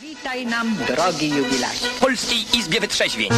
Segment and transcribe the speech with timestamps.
[0.00, 1.86] Witaj nam, drogi jubilacie.
[1.86, 3.28] w Polskiej Izbie Wytrzeźwień.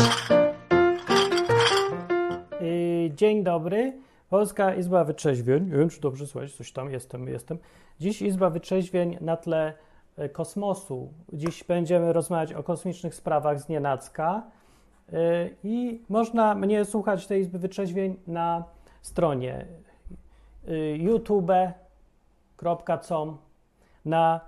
[2.61, 3.93] Yy, Dzień dobry.
[4.31, 5.65] Polska Izba Wytrzeźwień.
[5.71, 7.59] Nie wiem, czy dobrze słychać, coś tam jestem, jestem.
[8.01, 9.73] Dziś Izba Wytrzeźwień na tle
[10.17, 11.13] e, kosmosu.
[11.33, 14.43] Dziś będziemy rozmawiać o kosmicznych sprawach z nienacka.
[15.13, 18.65] Yy, I można mnie słuchać tej Izby Wytrzeźwień na
[19.03, 19.67] stronie
[20.99, 23.37] youtube.com,
[24.05, 24.41] na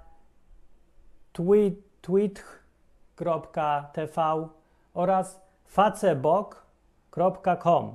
[1.32, 4.48] tweet, tweet.tv
[4.94, 7.94] oraz facebook.com.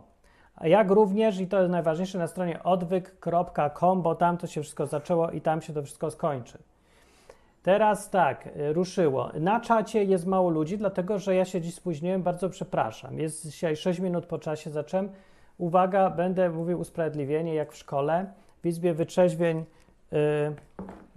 [0.61, 5.31] Jak również, i to jest najważniejsze, na stronie odwyk.com, bo tam to się wszystko zaczęło
[5.31, 6.57] i tam się to wszystko skończy.
[7.63, 9.31] Teraz tak, y, ruszyło.
[9.39, 13.19] Na czacie jest mało ludzi, dlatego że ja się dziś spóźniłem, bardzo przepraszam.
[13.19, 15.09] Jest dzisiaj 6 minut po czasie, zacząłem.
[15.57, 18.25] Uwaga, będę mówił usprawiedliwienie, jak w szkole.
[18.63, 19.65] W Izbie Wytrzeźwień y,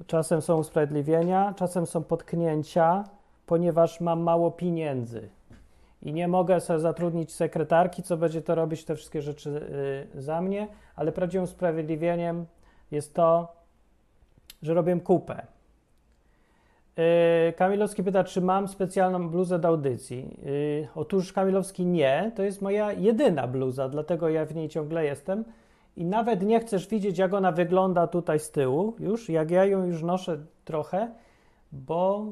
[0.06, 3.04] czasem są usprawiedliwienia, czasem są potknięcia,
[3.46, 5.28] ponieważ mam mało pieniędzy
[6.02, 9.50] i nie mogę sobie zatrudnić sekretarki, co będzie to robić te wszystkie rzeczy
[10.16, 12.46] y, za mnie, ale prawdziwym usprawiedliwieniem
[12.90, 13.52] jest to,
[14.62, 15.46] że robię kupę.
[17.48, 20.36] Y, Kamilowski pyta, czy mam specjalną bluzę do audycji.
[20.46, 25.44] Y, otóż Kamilowski nie, to jest moja jedyna bluza, dlatego ja w niej ciągle jestem.
[25.96, 29.84] I nawet nie chcesz widzieć, jak ona wygląda tutaj z tyłu, już, jak ja ją
[29.84, 31.10] już noszę trochę,
[31.72, 32.26] bo,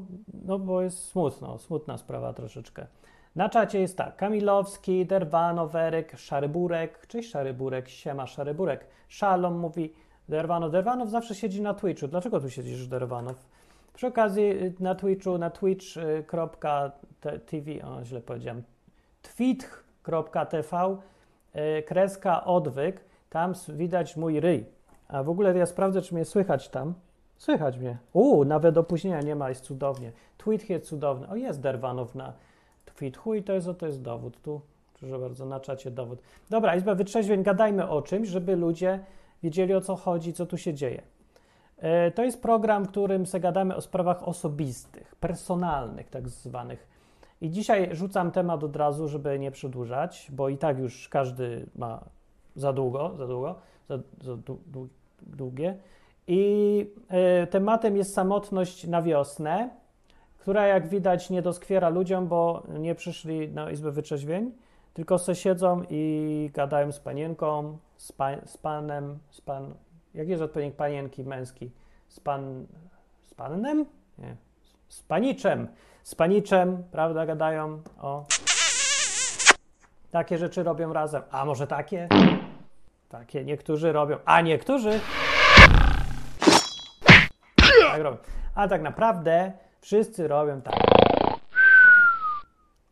[0.44, 2.86] no, bo jest smutno, smutna sprawa troszeczkę.
[3.36, 9.92] Na czacie jest tak, Kamilowski, Derwano, Werek, Szaryburek, cześć Szaryburek, siema Szaryburek, Szalom mówi,
[10.28, 13.36] Derwano, Derwanow zawsze siedzi na Twitchu, dlaczego tu siedzisz Derwanow?
[13.94, 16.02] Przy okazji y, na Twitchu, na twitch.tv,
[17.84, 18.62] o źle powiedziałem,
[19.22, 20.96] twitch.tv,
[21.56, 24.64] y, kreska odwyk, tam widać mój ryj.
[25.08, 26.94] A w ogóle ja sprawdzę, czy mnie słychać tam.
[27.36, 27.98] Słychać mnie.
[28.12, 30.12] U, nawet opóźnienia nie ma, jest cudownie.
[30.38, 31.28] Tweet jest cudowny.
[31.28, 32.32] O, jest Derwanow na
[32.84, 34.42] Twitchu i to jest, to jest dowód.
[34.42, 34.60] Tu,
[34.98, 36.18] proszę bardzo, na czacie dowód.
[36.50, 39.00] Dobra, Izba Wytrzeźwień, gadajmy o czymś, żeby ludzie
[39.42, 41.02] wiedzieli, o co chodzi, co tu się dzieje.
[41.78, 46.88] E, To jest program, w którym se gadamy o sprawach osobistych, personalnych, tak zwanych.
[47.40, 52.04] I dzisiaj rzucam temat od razu, żeby nie przedłużać, bo i tak już każdy ma
[52.58, 53.54] za długo, za długo,
[53.88, 54.88] za, za dłu- dłu-
[55.22, 55.76] długie.
[56.26, 59.70] I e, tematem jest samotność na wiosnę,
[60.38, 64.52] która jak widać nie doskwiera ludziom, bo nie przyszli na Izbę Wytrzeźwień,
[64.94, 69.74] tylko se siedzą i gadają z panienką, z, pa, z panem, z pan,
[70.14, 71.70] jak jest odpowiednik panienki męski?
[72.08, 72.66] Z pan,
[73.26, 73.86] z panem?
[74.18, 74.36] Nie,
[74.88, 75.68] z paniczem,
[76.02, 78.24] z paniczem, prawda, gadają o...
[80.10, 81.22] Takie rzeczy robią razem.
[81.30, 82.08] A może takie?
[83.08, 85.00] Takie niektórzy robią, a niektórzy
[87.98, 88.18] tak robią.
[88.54, 90.74] A tak naprawdę wszyscy robią tak.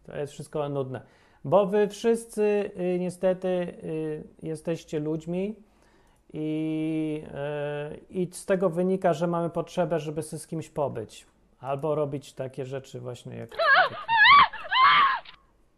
[0.07, 1.01] To jest wszystko nudne.
[1.45, 5.57] Bo wy wszyscy y, niestety y, jesteście ludźmi
[6.33, 7.23] i,
[7.93, 11.27] y, i z tego wynika, że mamy potrzebę, żeby się z kimś pobyć.
[11.61, 13.51] Albo robić takie rzeczy właśnie jak...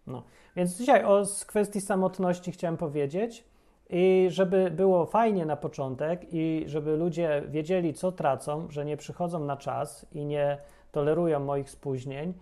[0.07, 0.23] No.
[0.57, 3.45] Więc dzisiaj o kwestii samotności chciałem powiedzieć.
[3.91, 9.45] I żeby było fajnie na początek i żeby ludzie wiedzieli, co tracą, że nie przychodzą
[9.45, 10.59] na czas i nie
[10.93, 12.35] tolerują moich spóźnień,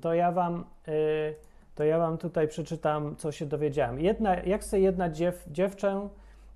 [0.00, 1.34] to ja wam, y,
[1.74, 4.00] to ja wam tutaj przeczytam, co się dowiedziałem.
[4.00, 6.08] Jedna, jak sobie jedna dziew, dziewczę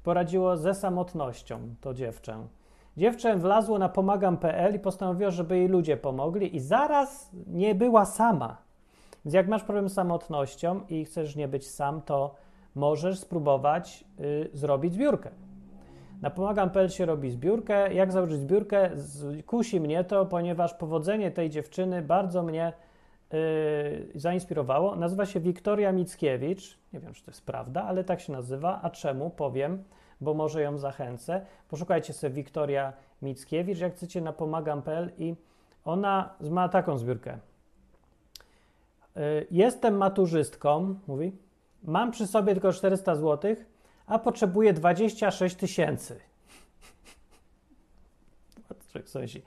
[0.03, 2.47] poradziło ze samotnością, to dziewczę.
[2.97, 8.57] Dziewczę wlazło na pomagam.pl i postanowiło, żeby jej ludzie pomogli i zaraz nie była sama.
[9.25, 12.35] Więc jak masz problem z samotnością i chcesz nie być sam, to
[12.79, 15.31] możesz spróbować y, zrobić zbiórkę.
[16.23, 17.95] Na pomagam.pl się robi zbiórkę.
[17.95, 18.91] Jak założyć zbiórkę?
[19.47, 22.73] Kusi mnie to, ponieważ powodzenie tej dziewczyny bardzo mnie
[23.35, 24.97] y, zainspirowało.
[24.97, 26.79] Nazywa się Wiktoria Mickiewicz.
[26.93, 28.81] Nie wiem, czy to jest prawda, ale tak się nazywa.
[28.83, 29.31] A czemu?
[29.31, 29.85] Powiem,
[30.21, 31.47] bo może ją zachęcę.
[31.69, 35.35] Poszukajcie sobie Wiktoria Mickiewicz, jak chcecie, na pomagam.pl i
[35.85, 37.39] ona ma taką zbiórkę.
[39.17, 41.48] Y, Jestem maturzystką, mówi.
[41.83, 43.57] Mam przy sobie tylko 400 zł,
[44.07, 46.21] a potrzebuję 26 tysięcy.
[49.05, 49.43] Sobie myśli,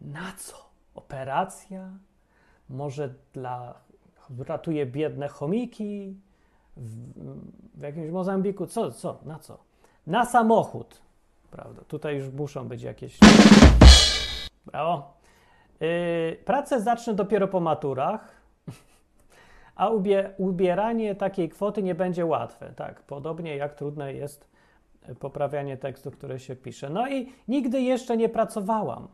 [0.00, 0.56] na co?
[0.94, 1.90] Operacja?
[2.68, 3.74] Może dla...
[4.38, 6.16] ratuje biedne chomiki
[6.76, 7.12] w,
[7.74, 8.66] w jakimś Mozambiku?
[8.66, 9.58] Co, co, na co?
[10.06, 11.00] Na samochód.
[11.50, 13.18] Prawda, tutaj już muszą być jakieś...
[14.66, 15.14] Brawo.
[15.80, 18.33] Yy, pracę zacznę dopiero po maturach,
[19.76, 22.72] a ubie, ubieranie takiej kwoty nie będzie łatwe.
[22.76, 24.48] Tak, podobnie jak trudne jest
[25.18, 26.90] poprawianie tekstu, które się pisze.
[26.90, 29.08] No i nigdy jeszcze nie pracowałam.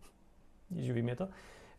[0.70, 1.26] Nie dziwi mnie to.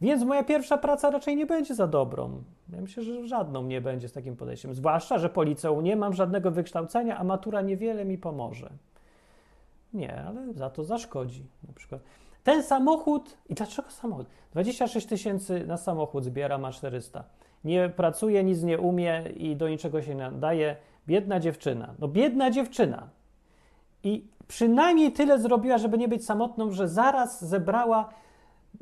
[0.01, 2.43] Więc moja pierwsza praca raczej nie będzie za dobrą.
[2.69, 4.73] Ja myślę, że żadną nie będzie z takim podejściem.
[4.73, 8.69] Zwłaszcza, że po liceum nie mam żadnego wykształcenia, a matura niewiele mi pomoże.
[9.93, 11.45] Nie, ale za to zaszkodzi.
[11.67, 12.01] Na przykład
[12.47, 14.27] ten samochód, i dlaczego samochód?
[14.51, 17.23] 26 tysięcy na samochód zbiera, ma 400.
[17.67, 20.75] Nie pracuje, nic nie umie i do niczego się nie nadaje.
[21.07, 21.93] Biedna dziewczyna.
[21.99, 23.07] No biedna dziewczyna.
[24.03, 28.09] I przynajmniej tyle zrobiła, żeby nie być samotną, że zaraz zebrała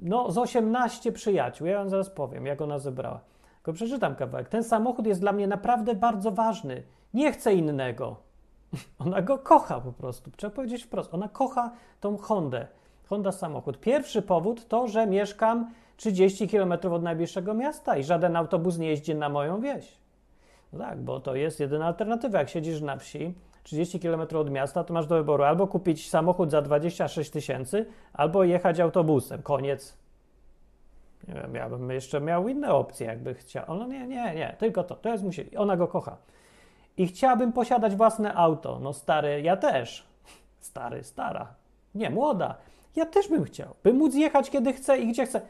[0.01, 1.67] no, z 18 przyjaciół.
[1.67, 3.19] Ja wam zaraz powiem, jak ona zebrała.
[3.55, 4.49] Tylko przeczytam kawałek.
[4.49, 6.83] Ten samochód jest dla mnie naprawdę bardzo ważny.
[7.13, 8.15] Nie chcę innego.
[9.05, 10.31] Ona go kocha po prostu.
[10.31, 11.13] Trzeba powiedzieć wprost.
[11.13, 11.71] Ona kocha
[12.01, 12.67] tą Hondę.
[13.09, 13.79] Honda samochód.
[13.79, 19.15] Pierwszy powód to, że mieszkam 30 km od najbliższego miasta i żaden autobus nie jeździ
[19.15, 19.97] na moją wieś.
[20.73, 22.39] No tak, bo to jest jedyna alternatywa.
[22.39, 23.33] Jak siedzisz na wsi,
[23.63, 28.43] 30 km od miasta, to masz do wyboru albo kupić samochód za 26 tysięcy, albo
[28.43, 29.41] jechać autobusem.
[29.41, 29.97] Koniec.
[31.27, 33.65] Nie wiem, ja bym jeszcze miał inne opcje, jakby chciał.
[33.67, 34.95] No nie, nie, nie, tylko to.
[34.95, 35.57] To jest musieli.
[35.57, 36.17] Ona go kocha.
[36.97, 38.79] I chciałabym posiadać własne auto.
[38.79, 40.07] No stary, ja też.
[40.59, 41.53] Stary, stara.
[41.95, 42.55] Nie, młoda.
[42.95, 43.75] Ja też bym chciał.
[43.83, 45.41] By móc jechać kiedy chcę i gdzie chcę.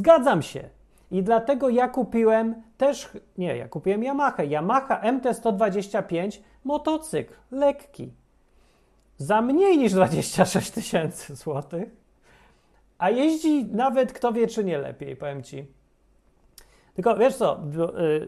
[0.00, 0.68] Zgadzam się.
[1.10, 3.08] I dlatego ja kupiłem też,
[3.38, 4.42] nie, ja kupiłem Yamaha.
[4.42, 8.12] Yamaha MT-125, motocykl, lekki.
[9.16, 11.88] Za mniej niż 26 tysięcy złotych.
[12.98, 15.66] A jeździ nawet kto wie, czy nie lepiej, powiem ci.
[16.94, 17.60] Tylko wiesz co,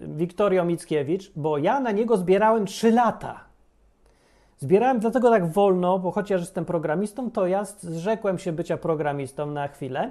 [0.03, 3.45] Wiktorio Mickiewicz, bo ja na niego zbierałem 3 lata.
[4.59, 9.69] Zbierałem dlatego tak wolno, bo chociaż jestem programistą, to ja zrzekłem się bycia programistą na
[9.69, 10.11] chwilę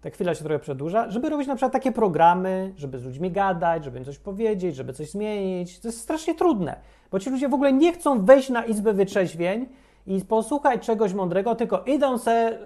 [0.00, 3.84] ta chwila się trochę przedłuża, żeby robić na przykład takie programy, żeby z ludźmi gadać,
[3.84, 5.80] żeby im coś powiedzieć, żeby coś zmienić.
[5.80, 6.76] To jest strasznie trudne,
[7.10, 9.66] bo ci ludzie w ogóle nie chcą wejść na izbę wytrzeźwień
[10.06, 12.58] i posłuchać czegoś mądrego, tylko idą se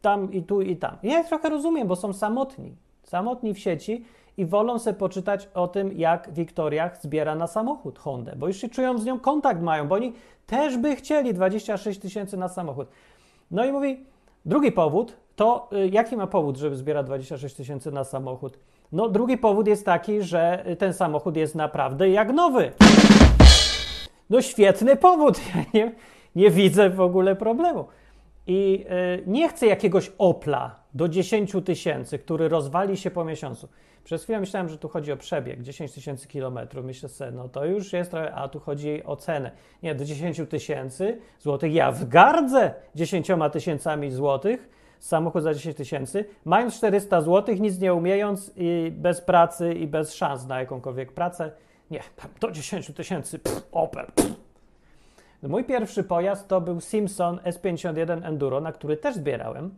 [0.00, 0.96] tam i tu i tam.
[1.02, 2.76] Ja trochę rozumiem, bo są samotni.
[3.02, 4.04] Samotni w sieci
[4.36, 8.68] i wolą se poczytać o tym, jak Wiktoria zbiera na samochód Hondę, bo już się
[8.68, 10.12] czują z nią kontakt mają, bo oni
[10.46, 12.88] też by chcieli 26 tysięcy na samochód.
[13.50, 14.04] No i mówi,
[14.44, 18.58] drugi powód, to y, jaki ma powód, żeby zbierać 26 tysięcy na samochód?
[18.92, 22.72] No, drugi powód jest taki, że ten samochód jest naprawdę jak nowy.
[24.30, 25.40] No, świetny powód.
[25.54, 25.92] Ja nie,
[26.36, 27.84] nie widzę w ogóle problemu.
[28.46, 28.84] I
[29.18, 33.68] y, nie chcę jakiegoś Opla do 10 tysięcy, który rozwali się po miesiącu.
[34.04, 36.84] Przez chwilę myślałem, że tu chodzi o przebieg 10 tysięcy kilometrów.
[36.84, 39.50] Myślę sobie, no to już jest trochę, a tu chodzi o cenę.
[39.82, 46.24] Nie, do 10 tysięcy złotych ja w gardzę 10 tysięcami złotych samochód za 10 tysięcy,
[46.44, 51.50] mając 400 zł, nic nie umiejąc i bez pracy i bez szans na jakąkolwiek pracę.
[51.90, 52.00] Nie,
[52.40, 53.40] do 10 tysięcy,
[53.72, 54.06] Opel.
[55.42, 59.74] No, mój pierwszy pojazd to był Simpson S51 Enduro, na który też zbierałem.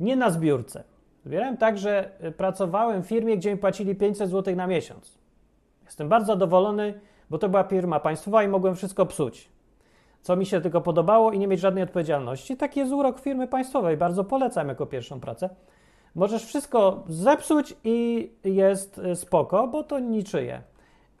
[0.00, 0.84] Nie na zbiórce.
[1.24, 5.18] Zbierałem tak, że y, pracowałem w firmie, gdzie mi płacili 500 zł na miesiąc.
[5.84, 7.00] Jestem bardzo zadowolony,
[7.30, 9.53] bo to była firma państwowa i mogłem wszystko psuć
[10.24, 12.56] co mi się tylko podobało i nie mieć żadnej odpowiedzialności.
[12.56, 15.50] Taki jest urok firmy państwowej, bardzo polecam jako pierwszą pracę.
[16.14, 20.62] Możesz wszystko zepsuć i jest y, spoko, bo to niczyje.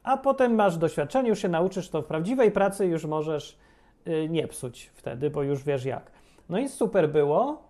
[0.02, 3.58] A potem masz doświadczenie, już się nauczysz to w prawdziwej pracy, już możesz
[4.06, 6.10] y, nie psuć wtedy, bo już wiesz jak.
[6.48, 7.62] No i super było.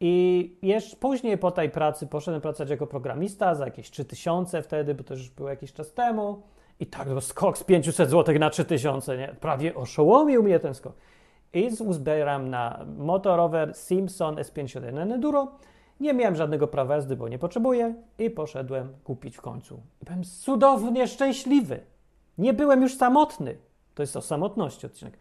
[0.00, 5.04] I jeszcze później po tej pracy poszedłem pracować jako programista za jakieś 3000 wtedy, bo
[5.04, 6.42] to już było jakiś czas temu.
[6.84, 9.36] I tak to skok z 500 zł na 3000, nie?
[9.40, 10.92] Prawie oszołomił mnie ten skok.
[11.52, 15.48] I uzbieram na motorower Simpson S51 Enduro.
[16.00, 19.80] Nie miałem żadnego prawa jazdy, bo nie potrzebuję i poszedłem kupić w końcu.
[20.02, 21.80] Byłem cudownie szczęśliwy.
[22.38, 23.56] Nie byłem już samotny.
[23.94, 25.18] To jest o samotności odcinek.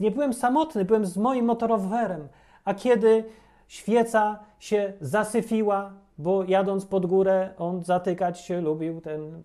[0.00, 2.28] Nie byłem samotny, byłem z moim motorowerem.
[2.64, 3.24] A kiedy
[3.68, 9.42] świeca się zasyfiła, bo jadąc pod górę, on zatykać się lubił, ten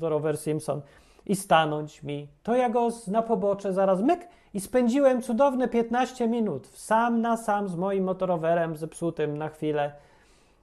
[0.00, 0.80] rower Simpson,
[1.26, 2.28] i stanąć mi.
[2.42, 7.68] To ja go na pobocze zaraz myk i spędziłem cudowne 15 minut sam na sam
[7.68, 9.92] z moim motorowerem zepsutym na chwilę,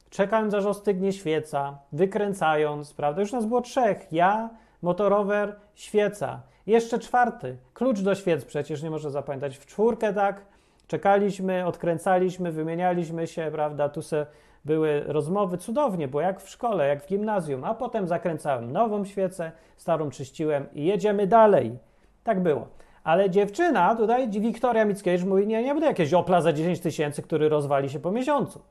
[0.10, 3.22] czekając aż ostygnie świeca, wykręcając, prawda?
[3.22, 4.08] Już nas było trzech.
[4.12, 4.50] Ja,
[4.82, 6.42] motorower, świeca.
[6.68, 7.58] Jeszcze czwarty.
[7.74, 9.58] Klucz do świec przecież nie może zapamiętać.
[9.58, 10.46] W czwórkę tak,
[10.88, 13.90] czekaliśmy, odkręcaliśmy, wymienialiśmy się, prawda?
[13.90, 14.26] Tu se
[14.66, 19.52] były rozmowy cudownie, bo jak w szkole, jak w gimnazjum, a potem zakręcałem nową świecę,
[19.78, 21.78] starą czyściłem i jedziemy dalej.
[22.24, 22.68] Tak było.
[23.04, 27.50] Ale dziewczyna, tutaj Wiktoria Mickiewicz mówi, nie, nie będę jakieś Opla za 10 tysięcy, który
[27.50, 28.62] rozwali się po miesiącu.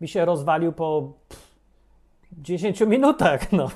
[0.00, 1.52] Mi się rozwalił po pff,
[2.32, 3.70] 10 minutach, no.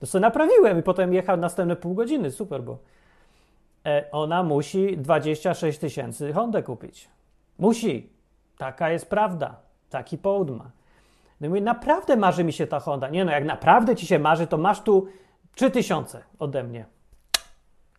[0.00, 2.78] To sobie naprawiłem i potem jechał następne pół godziny, super, bo
[3.86, 7.08] e, ona musi 26 tysięcy Hondę kupić.
[7.58, 8.10] Musi.
[8.58, 9.69] Taka jest prawda.
[9.90, 10.70] Taki połód ma.
[11.40, 13.08] No i mówię, naprawdę marzy mi się ta Honda.
[13.08, 15.08] Nie no, jak naprawdę ci się marzy, to masz tu
[15.54, 16.86] 3000 ode mnie.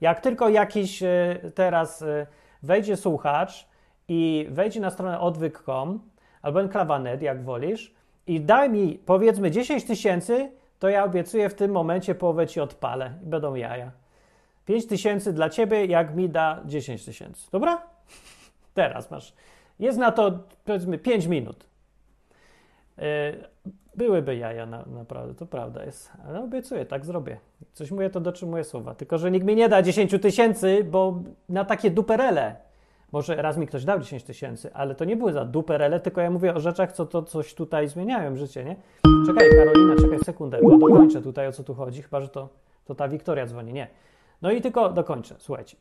[0.02, 2.28] Jak tylko jakiś e, teraz e,
[2.64, 3.68] wejdzie słuchacz
[4.08, 6.00] i wejdzie na stronę odwyk.com
[6.42, 7.94] albo enklawa.net, jak wolisz,
[8.28, 13.14] i daj mi powiedzmy 10 tysięcy, to ja obiecuję w tym momencie połowę ci odpalę
[13.24, 13.92] i będą jaja.
[14.66, 17.52] 5 tysięcy dla ciebie, jak mi da 10 tysięcy.
[17.52, 17.82] Dobra?
[18.74, 19.34] Teraz masz.
[19.80, 21.71] Jest na to powiedzmy 5 minut.
[22.98, 23.04] Yy,
[23.96, 26.12] byłyby jaja, na, naprawdę, to prawda jest.
[26.28, 27.38] Ale obiecuję, tak zrobię.
[27.74, 28.96] Coś mówię, to dotrzymuję słowa.
[28.96, 32.56] Tylko, że nikt mi nie da 10 tysięcy, bo na takie duperele.
[33.12, 36.32] Może raz mi ktoś dał 10 tysięcy, ale to nie były za duperele, tylko ja
[36.32, 38.76] mówię o rzeczach, co to coś tutaj zmieniają życie, nie?
[39.26, 42.50] Czekaj, Karolina, czekaj sekundę, bo dokończę tutaj, o co tu chodzi, chyba, że to,
[42.86, 43.74] to ta Wiktoria dzwoni.
[43.74, 43.88] Nie.
[44.42, 45.78] No i tylko dokończę, słuchajcie.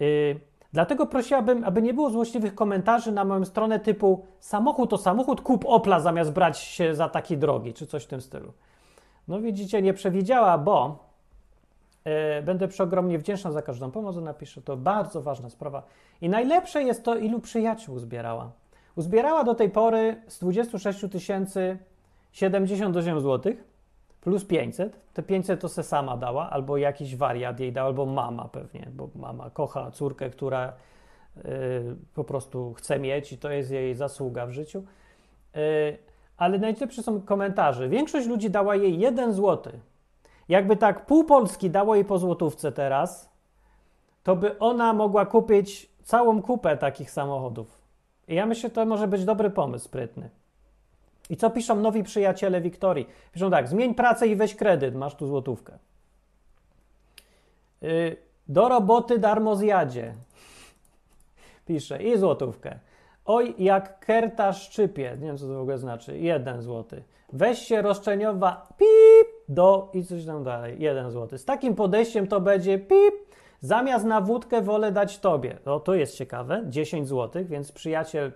[0.00, 0.40] Yy,
[0.72, 5.64] dlatego prosiłabym, aby nie było złośliwych komentarzy na moją stronę typu samochód to samochód, kup
[5.66, 8.52] Opla zamiast brać się za taki drogi, czy coś w tym stylu.
[9.28, 11.04] No widzicie, nie przewidziała, bo
[12.04, 12.12] yy,
[12.42, 15.82] będę przeogromnie wdzięczna za każdą pomoc, napiszę, to bardzo ważna sprawa.
[16.20, 18.50] I najlepsze jest to, ilu przyjaciół uzbierała.
[18.96, 21.78] Uzbierała do tej pory z 26 tysięcy
[22.32, 23.52] 78 zł
[24.20, 25.00] plus 500.
[25.14, 29.08] Te 500 to se sama dała, albo jakiś wariat jej dał, albo mama pewnie, bo
[29.14, 30.72] mama kocha córkę, która
[31.36, 31.42] y,
[32.14, 34.84] po prostu chce mieć i to jest jej zasługa w życiu.
[35.56, 35.98] Y,
[36.36, 37.88] ale najlepsze są komentarze.
[37.88, 39.72] Większość ludzi dała jej 1 zł.
[40.48, 43.30] Jakby tak pół Polski dało jej po złotówce teraz,
[44.22, 47.80] to by ona mogła kupić całą kupę takich samochodów.
[48.28, 50.30] I ja myślę, że to może być dobry pomysł, sprytny.
[51.30, 53.06] I co piszą nowi przyjaciele Wiktorii?
[53.32, 55.78] Piszą tak, zmień pracę i weź kredyt, masz tu złotówkę.
[57.82, 58.16] Yy,
[58.48, 60.14] do roboty darmo zjadzie.
[61.66, 62.78] Pisze i złotówkę.
[63.24, 65.16] Oj, jak kerta szczypie.
[65.20, 66.18] Nie wiem, co to w ogóle znaczy.
[66.18, 67.02] Jeden złoty.
[67.32, 70.76] Weź się roszczeniowa pip do i coś tam dalej.
[70.78, 71.38] Jeden złoty.
[71.38, 73.14] Z takim podejściem to będzie pip.
[73.60, 75.58] Zamiast na wódkę wolę dać tobie.
[75.64, 76.62] O, to jest ciekawe.
[76.66, 78.32] 10 złotych, więc przyjaciel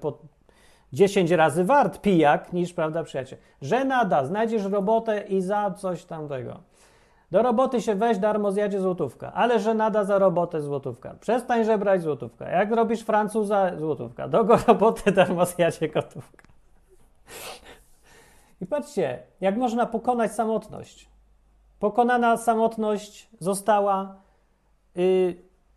[0.95, 3.39] 10 razy wart pijak niż, prawda, przyjaciel.
[3.63, 6.61] Że nada, znajdziesz robotę i za coś tamtego.
[7.31, 9.33] Do roboty się weź, darmo zjadzie złotówka.
[9.33, 11.15] Ale że nada za robotę złotówka.
[11.21, 12.49] Przestań żebrać złotówka.
[12.49, 14.29] Jak robisz Francuza, złotówka.
[14.29, 16.45] Do go roboty darmo zjadzie gotówka.
[18.61, 21.09] I patrzcie, jak można pokonać samotność.
[21.79, 24.17] Pokonana samotność została
[24.95, 25.35] yy,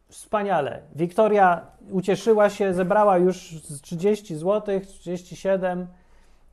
[0.10, 0.82] wspaniale.
[0.96, 1.62] Wiktoria
[1.92, 5.88] ucieszyła się, zebrała już 30 zł, 37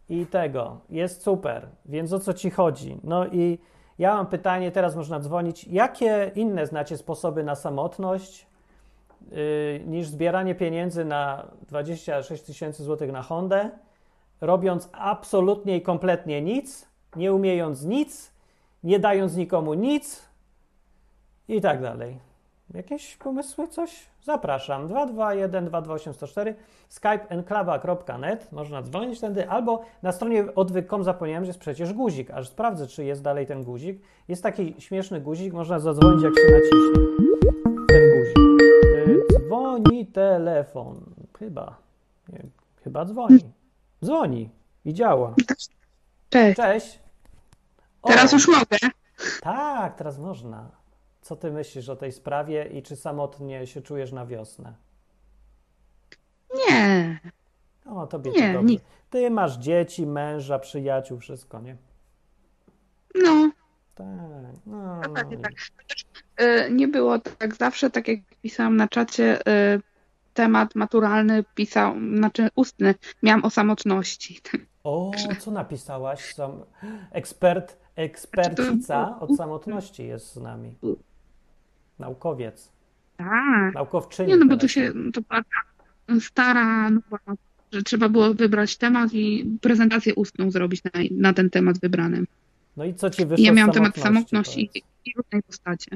[0.08, 0.80] i tego.
[0.90, 1.66] Jest super.
[1.86, 3.00] Więc o co ci chodzi?
[3.04, 3.58] No i
[3.98, 5.64] ja mam pytanie, teraz można dzwonić.
[5.64, 8.46] Jakie inne znacie sposoby na samotność
[9.30, 13.70] yy, niż zbieranie pieniędzy na 26 tysięcy złotych na Hondę,
[14.40, 18.32] robiąc absolutnie i kompletnie nic, nie umiejąc nic,
[18.84, 20.28] nie dając nikomu nic
[21.48, 22.18] i tak dalej.
[22.74, 24.06] Jakieś pomysły, coś?
[24.22, 24.86] Zapraszam.
[24.86, 26.54] 221 228 104
[26.88, 28.52] skype enklawa.net.
[28.52, 32.30] Można dzwonić wtedy, albo na stronie odwyk.com zapomniałem, że jest przecież guzik.
[32.30, 34.02] Aż sprawdzę, czy jest dalej ten guzik.
[34.28, 37.06] Jest taki śmieszny guzik, można zadzwonić, jak się naciśnie.
[37.88, 38.62] Ten guzik.
[39.08, 41.00] Y, dzwoni telefon.
[41.38, 41.76] Chyba.
[42.28, 42.40] Nie,
[42.84, 43.38] chyba dzwoni.
[44.04, 44.50] Dzwoni
[44.84, 45.34] i działa.
[46.30, 46.56] Cześć.
[46.56, 47.00] Cześć.
[48.02, 48.76] O, Teraz już mogę.
[49.42, 50.83] Tak, teraz można.
[51.24, 54.74] Co ty myślisz o tej sprawie i czy samotnie się czujesz na wiosnę?
[56.68, 57.20] Nie.
[57.86, 58.74] O, tobie Nie, to dobrze.
[59.10, 61.76] Ty masz dzieci, męża, przyjaciół, wszystko, nie?
[63.14, 63.50] No,
[63.94, 64.06] Tak.
[64.66, 65.52] No, dokładnie i- tak.
[66.40, 69.80] Y, Nie było tak zawsze, tak jak pisałam na czacie, y,
[70.34, 74.40] temat maturalny pisał, znaczy ustny, miałam o samotności.
[74.84, 76.34] O, co napisałaś?
[77.12, 80.74] Ekspert, ekspercica od samotności jest z nami.
[81.98, 82.72] Naukowiec.
[83.16, 83.74] Tak.
[83.74, 84.28] Naukowczyni.
[84.28, 85.20] Nie, no bo tu się, to
[86.20, 87.18] stara, nowa,
[87.72, 92.24] że trzeba było wybrać temat i prezentację ustną zrobić na, na ten temat wybrany.
[92.76, 94.68] No i co ci I wyszło ja miałam temat samotności?
[94.72, 94.84] Powiedz.
[95.04, 95.90] i, i różnej postaci.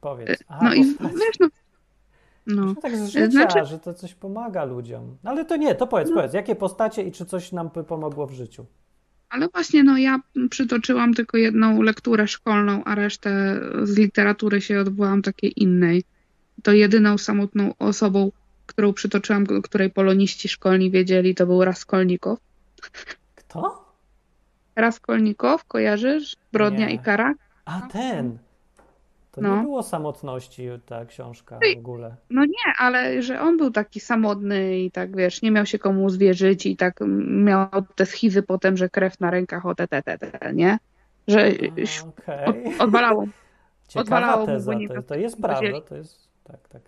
[0.00, 0.42] Powiedz.
[0.48, 1.12] Aha, No i postać.
[1.12, 1.48] wiesz, no,
[2.46, 2.64] no.
[2.64, 5.16] No tak z życia, Znaczy- że to coś pomaga ludziom.
[5.24, 6.14] No Ale to nie, to powiedz, No.
[6.16, 8.66] powiedz, jakie postacie i czy coś nam pomogło w życiu?
[9.30, 10.20] Ale właśnie, no ja
[10.50, 16.04] przytoczyłam tylko jedną lekturę szkolną, a resztę z literatury się odwołam takiej innej.
[16.62, 18.32] To jedyną samotną osobą,
[18.66, 22.38] którą przytoczyłam, której poloniści szkolni wiedzieli, to był Raskolnikow.
[23.34, 23.84] Kto?
[24.76, 26.36] Raskolnikow, kojarzysz?
[26.52, 26.94] Brodnia Nie.
[26.94, 27.34] i kara?
[27.64, 28.38] A ten.
[29.32, 29.56] To No.
[29.56, 32.16] nie było samotności ta książka w ogóle.
[32.30, 36.10] No nie, ale że on był taki samotny i tak wiesz, nie miał się komu
[36.10, 40.18] zwierzyć i tak miał te schizy potem, że krew na rękach, o te, te, te,
[40.18, 40.78] te nie?
[41.28, 41.46] Że
[42.26, 42.78] A, od, Okej.
[42.78, 43.24] odwalało.
[43.88, 46.82] Ciekawa odwalało mu, teza, bo nie to, to jest prawda, to jest, tak, tak.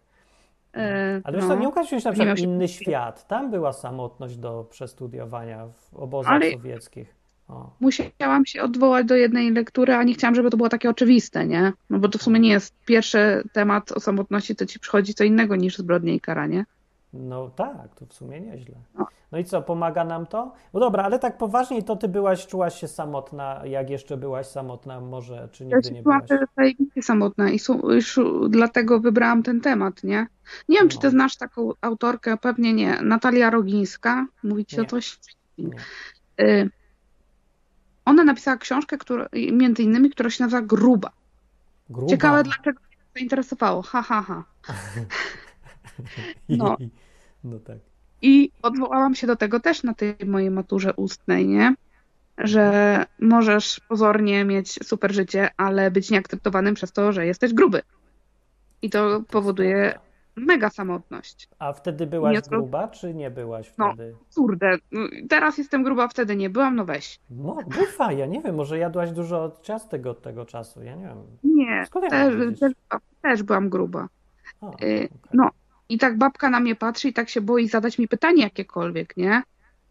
[0.77, 1.55] E, Ale wiesz no.
[1.57, 3.27] nie ukazuje się na przykład się inny świat.
[3.27, 7.15] Tam była samotność do przestudiowania w obozach Ale- sowieckich.
[7.81, 11.73] Musiałam się odwołać do jednej lektury, a nie chciałam, żeby to było takie oczywiste, nie?
[11.91, 15.25] No bo to w sumie nie jest pierwszy temat o samotności, to ci przychodzi co
[15.25, 16.65] innego niż zbrodnie i karanie.
[17.13, 18.75] No tak, to w sumie nieźle.
[18.99, 19.07] No.
[19.33, 20.53] No i co, pomaga nam to?
[20.75, 25.01] No dobra, ale tak poważniej, to ty byłaś, czułaś się samotna, jak jeszcze byłaś samotna,
[25.01, 26.23] może, czy Ja nigdy się nie byłaś?
[26.25, 30.27] wtedy zajebiście samotna i su- już dlatego wybrałam ten temat, nie?
[30.69, 31.11] Nie wiem, czy ty No.
[31.11, 33.03] znasz taką autorkę, pewnie nie.
[33.03, 34.89] Natalia Rogińska, mówić o Nie.
[34.89, 35.19] coś?
[35.59, 35.71] Nie.
[36.41, 36.71] Y,
[38.11, 41.11] Ona napisała książkę, która, między innymi, która się nazywa Gruba.
[41.91, 42.11] Gruba.
[42.11, 43.83] Ciekawe, dlaczego mnie to zainteresowało.
[43.83, 44.45] Ha, ha, ha.
[46.49, 46.77] no.
[47.45, 47.79] no tak.
[48.23, 51.75] I odwołałam się do tego też na tej mojej maturze ustnej, nie?
[52.39, 57.83] Że możesz pozornie mieć super życie, ale być nieakceptowanym przez to, że jesteś gruby.
[58.83, 59.99] I to powoduje
[60.37, 61.49] mega samotność.
[61.59, 63.93] A wtedy byłaś Nie, gruba, czy nie byłaś No.
[63.93, 64.15] wtedy?
[64.35, 64.77] Kurde,
[65.29, 67.19] teraz jestem gruba, wtedy nie byłam, no weź.
[67.31, 71.23] No, bywa, ja nie wiem, może jadłaś dużo ciastek od tego czasu, ja nie wiem.
[71.45, 72.73] Nie, Skąd też, też,
[73.23, 74.09] też byłam gruba.
[74.61, 75.09] A, Y, okej.
[75.33, 75.51] No,
[75.89, 79.43] i tak babka na mnie patrzy i tak się boi zadać mi pytanie jakiekolwiek, nie?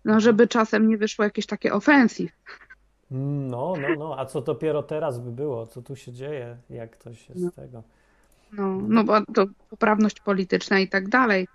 [0.06, 2.30] No, żeby czasem nie wyszło jakieś takie ofensyw.
[3.12, 5.68] No, no, no, a co dopiero teraz by było?
[5.68, 6.58] Co tu się dzieje?
[6.70, 7.52] Jak to się z No.
[7.52, 7.84] tego?
[8.52, 11.48] No, no bo to poprawność polityczna i tak dalej.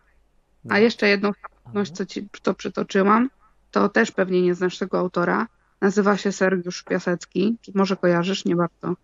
[0.65, 0.75] No.
[0.75, 1.33] A jeszcze jedną
[1.65, 1.85] Aha.
[1.95, 3.31] co ci to przytoczyłam,
[3.71, 5.47] to też pewnie nie znasz tego autora.
[5.81, 7.57] Nazywa się Sergiusz Piasecki.
[7.61, 8.45] Czy może kojarzysz?
[8.45, 8.95] Nie bardzo.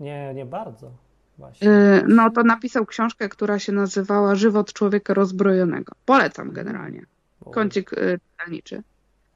[0.00, 0.90] Nie, nie bardzo.
[1.38, 1.68] Właśnie.
[1.68, 5.92] Yy, No to napisał książkę, która się nazywała Żywot człowieka rozbrojonego.
[6.06, 7.06] Polecam generalnie.
[7.52, 8.82] Kącik yy, czytelniczy.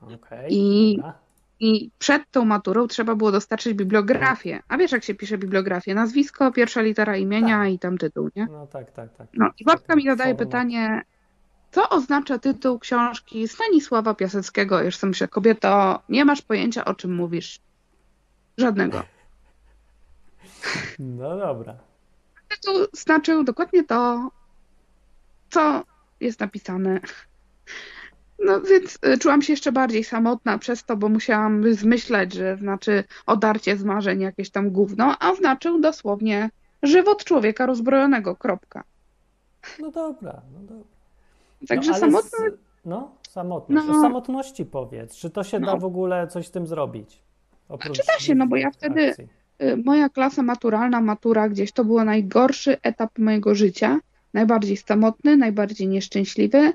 [0.00, 1.27] Okej, I- dobra.
[1.60, 4.62] I przed tą maturą trzeba było dostarczyć bibliografię.
[4.68, 5.94] A wiesz, jak się pisze bibliografię?
[5.94, 7.72] Nazwisko, pierwsza litera imienia Tak.
[7.72, 8.46] i tam tytuł, nie?
[8.50, 9.26] No tak, tak, tak.
[9.35, 10.48] No i babka mi zadaje Format.
[10.48, 11.02] pytanie,
[11.70, 14.83] co oznacza tytuł książki Stanisława Piaseckiego?
[14.83, 17.61] Już sobie myślę, kobieto, nie masz pojęcia, o czym mówisz.
[18.59, 19.02] Żadnego.
[20.98, 21.76] No dobra.
[22.48, 24.30] Tytuł znaczył dokładnie to,
[25.50, 25.85] co
[26.20, 27.00] jest napisane.
[28.44, 33.05] No więc y, czułam się jeszcze bardziej samotna przez to, bo musiałam zmyślać, że znaczy
[33.27, 36.51] odarcie z marzeń jakieś tam gówno, a znaczył dosłownie
[36.83, 38.85] żywot człowieka rozbrojonego, kropka.
[39.81, 40.85] No dobra, no dobra.
[41.68, 43.87] Także no, samotna Z, no, samotność.
[43.88, 43.98] No.
[43.98, 45.16] O samotności powiedz.
[45.16, 45.66] Czy to się No.
[45.66, 47.18] da w ogóle coś z tym zrobić?
[47.68, 49.29] Oprócz Znaczy da się, no bo ja wtedy- akcji.
[49.62, 53.98] Y, Moja klasa maturalna, matura gdzieś, to był najgorszy etap mojego życia.
[54.35, 56.72] Najbardziej samotny, najbardziej nieszczęśliwy.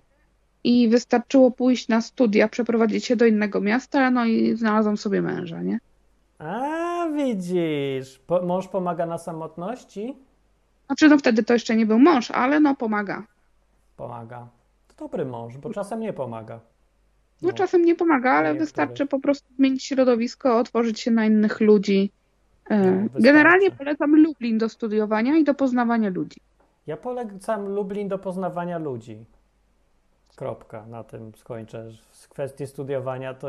[0.64, 5.62] I wystarczyło pójść na studia, przeprowadzić się do innego miasta, no i znalazłam sobie męża,
[5.62, 5.80] nie?
[6.40, 8.20] A, widzisz.
[8.28, 10.16] Po, mąż pomaga na samotności?
[10.88, 13.24] Znaczy, no wtedy to jeszcze nie był mąż, ale no pomaga.
[13.98, 14.48] Pomaga.
[14.88, 16.60] To dobry mąż, bo czasem nie pomaga.
[17.42, 22.12] No czasem nie pomaga, ale wystarczy po prostu zmienić środowisko, otworzyć się na innych ludzi.
[22.70, 23.24] E, No, wystarczy.
[23.24, 26.40] Generalnie polecam Lublin do studiowania i do poznawania ludzi.
[26.88, 29.26] Ja polecam Lublin do poznawania ludzi.
[30.36, 30.86] Kropka.
[30.86, 31.92] Na tym skończę.
[32.12, 33.48] Z kwestii studiowania to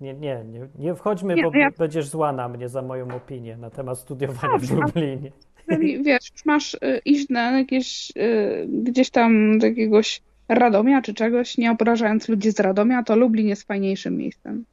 [0.00, 3.14] nie, nie, nie, nie wchodźmy, Nie, bo no ja- będziesz zła na mnie za moją
[3.16, 5.30] opinię na temat studiowania w Dobrze, ale- Lublinie.
[5.68, 11.14] Jeżeli wiesz, już masz y, iść na jakieś y, gdzieś tam do jakiegoś Radomia czy
[11.14, 14.64] czegoś, nie obrażając ludzi z Radomia, to Lublin jest fajniejszym miejscem.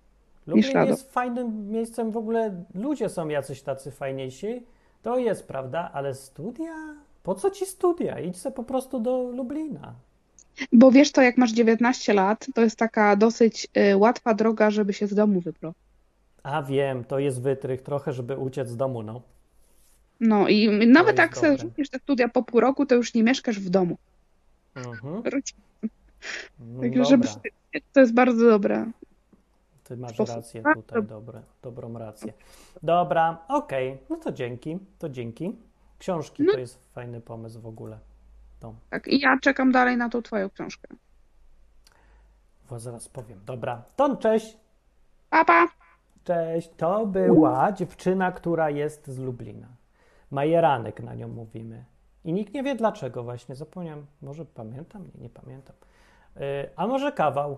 [0.48, 4.64] Lublin jest fajnym miejscem, w ogóle ludzie są jacyś tacy fajniejsi.
[5.02, 6.74] To jest prawda, ale studia?
[7.24, 8.20] Po co ci studia?
[8.20, 9.94] Idź se po prostu do Lublina.
[10.74, 14.94] Bo wiesz to, jak masz 19 lat, to jest taka dosyć y, łatwa droga, żeby
[14.94, 15.74] się z domu wybrać.
[16.44, 19.22] A wiem, to jest wytrych trochę, żeby uciec z domu, no.
[20.20, 23.60] No i nawet jak sobie rzucisz te studia po pół roku, to już nie mieszkasz
[23.60, 23.98] w domu.
[24.76, 25.24] Mhm.
[26.60, 27.28] No Także żeby,
[27.94, 28.86] to jest bardzo dobre.
[29.84, 30.36] ty masz sposób.
[30.36, 32.34] rację tutaj, dobre, dobrą rację.
[32.84, 35.56] Dobra, okej, no to dzięki, to dzięki.
[36.00, 36.54] Książki No.
[36.54, 38.00] to jest fajny pomysł w ogóle.
[38.90, 40.88] Tak, i ja czekam dalej na tą twoją książkę.
[42.70, 43.40] Bo zaraz powiem.
[43.46, 44.58] Dobra, to cześć.
[45.30, 45.68] Papa!
[46.24, 49.68] Cześć, to była dziewczyna, która jest z Lublina.
[50.32, 51.86] Majeranek na nią mówimy.
[52.26, 55.76] I nikt nie wie dlaczego właśnie, zapomniałem, może pamiętam, nie, nie pamiętam.
[56.36, 57.58] Yy, a może kawał?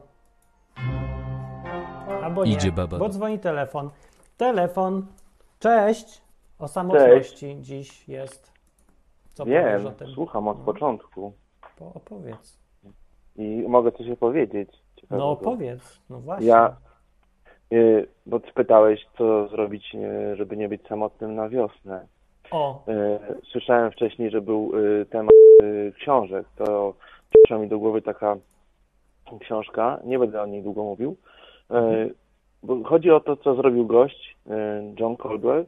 [2.23, 2.97] Albo nie, Idzie baba.
[2.97, 3.89] bo dzwoni telefon.
[4.37, 5.07] Telefon,
[5.59, 6.21] cześć,
[6.59, 8.52] o samotności dziś jest.
[9.33, 10.07] Co Wiem, tym?
[10.07, 10.65] słucham od No.
[10.65, 11.33] początku
[11.79, 12.59] Po, opowiedz.
[13.35, 14.69] i mogę coś opowiedzieć.
[14.71, 15.29] No ciekawego.
[15.29, 16.47] opowiedz, no właśnie.
[16.47, 16.75] Ja,
[17.73, 22.05] y, bo ty pytałeś, co zrobić, y, żeby nie być samotnym na wiosnę.
[22.51, 23.19] O, Y,
[23.51, 24.71] Słyszałem wcześniej, że był
[25.09, 25.33] temat
[25.95, 26.47] książek.
[26.55, 26.93] To
[27.29, 28.35] przyszła mi do głowy taka
[29.39, 31.17] książka, nie będę o niej długo mówił.
[31.71, 32.13] Y,
[32.63, 34.32] Bo chodzi o to, co zrobił gość
[34.99, 35.65] John Caldwell y,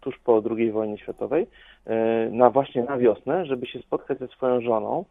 [0.00, 4.60] tuż po II wojnie światowej, y, na właśnie na wiosnę, żeby się spotkać ze swoją
[4.60, 5.04] żoną,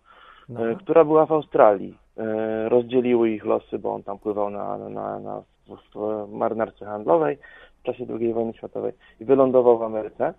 [0.50, 0.70] no.
[0.70, 1.98] e, która była w Australii.
[2.18, 7.38] E, Rozdzieliły ich losy, bo on tam pływał na, na, na w, marynarce handlowej
[7.80, 10.34] w czasie II wojny światowej i wylądował w Ameryce.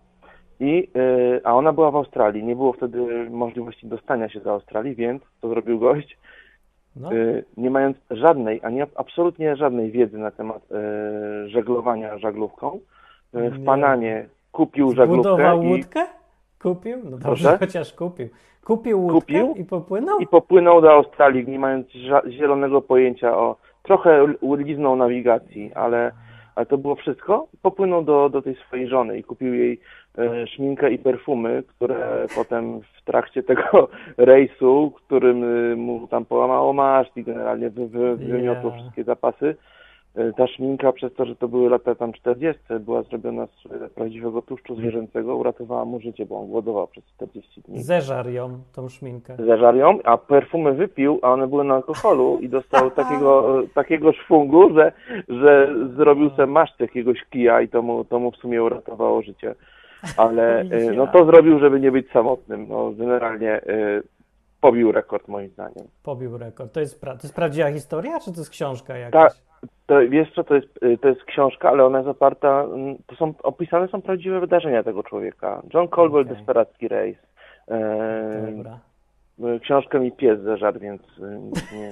[0.61, 2.45] I, e, a ona była w Australii.
[2.45, 6.19] Nie było wtedy możliwości dostania się do Australii, więc co zrobił gość?
[6.97, 7.13] No.
[7.13, 12.81] E, Nie mając żadnej, ani absolutnie żadnej wiedzy na temat e, żeglowania żaglówką,
[13.35, 13.65] e, w Nie.
[13.65, 16.07] Pananie kupił żaglówkę Zbudował i, łódkę?
[16.63, 16.97] Kupił?
[17.05, 18.29] No dobrze, chociaż kupił.
[18.65, 19.55] Kupił łódkę Kupił?
[19.57, 20.19] i popłynął?
[20.19, 21.87] i popłynął do Australii, nie mając
[22.29, 23.57] zielonego pojęcia o.
[23.83, 24.27] Trochę
[24.59, 26.13] liznął nawigacji, ale,
[26.57, 27.47] ale to było wszystko.
[27.63, 29.81] Popłynął do, do tej swojej żony i kupił jej
[30.19, 36.73] e, szminkę i perfumy, które potem w trakcie tego rejsu, którym e, mu tam połamało
[36.73, 38.81] maszt i generalnie wy, wy, wymiotło Yeah.
[38.81, 39.57] wszystkie zapasy,
[40.37, 44.43] ta szminka przez to, że to były lata tam 40, była zrobiona z e, prawdziwego
[44.43, 49.37] tłuszczu zwierzęcego, uratowała mu życie, bo on głodował przez 40 dni Zeżar ją, tą szminkę.
[49.47, 54.13] zażarł ją, a perfumy wypił, a one były na alkoholu i dostał takiego, e, takiego
[54.13, 54.93] szwungu, że,
[55.29, 59.55] że zrobił sobie maszt jakiegoś kija i to mu, to mu w sumie uratowało życie.
[60.17, 62.67] Ale e, no to zrobił, żeby nie być samotnym.
[62.69, 64.03] No generalnie e,
[64.61, 65.89] pobił rekord moim zdaniem.
[66.03, 66.73] Pobił rekord.
[66.73, 67.17] To jest, pra...
[67.17, 69.33] to jest prawdziwa historia, czy to jest książka jakaś?
[69.33, 69.47] Tak.
[69.87, 73.17] To, wiesz co, to jest, e, to jest książka, ale ona jest oparta, mm, to
[73.17, 75.63] są, opisane są prawdziwe wydarzenia tego człowieka.
[75.75, 76.37] John Colwell, Okej.
[76.37, 77.19] Desperacki Race.
[77.69, 78.79] E, Dobra.
[79.63, 81.39] Książkę mi pies zeżarł, więc y,
[81.77, 81.91] nie,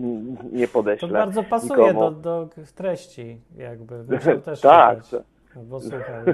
[0.00, 0.20] nie,
[0.52, 1.08] nie To podeślę.
[1.08, 2.10] bardzo pasuje nikomu.
[2.10, 4.04] do, do treści, jakby.
[4.44, 5.02] Też tak.
[5.02, 5.22] czytać,
[5.56, 6.24] Bo słuchaj.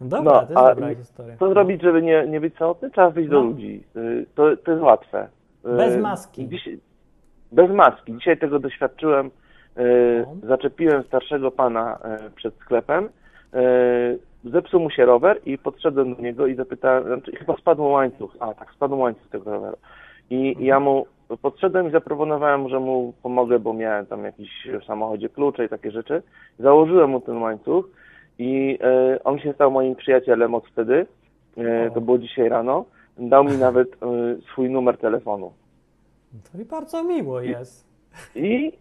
[0.00, 1.36] No dobra, No, to jest dobra historia.
[1.38, 2.90] Co zrobić, żeby nie, nie być samotny?
[2.90, 3.42] Trzeba wyjść do No.
[3.48, 3.84] ludzi.
[3.96, 5.28] Y, To, to jest łatwe.
[5.66, 6.48] Y, Bez maski.
[6.48, 6.68] Dziś,
[7.52, 8.12] bez maski.
[8.14, 9.26] Dzisiaj tego doświadczyłem.
[9.26, 9.30] Y,
[10.42, 10.48] No.
[10.48, 13.08] Zaczepiłem starszego pana y, przed sklepem.
[13.54, 18.36] Y, Zepsuł mu się rower i podszedłem do niego i zapytałem, znaczy, chyba spadł łańcuch.
[18.40, 19.76] A tak, spadł łańcuch tego roweru.
[20.30, 20.66] I Mhm.
[20.66, 21.06] ja mu
[21.42, 25.90] podszedłem i zaproponowałem, że mu pomogę, bo miałem tam jakiś w samochodzie klucze i takie
[25.90, 26.22] rzeczy.
[26.58, 27.84] Założyłem mu ten łańcuch
[28.38, 31.06] i e, on się stał moim przyjacielem od wtedy.
[31.56, 32.84] E, to było dzisiaj rano.
[33.18, 33.96] Dał mi nawet e,
[34.52, 35.52] swój numer telefonu.
[36.52, 37.86] To i bardzo miło jest.
[38.34, 38.72] I,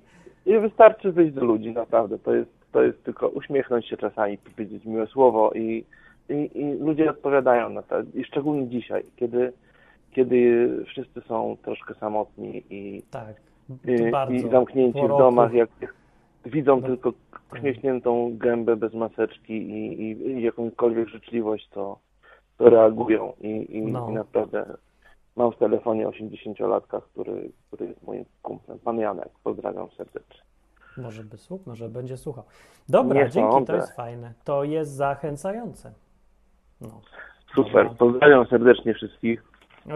[0.46, 2.20] I wystarczy wyjść do ludzi, naprawdę.
[2.20, 5.86] To jest, to jest tylko uśmiechnąć się czasami, powiedzieć miłe słowo i,
[6.30, 7.96] i, i ludzie odpowiadają na to.
[8.14, 9.54] I szczególnie dzisiaj, kiedy,
[10.12, 13.36] kiedy wszyscy są troszkę samotni i, Tak.
[14.32, 15.70] i, zamknięci w domach, jak
[16.46, 16.88] widzą No.
[16.88, 17.14] tylko
[17.54, 22.00] uśmiechniętą gębę bez maseczki i, i, i jakąkolwiek życzliwość, to,
[22.58, 23.34] to reagują.
[23.42, 24.08] I, i, No.
[24.10, 24.66] i naprawdę
[25.40, 28.80] mam w telefonie 80-latka, który, który jest moim kumplem.
[28.80, 30.42] Pan Janek, pozdrawiam serdecznie.
[30.98, 32.44] Może by słuch, może będzie słuchał.
[32.90, 34.34] Dobra, Nie dzięki, to jest fajne.
[34.44, 35.94] To jest zachęcające.
[36.82, 37.02] No.
[37.56, 37.98] Super, Dobra.
[37.98, 39.44] pozdrawiam serdecznie wszystkich.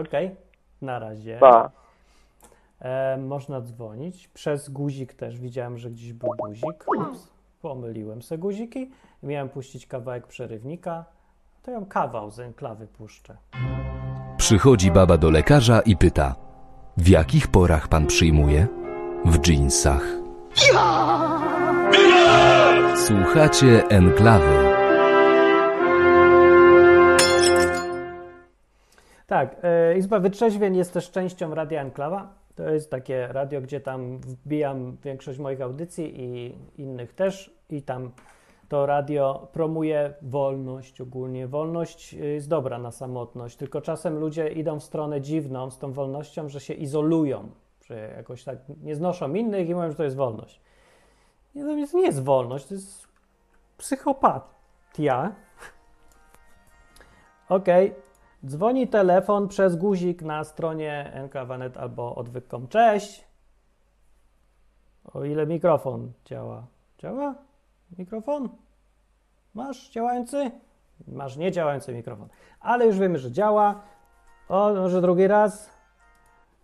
[0.00, 0.30] Okej,
[0.82, 1.38] na razie.
[1.40, 1.70] Pa.
[2.80, 4.28] E, można dzwonić.
[4.28, 6.84] Przez guzik też widziałem, że gdzieś był guzik.
[6.98, 8.90] Ups, pomyliłem se guziki.
[9.22, 11.04] Miałem puścić kawałek przerywnika.
[11.62, 13.36] To ją kawał z enklawy puszczę.
[14.44, 16.34] Przychodzi baba do lekarza i pyta:
[16.96, 18.66] W jakich porach pan przyjmuje?
[19.24, 20.02] W dżinsach.
[22.96, 24.64] Słuchacie enklawy.
[29.26, 32.34] Tak, e, Izba Wytrzeźwień jest też częścią Radia Enklawa.
[32.54, 37.50] To jest takie radio, gdzie tam wbijam większość moich audycji i innych też.
[37.70, 38.10] I tam
[38.68, 41.46] to radio promuje wolność ogólnie.
[41.48, 46.48] Wolność jest dobra na samotność, tylko czasem ludzie idą w stronę dziwną z tą wolnością,
[46.48, 47.48] że się izolują,
[47.84, 50.60] że jakoś tak nie znoszą innych i mówią, że to jest wolność.
[51.54, 53.08] Nie, to jest- nie jest wolność, to jest
[53.78, 55.32] psychopatia.
[57.48, 57.94] Okej,
[58.46, 62.68] dzwoni telefon przez guzik na stronie nkwanet albo odwyk.com.
[62.68, 63.24] Cześć!
[65.14, 66.66] O ile mikrofon działa?
[66.98, 67.34] Działa?
[67.98, 68.48] Mikrofon?
[69.54, 70.50] Masz działający?
[71.08, 72.28] Masz niedziałający mikrofon.
[72.60, 73.80] Ale już wiemy, że działa.
[74.48, 75.70] O, może drugi raz?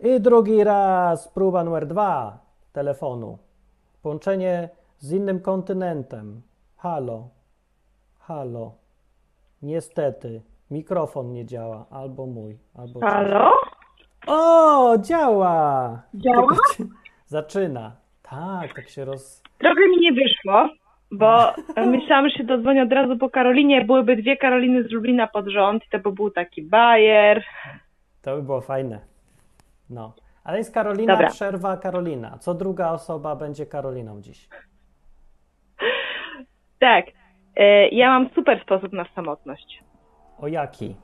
[0.01, 1.29] I drugi raz.
[1.29, 2.38] Próba numer dwa
[2.73, 3.38] telefonu.
[4.03, 6.43] Połączenie z innym kontynentem.
[6.77, 7.29] Halo.
[8.19, 8.75] Halo.
[9.62, 13.01] Niestety, Mikrofon nie działa, albo mój, albo.
[13.01, 13.53] Halo?
[14.27, 16.03] O, działa!
[16.14, 16.47] Działa?
[16.47, 16.57] Tylko
[17.27, 17.97] Zaczyna.
[18.23, 19.43] Tak, tak się roz.
[19.59, 20.69] Trochę mi nie wyszło,
[21.12, 21.53] bo
[21.87, 23.85] myślałam, że się dodzwonię od razu po Karolinie.
[23.85, 25.83] Byłyby dwie Karoliny z Lublina pod rząd.
[25.90, 27.44] To by był taki bajer.
[28.23, 28.99] To by było fajne.
[29.90, 30.12] No.
[30.44, 31.31] Ale jest Karolina, Dobra.
[31.31, 32.38] przerwa Karolina.
[32.38, 34.49] Co druga osoba będzie Karoliną dziś?
[36.79, 37.07] Tak.
[37.57, 39.85] E, Ja mam super sposób na samotność.
[40.38, 40.96] O jaki?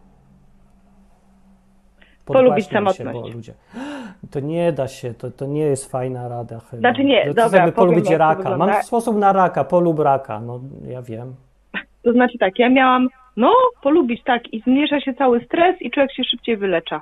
[2.27, 3.31] Polubić Podgłaśniam Się, samotność.
[3.33, 3.55] bo ludzie...
[4.31, 6.81] To nie da się, to, to nie jest fajna rada chyba.
[6.81, 8.57] Znaczy nie, to dobra, powiem, polubić raka.
[8.57, 10.41] Mam sposób na raka, polub raka.
[10.41, 11.35] No ja wiem.
[12.03, 16.13] To znaczy tak, ja miałam, no, polubić, tak, i zmniejsza się cały stres i człowiek
[16.13, 17.01] się szybciej wylecza.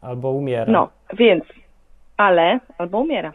[0.00, 0.72] Albo umiera.
[0.72, 1.44] No, więc,
[2.16, 3.32] ale, albo umiera.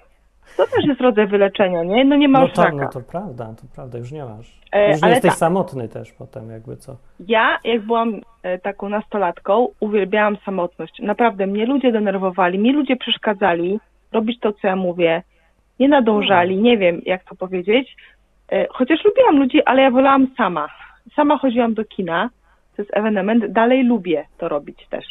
[0.57, 2.05] To też jest rodzaj wyleczenia, nie?
[2.05, 2.75] No nie ma no to, raka.
[2.75, 4.59] no to prawda, to prawda, już nie masz.
[4.71, 6.97] E, już nie ale jesteś samotny też potem, jakby co.
[7.19, 10.99] Ja, jak byłam e, taką nastolatką, uwielbiałam samotność.
[10.99, 13.79] Naprawdę, mnie ludzie denerwowali, mi ludzie przeszkadzali
[14.11, 15.23] robić to, co ja mówię.
[15.79, 17.95] Nie nadążali, nie wiem, jak to powiedzieć.
[18.51, 20.67] E, Chociaż lubiłam ludzi, ale ja wolałam sama.
[21.15, 22.29] Sama chodziłam do kina,
[22.75, 25.05] to jest ewenement, dalej lubię to robić też.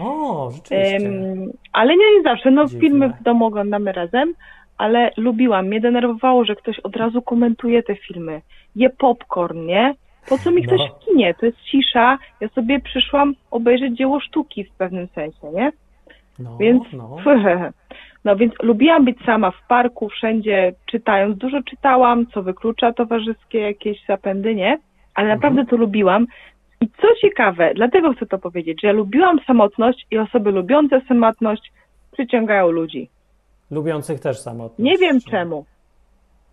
[0.00, 0.96] O, rzeczywiście.
[0.96, 2.50] Em, ale nie, nie zawsze.
[2.50, 2.80] No, Dziwne.
[2.80, 4.34] filmy w domu oglądamy razem,
[4.78, 5.66] ale lubiłam.
[5.66, 8.40] Mnie denerwowało, że ktoś od razu komentuje te filmy.
[8.76, 9.94] Je popcorn, nie?
[10.28, 10.86] Po co mi ktoś No.
[10.86, 11.34] w kinie?
[11.34, 12.18] To jest cisza.
[12.40, 15.72] Ja sobie przyszłam obejrzeć dzieło sztuki w pewnym sensie, nie?
[16.38, 17.16] no, Więc, no.
[18.24, 21.38] no więc lubiłam być sama w parku, wszędzie czytając.
[21.38, 24.78] Dużo czytałam, co wyklucza towarzyskie jakieś zapędy, nie?
[25.14, 26.26] Ale naprawdę to lubiłam.
[26.80, 31.72] I co ciekawe, dlatego chcę to powiedzieć, że ja lubiłam samotność i osoby lubiące samotność
[32.12, 33.08] przyciągają ludzi.
[33.72, 34.78] Lubiących też samotność.
[34.90, 35.64] Nie wiem Czy- czemu.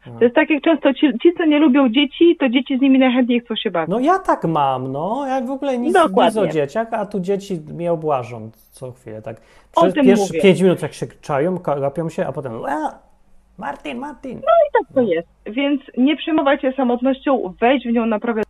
[0.07, 0.09] A.
[0.17, 2.99] To jest tak jak często ci, ci, co nie lubią dzieci, to dzieci z nimi
[2.99, 3.89] najchętniej chcą się bawić.
[3.89, 5.25] No ja tak mam, no.
[5.27, 9.41] Ja w ogóle nic, nic o dzieciach, a tu dzieci mnie obłażą co chwilę, tak.
[9.75, 12.99] Przez pierwsze pięć minut jak się czają, gapią się, a potem "A,
[13.57, 14.41] Martin, Martin.
[14.73, 15.27] tak to jest.
[15.45, 18.43] Więc nie przejmować się samotnością, wejść w nią naprawdę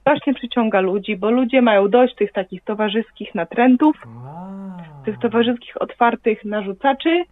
[0.00, 5.04] strasznie przyciąga ludzi, bo ludzie mają dość tych takich towarzyskich natrętów, A.
[5.04, 7.24] tych towarzyskich otwartych narzucaczy,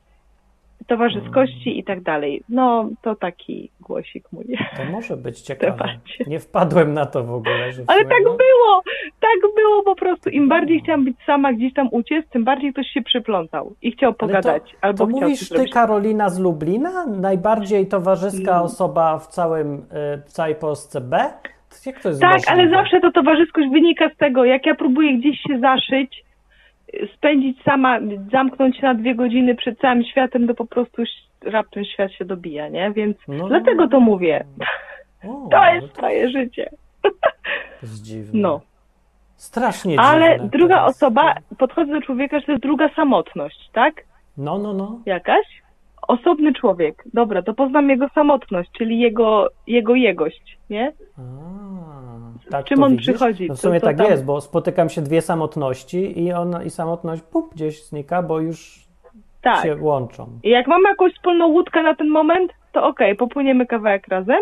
[0.87, 2.43] towarzyskości i tak dalej.
[2.49, 4.45] No, to taki głosik mój.
[4.77, 5.85] To może być ciekawe.
[6.27, 7.73] Nie wpadłem na to w ogóle.
[7.73, 8.83] Że w Ale tak no, było,
[9.21, 10.31] tak było po prostu.
[10.31, 14.09] Im bardziej chciałam być sama, gdzieś tam uciec, tym bardziej ktoś się przyplątał i chciał
[14.09, 14.63] ale pogadać.
[14.63, 15.73] to, albo to mówisz ty, zrobić.
[15.73, 17.07] Karolina z Lublina?
[17.07, 18.63] Najbardziej towarzyska Mm.
[18.63, 21.33] osoba w całym, y, w całej Polsce B?
[22.21, 26.25] Tak, ale zawsze to towarzyskość wynika z tego, jak ja próbuję gdzieś się zaszyć,
[27.17, 27.99] spędzić sama,
[28.33, 31.03] zamknąć się na dwie godziny przed całym światem, to po prostu
[31.45, 32.91] raptem świat się dobija, nie?
[32.93, 33.49] Więc No.
[33.49, 34.45] dlatego to mówię.
[35.25, 36.71] O, To no jest moje życie.
[37.03, 37.11] To
[37.83, 38.41] jest dziwne.
[38.41, 38.61] No.
[39.37, 40.49] Strasznie Ale dziwne.
[40.49, 40.97] druga to jest.
[41.03, 43.95] osoba, podchodzę do człowieka, że to jest druga samotność, tak?
[44.39, 45.01] No, no, no.
[45.07, 45.47] Jakaś?
[46.09, 47.05] Osobny człowiek.
[47.15, 50.93] Dobra, to poznam jego samotność, czyli jego, jego jegość, nie?
[51.19, 51.21] A,
[52.51, 53.07] tak czym to on widzisz?
[53.15, 53.49] przychodzi?
[53.49, 56.71] No w sumie co tak tam- jest, bo spotykam się dwie samotności i ona i
[56.71, 58.81] samotność pup, gdzieś znika, bo już
[59.43, 59.63] Tak.
[59.63, 60.27] się łączą.
[60.43, 64.41] I jak mamy jakąś wspólną łódkę na ten moment, to okej, popłyniemy kawałek razem.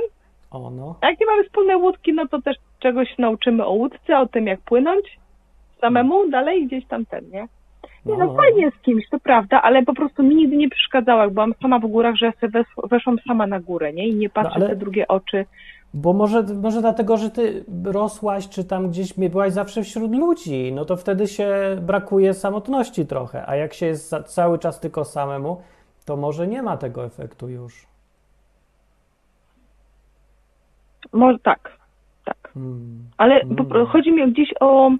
[0.51, 0.95] O no.
[1.01, 4.47] A jak nie mamy wspólnej łódki, no to też czegoś nauczymy o łódce, o tym
[4.47, 5.19] jak płynąć
[5.81, 7.47] samemu dalej gdzieś tam ten, nie?
[8.07, 8.35] Nie, no, no.
[8.35, 11.79] fajnie z kimś, to prawda, ale po prostu mi nigdy nie przeszkadzało, jak byłam sama
[11.79, 14.09] w górach, że ja sobie wes- weszłam sama na górę, nie?
[14.09, 15.45] I nie patrzę ale- w te drugie oczy.
[15.95, 20.85] Bo może, może dlatego, że ty rosłaś, czy tam gdzieś byłaś zawsze wśród ludzi, no
[20.85, 21.49] to wtedy się
[21.83, 25.63] brakuje samotności trochę, a jak się jest cały czas tylko samemu,
[26.07, 27.87] to może nie ma tego efektu już.
[31.13, 31.79] Może tak,
[32.25, 32.51] tak.
[32.55, 33.11] Hmm.
[33.17, 33.57] Ale Mm.
[33.57, 34.91] po, chodzi mi gdzieś o,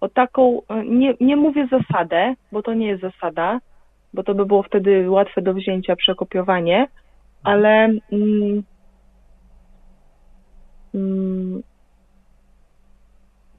[0.00, 3.60] o taką, e, nie, nie mówię zasadę, bo to nie jest zasada,
[4.14, 6.88] bo to by było wtedy łatwe do wzięcia, przekopiowanie,
[7.42, 8.62] ale mm,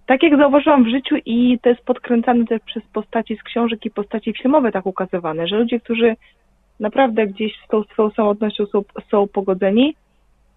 [0.05, 3.91] tak jak zauważyłam w życiu i to jest podkręcane też przez postaci z książek i
[3.91, 6.15] postaci filmowe tak ukazywane, że ludzie, którzy
[6.79, 9.95] naprawdę gdzieś z tą swoją samotnością są, są pogodzeni,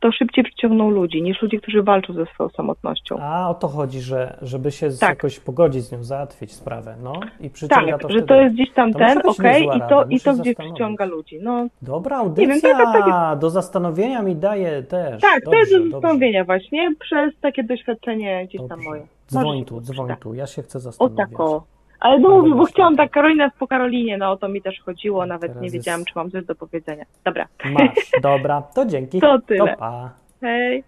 [0.05, 3.19] to szybciej przyciągną ludzi niż ludzie, którzy walczą ze swoją samotnością.
[3.21, 5.09] A o to chodzi, że żeby się Tak.
[5.11, 8.27] jakoś pogodzić z nią, załatwić sprawę, no i przyciąga Tak, to że wtedy.
[8.29, 11.38] to jest gdzieś tam To ten, okej, niezła i to, i to gdzieś przyciąga ludzi.
[11.43, 15.23] No, Dobra audycja, wiem, to jest takie- do zastanowienia mi daje też.
[15.23, 15.90] tak, to dobrze, jest do dobrze.
[15.93, 18.88] zastanowienia właśnie przez takie doświadczenie gdzieś tam Dobrze.
[18.88, 19.07] moje.
[19.29, 21.19] Dzwoń tu, dzwoń tu, ja się chcę zastanowić.
[21.38, 21.74] o.
[22.05, 25.27] Ale no mówię, bo chciałam tak Karolina po Karolinie, no o to mi też chodziło,
[25.27, 27.05] nawet Teraz nie jest- wiedziałam, czy mam coś do powiedzenia.
[27.25, 29.21] Dobra, Masz, dobra, to dzięki.
[29.21, 29.73] To tyle.
[29.73, 30.11] To pa.
[30.40, 30.85] hej.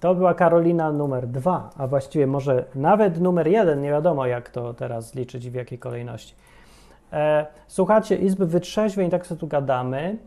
[0.00, 4.74] To była Karolina numer dwa, a właściwie może nawet numer jeden, nie wiadomo jak to
[4.74, 6.34] teraz liczyć i w jakiej kolejności.
[7.12, 10.18] E, słuchacie Izby Wytrzeźwień, tak sobie tu gadamy.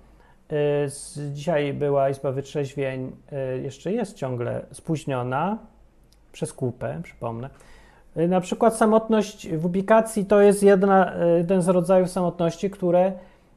[0.50, 5.58] E, z, dzisiaj była Izba Wytrzeźwień, e, jeszcze jest ciągle spóźniona
[6.32, 7.50] przez kupę, przypomnę.
[8.18, 13.12] E, na przykład samotność w ubikacji to jest jedna, e, jeden z rodzajów samotności, które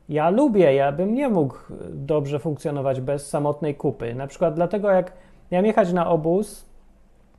[0.08, 0.74] ja lubię.
[0.74, 1.54] Ja bym nie mógł
[1.90, 4.14] dobrze funkcjonować bez samotnej kupy.
[4.14, 5.12] Na przykład dlatego, jak
[5.52, 6.64] miałem jechać na obóz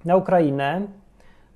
[0.06, 0.82] na Ukrainę,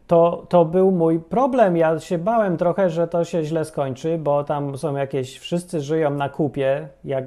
[0.07, 1.77] to, to był mój problem.
[1.77, 6.09] Ja się bałem trochę, że to się źle skończy, bo tam są jakieś, wszyscy żyją
[6.09, 7.25] na kupie, jak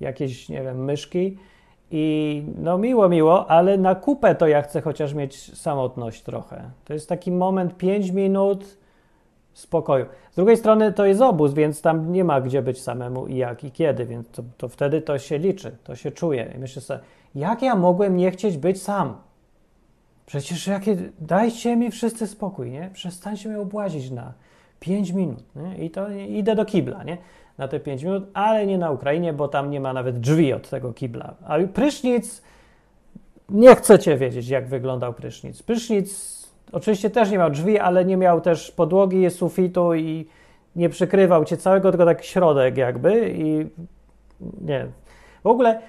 [0.00, 1.38] jakieś, nie wiem, myszki.
[1.96, 6.70] I no miło, miło, ale na kupę to ja chcę chociaż mieć samotność trochę.
[6.84, 8.78] To jest taki moment 5 minut
[9.52, 10.06] spokoju.
[10.30, 13.64] Z drugiej strony to jest obóz, więc tam nie ma gdzie być samemu i jak
[13.64, 16.52] i kiedy, więc to, to wtedy to się liczy, to się czuje.
[16.56, 17.00] I myślę sobie,
[17.34, 19.16] jak ja mogłem nie chcieć być sam?
[20.26, 22.90] Przecież jakie, dajcie mi wszyscy spokój, nie?
[22.92, 24.32] Przestańcie mnie obłazić na
[24.80, 25.84] 5 minut, nie?
[25.84, 27.18] I to idę do kibla, nie?
[27.58, 30.68] Na te 5 minut, ale nie na Ukrainie, bo tam nie ma nawet drzwi od
[30.68, 31.34] tego kibla.
[31.46, 32.42] A prysznic,
[33.48, 35.62] nie chcecie wiedzieć, jak wyglądał prysznic.
[35.62, 36.34] Prysznic
[36.72, 40.26] oczywiście też nie miał drzwi, ale nie miał też podłogi, sufitu i
[40.76, 43.66] nie przykrywał cię całego, tylko tak środek jakby i
[44.60, 44.86] nie.
[45.44, 45.80] W ogóle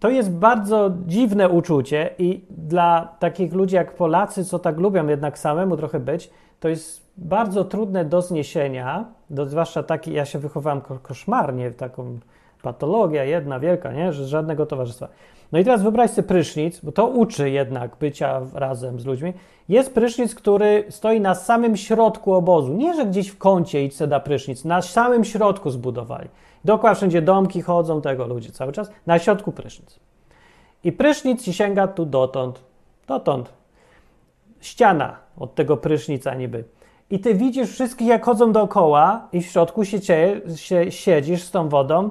[0.00, 5.38] to jest bardzo dziwne uczucie i dla takich ludzi jak Polacy, co tak lubią jednak
[5.38, 10.80] samemu trochę być, to jest bardzo trudne do zniesienia, do, zwłaszcza taki, ja się wychowałem
[10.80, 12.18] ko koszmarnie, taką
[12.62, 14.12] patologia jedna wielka, nie?
[14.12, 15.08] że żadnego towarzystwa.
[15.52, 19.32] No i teraz wyobraź sobie prysznic, bo to uczy jednak bycia razem z ludźmi.
[19.68, 22.74] Jest prysznic, który stoi na samym środku obozu.
[22.74, 26.28] Nie, że gdzieś w kącie idź da prysznic, na samym środku zbudowali.
[26.64, 28.90] Dookoła wszędzie domki chodzą, tego ludzie cały czas.
[29.06, 30.00] Na środku prysznic.
[30.84, 32.60] I prysznic ci sięga tu dotąd.
[33.06, 33.52] Dotąd.
[34.60, 36.64] Ściana od tego prysznica niby.
[37.10, 41.50] I ty widzisz wszystkich, jak chodzą dookoła i w środku się, cie, się siedzisz z
[41.50, 42.10] tą wodą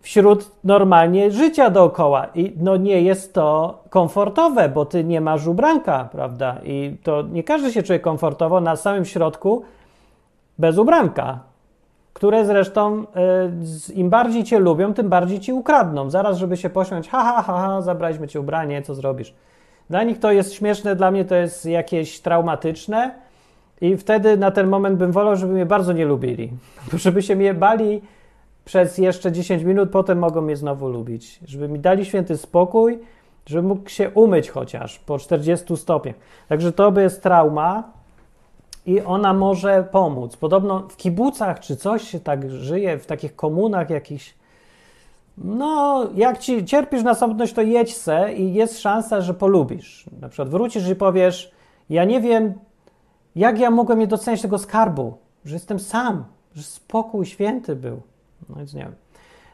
[0.00, 2.26] wśród normalnie życia dookoła.
[2.34, 6.56] I no nie jest to komfortowe, bo ty nie masz ubranka, prawda?
[6.64, 9.62] I to nie każdy się czuje komfortowo na samym środku
[10.58, 11.40] bez ubranka,
[12.12, 13.06] które zresztą
[13.88, 16.10] y, im bardziej cię lubią, tym bardziej ci ukradną.
[16.10, 19.34] Zaraz, żeby się pośmiać, ha, ha, ha, ha, zabraliśmy ci ubranie, co zrobisz?
[19.90, 23.27] Dla nich to jest śmieszne, dla mnie to jest jakieś traumatyczne
[23.80, 26.50] i wtedy na ten moment bym wolał, żeby mnie bardzo nie lubili.
[26.94, 28.02] Żeby się mnie bali
[28.64, 31.40] przez jeszcze 10 minut, potem mogą mnie znowu lubić.
[31.46, 32.98] Żeby mi dali święty spokój,
[33.46, 36.14] żeby mógł się umyć chociaż po 40 stopniach.
[36.48, 37.92] Także to by jest trauma
[38.86, 40.36] i ona może pomóc.
[40.36, 44.34] Podobno w kibucach czy coś się tak żyje, w takich komunach jakichś.
[45.38, 50.06] No, jak ci cierpisz na samotność, to jedź se i jest szansa, że polubisz.
[50.20, 51.50] Na przykład wrócisz i powiesz,
[51.90, 52.54] ja nie wiem,
[53.38, 56.24] jak ja mogłem nie doceniać tego skarbu, że jestem sam,
[56.54, 58.00] że spokój święty był.
[58.48, 58.94] No więc nie wiem.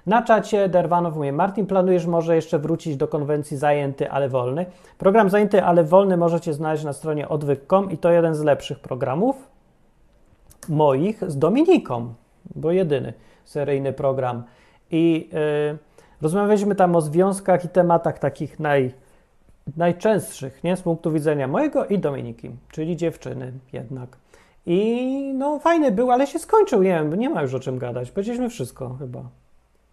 [0.06, 4.66] Na czacie Derwanow mówi, Martin, planujesz może jeszcze wrócić do konwencji Zajęty, ale wolny?
[4.98, 9.48] Program Zajęty, ale wolny możecie znaleźć na stronie odwyk.com i to jeden z lepszych programów
[10.68, 12.14] moich z Dominiką,
[12.54, 13.12] bo jedyny
[13.44, 14.42] seryjny program.
[14.90, 15.30] I
[15.72, 15.78] yy,
[16.22, 18.94] rozmawialiśmy tam o związkach i tematach takich naj,
[19.76, 20.76] najczęstszych, nie?
[20.76, 24.16] Z punktu widzenia mojego i Dominiki, czyli dziewczyny jednak.
[24.66, 28.10] I no fajny był, ale się skończył, nie wiem, nie ma już o czym gadać.
[28.10, 29.22] Powiedzieliśmy wszystko chyba.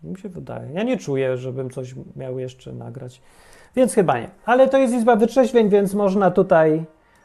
[0.04, 0.72] Mi się wydaje.
[0.74, 3.22] Ja nie czuję, żebym coś miał jeszcze nagrać.
[3.76, 4.30] Więc chyba nie.
[4.46, 6.84] Ale to jest Izba Wytrzeźwień, więc można tutaj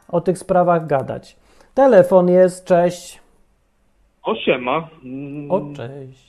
[0.09, 1.37] o tych sprawach gadać.
[1.75, 3.21] Telefon jest, cześć.
[4.23, 4.89] O siema.
[5.49, 6.26] O, cześć.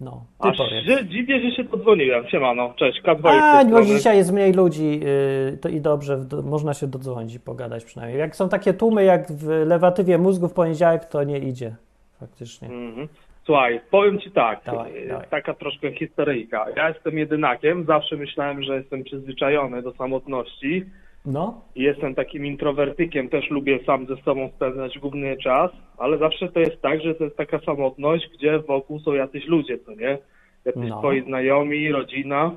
[0.00, 0.84] No, ty Aż powiedz.
[0.98, 2.28] się dziwię, że się podzwoniłem.
[2.28, 3.86] Siema, no, cześć, K2 A, strony.
[3.86, 8.18] dzisiaj jest mniej ludzi yy, to i dobrze, w- można się dodzwonić i pogadać przynajmniej.
[8.20, 11.74] Jak są takie tłumy jak w lewatywie mózgu w poniedziałek, to nie idzie
[12.20, 12.68] faktycznie.
[12.68, 13.08] Mhm.
[13.44, 15.26] Słuchaj, powiem ci tak, Dawaj, e, dawaj.
[15.30, 16.66] taka troszkę historyjka.
[16.76, 20.84] Ja jestem jedynakiem, zawsze myślałem, że jestem przyzwyczajony do samotności
[21.26, 26.60] No, jestem takim introwertykiem, też lubię sam ze sobą spędzać główny czas, ale zawsze to
[26.60, 30.18] jest tak, że to jest taka samotność, gdzie wokół są jacyś ludzie, co nie?
[30.64, 30.98] Jacyś No.
[30.98, 32.54] twoi znajomi, rodzina.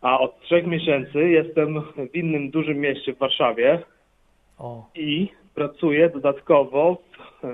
[0.00, 3.82] A od trzech miesięcy jestem w innym dużym mieście w Warszawie,
[4.58, 7.48] o, i pracuję dodatkowo w, e,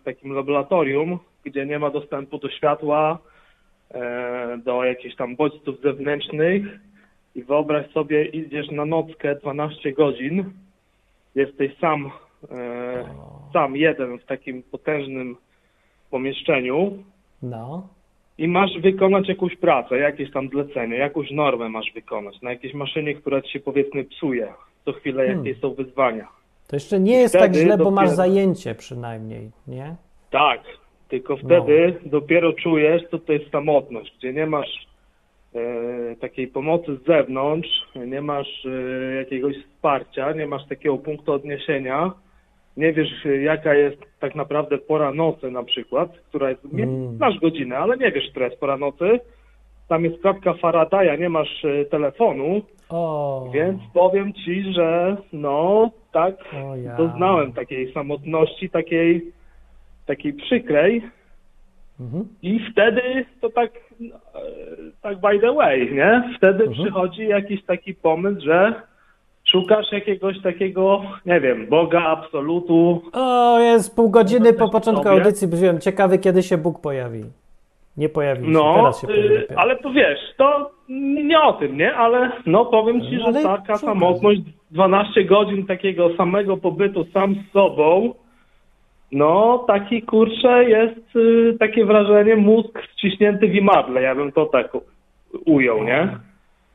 [0.00, 3.18] w takim laboratorium, gdzie nie ma dostępu do światła,
[3.90, 6.62] e, do jakichś tam bodźców zewnętrznych
[7.34, 10.44] i wyobraź sobie, idziesz na nockę 12 godzin,
[11.34, 12.10] jesteś sam,
[12.50, 13.04] e,
[13.52, 15.36] sam jeden w takim potężnym
[16.10, 16.92] pomieszczeniu
[17.42, 17.88] no,
[18.38, 23.14] i masz wykonać jakąś pracę, jakieś tam zlecenie, jakąś normę masz wykonać na jakiejś maszynie,
[23.14, 24.52] która ci się powiedzmy psuje.
[24.84, 25.46] co chwilę Hmm.
[25.46, 26.28] jakieś są wyzwania.
[26.68, 29.94] To jeszcze nie jest tak źle, bo masz dopiero- zajęcie przynajmniej, nie?
[30.30, 30.60] Tak,
[31.08, 32.10] tylko wtedy No.
[32.10, 34.86] dopiero czujesz, co to jest samotność, gdzie nie masz
[36.20, 37.68] takiej pomocy z zewnątrz,
[38.06, 42.12] nie masz e, jakiegoś wsparcia, nie masz takiego punktu odniesienia,
[42.76, 47.16] nie wiesz, e, jaka jest tak naprawdę pora nocy na przykład, która jest, nie, Mm.
[47.16, 49.20] znasz godzinę, ale nie wiesz, która jest pora nocy.
[49.88, 56.34] Tam jest klatka Faradaya, nie masz e, telefonu, O, więc powiem ci, że no tak
[56.84, 56.96] ja.
[56.96, 59.22] doznałem takiej samotności, takiej,
[60.06, 61.02] takiej przykrej
[62.00, 62.24] Mhm.
[62.42, 63.02] i wtedy
[63.40, 64.38] to tak, e,
[65.02, 66.30] tak by the way, nie?
[66.36, 66.72] Wtedy Mhm.
[66.72, 68.74] przychodzi jakiś taki pomysł, że
[69.44, 73.02] szukasz jakiegoś takiego, nie wiem, Boga, absolutu.
[73.12, 75.16] O, jest pół godziny po początku sobie.
[75.16, 75.48] audycji.
[75.48, 77.22] Byłem ciekawy, kiedy się Bóg pojawi.
[77.96, 79.28] Nie pojawił się, No, teraz się pojawi.
[79.34, 80.70] y, ale to wiesz, to
[81.28, 81.94] nie o tym, nie?
[81.94, 84.40] Ale no powiem ci, że Ale taka samotność,
[84.70, 88.14] 12 godzin takiego samego pobytu sam z sobą,
[89.12, 94.72] no taki kurczę jest y, takie wrażenie mózg wciśnięty w imadle, ja bym to tak
[95.46, 96.08] ujął, nie?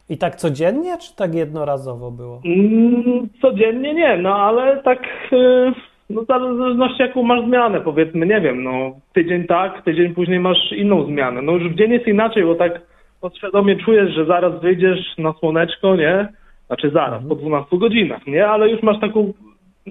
[0.10, 2.42] I tak codziennie, czy tak jednorazowo było?
[2.46, 5.00] Mm, Codziennie nie, no ale tak
[5.34, 5.74] y,
[6.10, 10.72] no w zależności jaką masz zmianę, powiedzmy, nie wiem, no tydzień tak, tydzień później masz
[10.72, 11.42] inną zmianę.
[11.42, 12.82] No już w dzień jest inaczej, bo tak
[13.22, 16.28] podświadomie czujesz, że zaraz wyjdziesz na słoneczko, nie?
[16.68, 18.48] Znaczy zaraz, po 12 godzinach, nie?
[18.48, 19.34] Ale już masz taką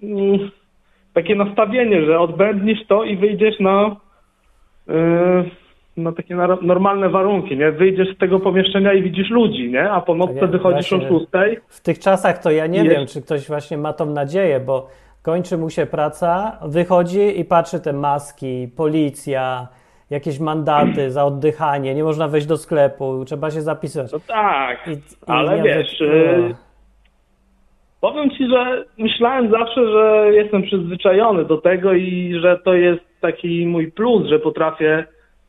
[0.02, 0.50] mm,
[1.14, 3.96] takie nastawienie, że odbędnisz to i wyjdziesz na
[4.88, 5.50] y,
[5.96, 7.72] na takie normalne warunki, nie?
[7.72, 9.90] Wyjdziesz z tego pomieszczenia i widzisz ludzi, nie?
[9.90, 11.00] A po nocce wychodzisz o.
[11.00, 11.06] 6
[11.68, 12.90] W tych czasach to ja nie Jest.
[12.90, 14.88] wiem, czy ktoś właśnie ma tą nadzieję, bo
[15.22, 19.68] kończy mu się praca, wychodzi i patrzy te maski, policja,
[20.10, 24.12] jakieś mandaty za oddychanie, nie można wejść do sklepu, trzeba się zapisać.
[24.12, 24.96] No tak, I, i
[25.26, 26.54] ale nie wiesz, y,
[28.04, 33.66] powiem ci, że myślałem zawsze, że jestem przyzwyczajony do tego i że to jest taki
[33.66, 35.04] mój plus, że potrafię,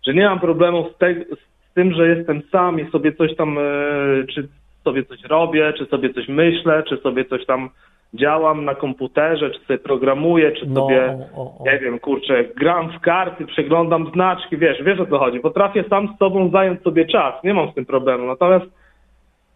[0.06, 3.58] że nie mam problemu z, te, z tym, że jestem sam i sobie coś tam,
[3.58, 4.48] y, czy
[4.84, 7.70] sobie coś robię, czy sobie coś myślę, czy sobie coś tam
[8.14, 11.64] działam na komputerze, czy sobie programuję, czy no, sobie o, o.
[11.66, 15.40] nie wiem, kurczę, gram w karty, przeglądam znaczki, wiesz, wiesz o co chodzi.
[15.40, 18.28] Potrafię sam z sobą zająć sobie czas, nie mam z tym problemu.
[18.28, 18.66] Natomiast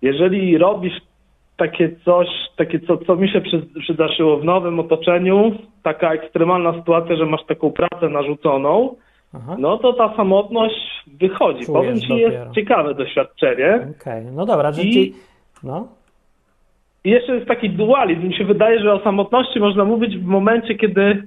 [0.01, 1.08] jeżeli robisz
[1.59, 5.51] takie coś, takie co, co mi się przy, przydarzyło w nowym otoczeniu,
[5.83, 8.95] taka ekstremalna sytuacja, że masz taką pracę narzuconą,
[9.33, 9.55] Aha.
[9.59, 10.75] no to ta samotność
[11.19, 11.65] wychodzi.
[11.65, 12.31] Czujesz Powiem ci, dopiero.
[12.43, 13.87] jest ciekawe doświadczenie.
[14.01, 15.13] Okej, no dobra, że I- ci...
[15.63, 15.87] No,
[17.03, 18.27] I jeszcze jest taki dualizm.
[18.27, 21.23] Mi się wydaje, że o samotności można mówić w momencie, kiedy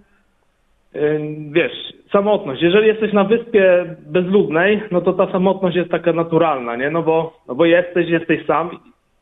[1.52, 1.72] wiesz,
[2.12, 2.62] samotność.
[2.62, 6.90] Jeżeli jesteś na wyspie bezludnej, no to ta samotność jest taka naturalna, nie?
[6.90, 8.70] No bo, no bo jesteś, jesteś sam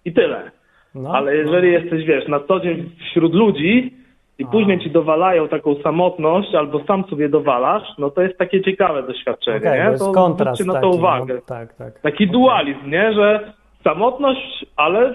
[0.05, 0.51] i tyle.
[0.95, 3.95] No, Ale jeżeli jesteś, wiesz, na co dzień wśród ludzi
[4.39, 9.03] i później ci dowalają taką samotność albo sam sobie dowalasz, no to jest takie ciekawe
[9.03, 9.85] doświadczenie, Okej, nie?
[9.85, 11.35] to jest to kontrast na taki, to uwagę.
[11.35, 12.01] No, tak, tak.
[12.01, 13.13] Taki dualizm, nie?
[13.13, 13.53] Że
[13.85, 15.15] samotność, ale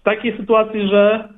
[0.00, 1.28] w takiej sytuacji, że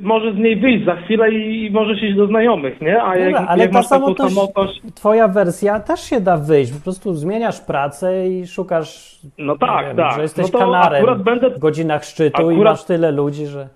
[0.00, 3.02] może z niej wyjść za chwilę i możesz iść do znajomych, nie?
[3.02, 6.72] A jak, Dobra, ale jak ta masz taką samotność, twoja wersja też się da wyjść.
[6.72, 9.18] Po prostu zmieniasz pracę i szukasz.
[9.38, 10.14] No tak, wiem, tak.
[10.16, 13.68] Że jesteś No kanarem akurat będę- w godzinach szczytu i akurat- masz tyle ludzi, że.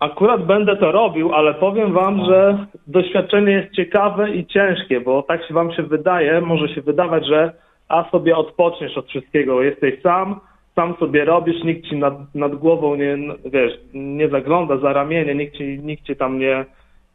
[0.00, 5.44] akurat będę to robił, ale powiem wam, że doświadczenie jest ciekawe i ciężkie, bo tak
[5.48, 7.52] się wam się wydaje, może się wydawać, że
[7.88, 10.40] a sobie odpoczniesz od wszystkiego, jesteś sam,
[10.78, 15.56] sam sobie robisz, nikt ci nad, nad głową nie, wiesz, nie zagląda za ramienie, nikt
[15.56, 16.64] ci, nikt ci tam nie,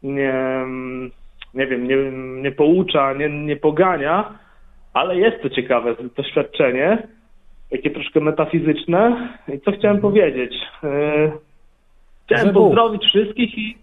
[0.04, 0.34] nie,
[1.54, 1.96] nie wiem, nie,
[2.42, 4.40] nie poucza, nie, nie pogania,
[4.94, 7.08] ale jest to ciekawe doświadczenie,
[7.72, 9.30] takie troszkę metafizyczne.
[9.54, 10.54] I co chciałem powiedzieć?
[10.84, 11.32] Yy,
[12.26, 12.64] Chciałem Że Bóg.
[12.64, 13.78] pozdrowić wszystkich i.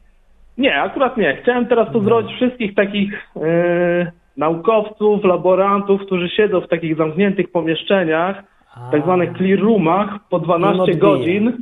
[0.58, 1.36] Nie, akurat nie.
[1.42, 8.42] Chciałem teraz pozdrowić wszystkich takich yy, naukowców, laborantów, którzy siedzą w takich zamkniętych pomieszczeniach,
[8.92, 10.98] tak zwanych clear roomach, po 12 odbije.
[10.98, 11.52] godzin,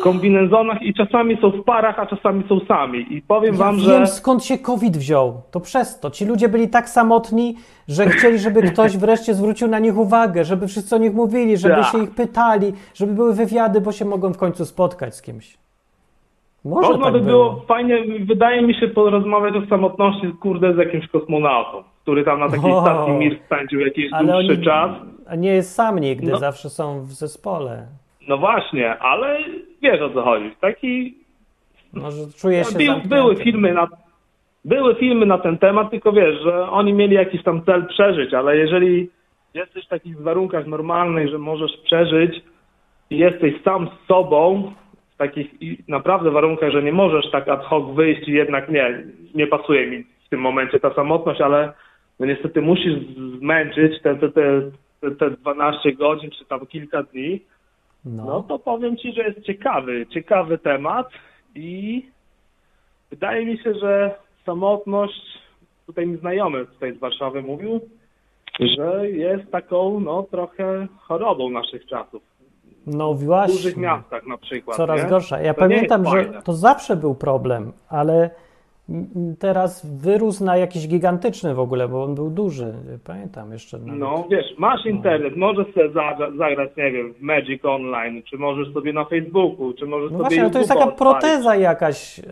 [0.00, 3.14] w kombinezonach i czasami są w parach, a czasami są sami.
[3.16, 4.06] I powiem Ja wam, wiem, że.
[4.06, 5.42] skąd się COVID wziął.
[5.50, 6.10] To przez to.
[6.10, 7.54] Ci ludzie byli tak samotni,
[7.88, 11.74] że chcieli, żeby ktoś wreszcie zwrócił na nich uwagę, żeby wszyscy o nich mówili, żeby
[11.74, 11.84] Tak.
[11.92, 15.58] się ich pytali, żeby były wywiady, bo się mogą w końcu spotkać z kimś.
[16.64, 17.50] Może Można tak by było.
[17.50, 22.48] było fajnie, wydaje mi się, porozmawiać o samotności, kurde, z jakimś kosmonautą, który tam na
[22.48, 22.80] takiej O.
[22.82, 24.90] stacji Mir spędził jakiś Ale dłuższy oni czas.
[25.28, 26.38] a nie jest sam nigdy, No.
[26.38, 27.86] zawsze są w zespole.
[28.28, 29.38] No właśnie, ale
[29.82, 30.50] wiesz o co chodzi.
[30.60, 31.14] Taki
[31.92, 33.08] Może czuje się By, zamknięty.
[33.08, 33.88] były filmy na
[34.64, 38.56] były filmy na ten temat, tylko wiesz, że oni mieli jakiś tam cel przeżyć, ale
[38.56, 39.10] jeżeli
[39.54, 42.42] jesteś w takich warunkach normalnych, że możesz przeżyć
[43.10, 44.72] i jesteś sam z sobą,
[45.18, 49.02] takich i naprawdę warunkach, że nie możesz tak ad hoc wyjść i jednak nie,
[49.34, 51.72] nie pasuje mi w tym momencie ta samotność, ale
[52.20, 52.94] no niestety musisz
[53.38, 54.42] zmęczyć te, te, te,
[55.00, 57.40] te, te 12 godzin czy tam kilka dni,
[58.04, 58.24] No.
[58.24, 61.08] no to powiem Ci, że jest ciekawy, ciekawy temat
[61.54, 62.06] i
[63.10, 64.14] wydaje mi się, że
[64.46, 65.22] samotność,
[65.86, 67.80] tutaj mi znajomy tutaj z Warszawy mówił,
[68.60, 72.22] że jest taką no trochę chorobą naszych czasów.
[72.86, 73.54] No W właśnie.
[73.54, 74.76] dużych miastach na przykład.
[74.76, 75.08] Coraz nie?
[75.08, 75.40] gorsza.
[75.40, 78.30] Ja To pamiętam, że to zawsze był problem, ale
[79.38, 82.72] teraz wyrósł na jakiś gigantyczny w ogóle, bo on był duży.
[83.04, 83.78] Pamiętam jeszcze.
[83.78, 83.94] Nawet.
[84.00, 88.72] No wiesz, masz internet, możesz sobie zagra- zagrać, nie wiem, w Magic Online, czy możesz
[88.74, 90.98] sobie na Facebooku, czy możesz No sobie właśnie, ale to jest taka odpalić.
[90.98, 92.22] proteza jakaś e,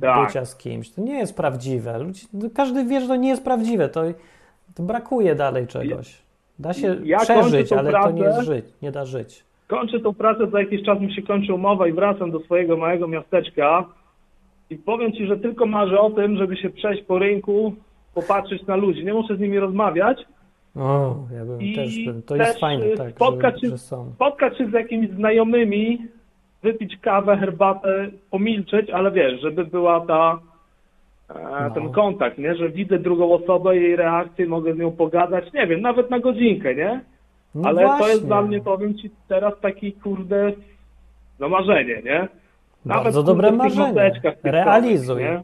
[0.00, 0.26] Tak.
[0.26, 0.90] bycia z kimś.
[0.90, 1.98] To nie jest prawdziwe.
[1.98, 3.88] Ludzie, no każdy wie, że to nie jest prawdziwe.
[3.88, 4.02] To,
[4.76, 6.22] to brakuje dalej czegoś.
[6.58, 8.36] Da się Ja przeżyć, ale to nie pracę.
[8.36, 8.64] jest żyć.
[8.82, 9.44] Nie da żyć.
[9.68, 13.08] kończę tą pracę, za jakiś czas mi się kończy umowa i wracam do swojego małego
[13.08, 13.84] miasteczka
[14.70, 17.74] i powiem Ci, że tylko marzę o tym, żeby się przejść po rynku,
[18.14, 19.04] popatrzeć na ludzi.
[19.04, 20.18] Nie muszę z nimi rozmawiać,
[20.76, 23.78] O, ja bym I też bym, to też, jest fajne, tak, spotkać się-
[24.14, 25.98] spotkać się z jakimiś znajomymi,
[26.62, 30.38] wypić kawę, herbatę, pomilczeć, ale wiesz, żeby była ta
[31.30, 31.34] e,
[31.68, 31.70] No.
[31.74, 32.54] ten kontakt, nie?
[32.54, 36.74] Że widzę drugą osobę, jej reakcję, mogę z nią pogadać, nie wiem, nawet na godzinkę,
[36.74, 37.00] nie?
[37.54, 38.08] No Ale to właśnie.
[38.08, 40.52] jest dla mnie, powiem Ci, teraz taki kurde,
[41.40, 42.28] no marzenie, nie?
[42.84, 44.12] Bardzo kurde, dobre marzenie.
[44.44, 45.22] Realizuj.
[45.22, 45.42] nie?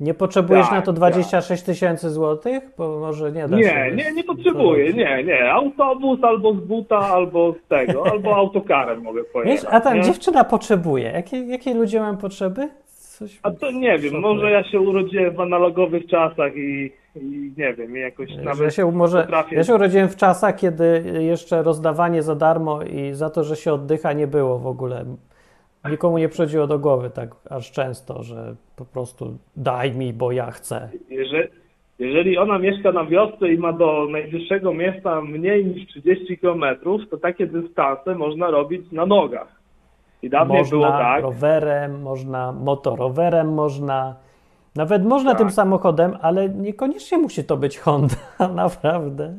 [0.00, 2.62] Nie potrzebujesz Tak, na to 26 tysięcy złotych?
[2.78, 3.92] Bo może nie da Nie, się.
[3.96, 5.52] nie, nie potrzebuję, nie, nie.
[5.52, 9.56] Autobus albo z buta, albo z tego, albo autokarem mogę pojechać.
[9.62, 10.02] Wiesz, a ta nie?
[10.02, 11.10] dziewczyna potrzebuje.
[11.10, 12.68] Jakie, jakie ludzie mają potrzeby?
[12.86, 17.74] Coś A to nie wiem, może ja się urodziłem w analogowych czasach i, i nie
[17.74, 19.56] wiem, i jakoś Ja nawet się, może, potrafię...
[19.56, 23.72] ja się urodziłem w czasach, kiedy jeszcze rozdawanie za darmo i za to, że się
[23.72, 25.04] oddycha, nie było w ogóle.
[25.90, 30.50] Nikomu nie przychodziło do głowy tak aż często, że po prostu daj mi, bo ja
[30.50, 30.88] chcę.
[31.08, 31.48] Jeżeli,
[31.98, 36.64] jeżeli ona mieszka na wiosce i ma do najbliższego miasta mniej niż 30 km,
[37.10, 39.58] to takie dystanse można robić na nogach.
[40.22, 44.14] I dawniej Można było tak, rowerem, można motorowerem, można.
[44.76, 45.38] Nawet można Tak.
[45.38, 48.14] tym samochodem, ale niekoniecznie musi to być Honda,
[48.54, 49.34] naprawdę.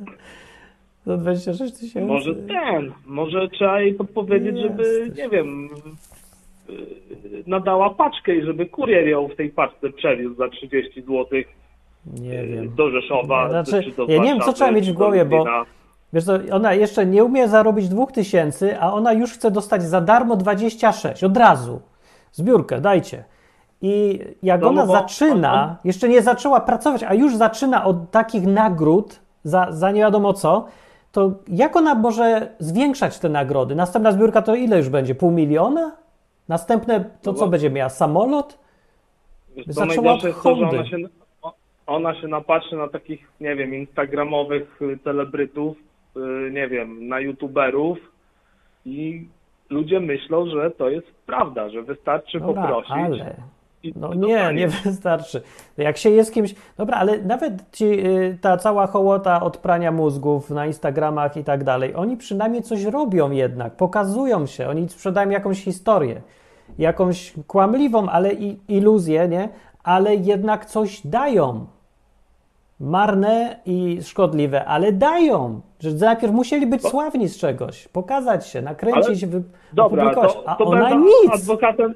[1.06, 2.08] Za 26 tysięcy.
[2.08, 5.70] może ten, może trzeba jej podpowiedzieć, żeby, nie wiem,
[7.48, 11.26] nadała paczkę i żeby kurier ją w tej paczce przewiózł za 30 zł
[12.06, 12.76] Nie wiem.
[12.76, 15.46] do Rzeszowa, Nie, znaczy, czy do ja nie wiem, co trzeba mieć w głowie, bo-.
[16.14, 20.36] Wiesz co, ona jeszcze nie umie zarobić 2000, a ona już chce dostać za darmo
[20.36, 21.82] 26, od razu.
[22.32, 23.24] Zbiórkę, dajcie.
[23.82, 28.48] I jak No, ona bo zaczyna, jeszcze nie zaczęła pracować, a już zaczyna od takich
[28.48, 30.66] nagród za, za nie wiadomo co,
[31.12, 33.76] to jak ona może zwiększać te nagrody?
[33.76, 35.16] Następna zbiórka to ile już będzie?
[35.16, 35.92] Pół miliona?
[36.50, 37.90] Następne to No co będzie miała?
[37.90, 38.60] Samolot?
[39.68, 40.98] Zaczęła od ona się,
[41.88, 45.78] ona się napatrzy na takich, nie wiem, instagramowych celebrytów,
[46.18, 47.98] y, nie wiem, na youtuberów
[48.86, 49.28] i
[49.70, 52.92] ludzie myślą, że to jest prawda, że wystarczy Dobra, poprosić.
[52.92, 53.36] ale...
[53.96, 55.42] No nie, nie wystarczy.
[55.78, 56.56] Jak się jest kimś.
[56.78, 61.64] Dobra, ale nawet ci, y, ta cała hołota od prania mózgów na Instagramach i tak
[61.64, 66.22] dalej, oni przynajmniej coś robią jednak, pokazują się, oni sprzedają jakąś historię,
[66.78, 69.50] jakąś kłamliwą, ale i iluzję, nie?
[69.84, 71.66] Ale jednak coś dają.
[72.80, 75.62] Marne i szkodliwe, ale dają.
[75.80, 79.44] Że najpierw musieli być sławni z czegoś, pokazać się, nakręcić, wy,
[79.74, 81.34] Dobra, opublikować, to, a to ona będę nic.
[81.34, 81.94] adwokatem,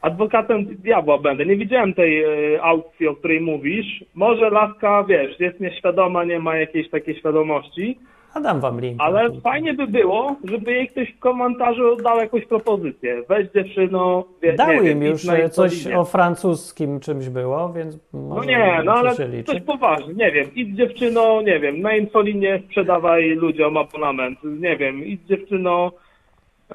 [0.00, 1.46] adwokatem diabła będę.
[1.46, 2.24] Nie widziałem tej
[2.54, 4.04] y, aukcji, o której mówisz.
[4.14, 7.98] Może laska, wiesz, jest nieświadoma, nie ma jakiejś takiej świadomości,
[8.34, 9.00] A dam wam link.
[9.00, 13.22] ale fajnie by było, żeby jej ktoś w komentarzu dał jakąś propozycję.
[13.28, 17.72] Weź dziewczyno, wie, nie Dały wiem, im idź już e, coś o francuskim czymś było,
[17.72, 19.44] więc No może nie, no ale liczy.
[19.52, 25.04] coś poważnie, nie wiem, idź dziewczyno, nie wiem, na infolinie sprzedawaj ludziom abonament, nie wiem,
[25.04, 25.92] idź dziewczyno...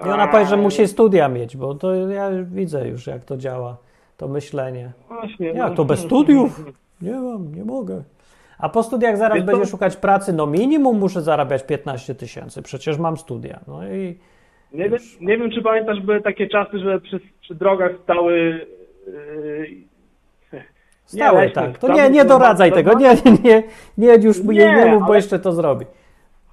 [0.05, 3.77] I ona powie, że musi studia mieć, bo to ja widzę już, jak to działa,
[4.17, 4.91] to myślenie.
[5.07, 5.75] Właśnie, Ja no.
[5.75, 6.65] to bez studiów?
[7.01, 8.03] Nie mam, nie mogę.
[8.59, 9.45] A po studiach zaraz co?
[9.45, 13.59] będzie szukać pracy, no minimum muszę zarabiać 15 tysięcy, przecież mam studia.
[13.67, 14.17] No i
[14.73, 18.65] Nie wiem, nie wiem, czy pamiętasz, były takie czasy, że przy, przy drogach stały.
[20.51, 20.61] Yy,
[21.05, 21.77] stałe leśne, tak.
[21.77, 23.63] To nie, nie doradzaj tego, nie, nie,
[23.97, 25.85] nie, już Nie, nie, nie mów, bo jeszcze to zrobi.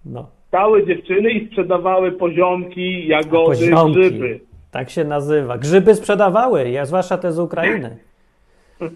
[0.04, 4.00] No, Stały dziewczyny i sprzedawały poziomki, jagody, poziomki.
[4.00, 4.40] grzyby.
[4.70, 5.58] Tak się nazywa.
[5.58, 7.96] Grzyby sprzedawały, ja, zwłaszcza te z Ukrainy.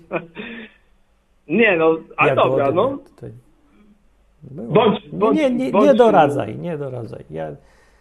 [1.51, 2.99] Nie, no, a Jagody dobra, no.
[3.15, 3.31] tutaj.
[4.53, 7.25] Bądź- Nie, bądź- nie, nie, nie bądź- doradzaj, nie doradzaj.
[7.31, 7.47] Ja,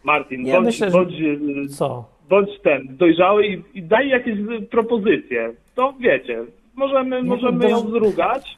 [0.04, 2.06] Martin, Ja bądź, myślę, że- bądź, yy, co?
[2.30, 5.54] bądź ten, dojrzały i, i daj jakieś y, propozycje.
[5.76, 6.44] To wiecie,
[6.76, 8.58] możemy, możemy to- ją zrugać,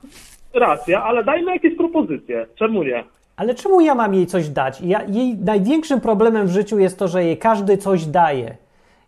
[0.54, 2.46] racja, ale dajmy jakieś propozycje.
[2.56, 3.04] Czemu nie?
[3.38, 4.82] Ale czemu ja mam jej coś dać?
[4.82, 8.58] Ja, jej największym problemem w życiu jest to, że jej każdy coś daje.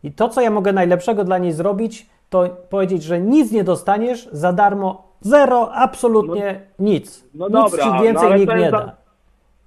[0.04, 4.30] I to, co ja mogę najlepszego dla niej zrobić, to powiedzieć, że nic nie dostaniesz
[4.32, 7.24] za darmo, zero, absolutnie nic.
[7.34, 8.86] no nic dobra, ci no więcej ale nikt nie jest da.
[8.86, 8.92] za-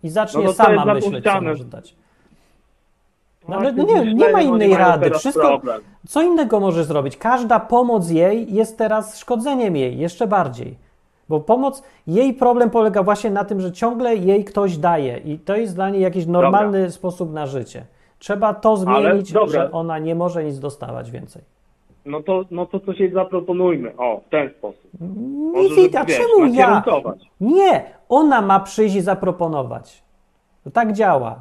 [0.03, 1.97] I zacznie No sama myśleć, co może dać.
[3.49, 5.11] No ale no nie, nie ma innej rady.
[5.11, 5.61] Wszystko,
[6.09, 7.17] co innego możesz zrobić?
[7.17, 10.79] Każda pomoc jej jest teraz szkodzeniem jej, jeszcze bardziej.
[11.29, 15.57] Bo pomoc, jej problem polega właśnie na tym, że ciągle jej ktoś daje i to
[15.57, 17.87] jest dla niej jakiś normalny sposób na życie.
[18.19, 19.53] Trzeba to zmienić, dobra.
[19.53, 21.43] że ona nie może nic dostawać więcej.
[22.07, 23.97] No to, no to coś jej zaproponujmy.
[23.99, 24.91] O, w ten sposób.
[25.01, 26.71] Nie Może, widać, żeby, wiesz, czemu ja?
[26.71, 27.31] nakierunkować.
[27.41, 30.03] Nie, ona ma przyjść i zaproponować.
[30.65, 31.41] To tak działa.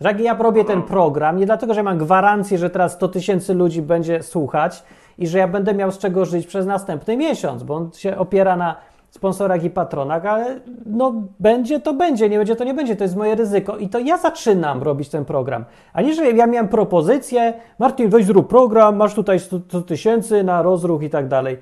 [0.00, 3.82] Jak ja robię ten program, nie dlatego, że mam gwarancję, że teraz 100 tysięcy ludzi
[3.82, 4.82] będzie słuchać
[5.18, 8.56] i że ja będę miał z czego żyć przez następny miesiąc, bo on się opiera
[8.56, 8.76] na
[9.14, 13.16] sponsorach i patronach, ale no będzie to będzie, nie będzie to nie będzie, to jest
[13.16, 17.54] moje ryzyko i to ja zaczynam robić ten program, a nie, że ja miałem propozycję,
[17.78, 21.58] Martin weź zrób program, masz tutaj 100 100 tysięcy na rozruch i tak dalej.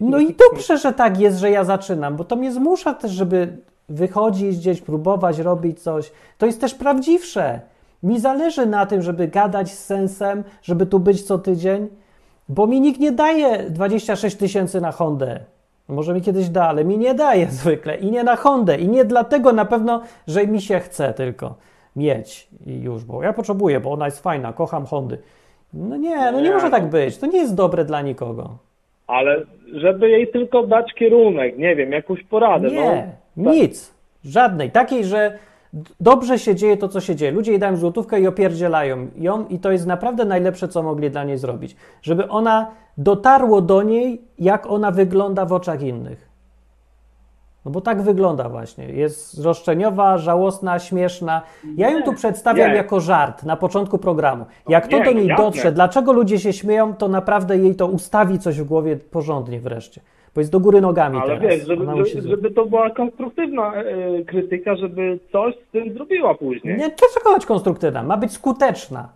[0.00, 3.58] No i dobrze, że tak jest, że ja zaczynam, bo to mnie zmusza też, żeby
[3.88, 6.12] wychodzić gdzieś, próbować robić coś.
[6.38, 7.60] To jest też prawdziwsze.
[8.02, 11.88] Mi zależy na tym, żeby gadać z sensem, żeby tu być co tydzień,
[12.48, 15.40] bo mi nikt nie daje 26 tysięcy na Hondę.
[15.90, 18.76] Może mi kiedyś da, ale mi nie daje zwykle i nie na Hondę.
[18.76, 21.54] I nie dlatego na pewno, że mi się chce tylko
[21.96, 25.18] mieć i już, bo ja potrzebuję, bo ona jest fajna, kocham Hondy.
[25.74, 26.70] No nie, no nie Nie, może no.
[26.70, 27.18] tak być.
[27.18, 28.58] To nie jest dobre dla nikogo.
[29.06, 29.42] Ale
[29.74, 32.68] żeby jej tylko dać kierunek, nie wiem, jakąś poradę.
[32.70, 33.94] Nie, no, nic.
[34.24, 34.70] Żadnej.
[34.70, 35.38] Takiej, że
[36.00, 37.32] dobrze się dzieje to, co się dzieje.
[37.32, 41.24] Ludzie jej dają złotówkę i opierdzielają ją i to jest naprawdę najlepsze, co mogli dla
[41.24, 41.76] niej zrobić.
[42.02, 46.30] Żeby ona dotarło do niej, jak ona wygląda w oczach innych.
[47.64, 48.84] No bo tak wygląda właśnie.
[48.84, 51.42] Jest roszczeniowa, żałosna, śmieszna.
[51.76, 52.76] Ja ją tu przedstawiam nie.
[52.76, 54.46] jako żart na początku programu.
[54.68, 58.38] Jak to nie, do niej dotrze, dlaczego ludzie się śmieją, to naprawdę jej to ustawi
[58.38, 60.00] coś w głowie porządnie wreszcie.
[60.34, 61.42] Bo jest do góry nogami Ale teraz.
[61.42, 66.76] wiesz, żeby, żeby, żeby to była konstruktywna e, krytyka, żeby coś z tym zrobiła później.
[66.76, 68.02] Nie, dlaczego być konstruktywna?
[68.02, 69.08] Ma być skuteczna.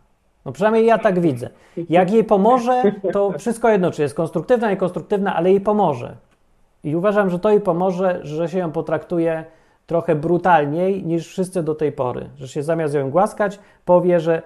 [0.44, 1.48] No przynajmniej ja tak widzę.
[1.90, 6.16] Jak jej pomoże, to wszystko jedno, czy jest konstruktywna, niekonstruktywna, ale jej pomoże.
[6.84, 9.44] I uważam, że to jej pomoże, że się ją potraktuje
[9.86, 12.28] trochę brutalniej niż wszyscy do tej pory.
[12.36, 14.42] Że się zamiast ją głaskać, powie, że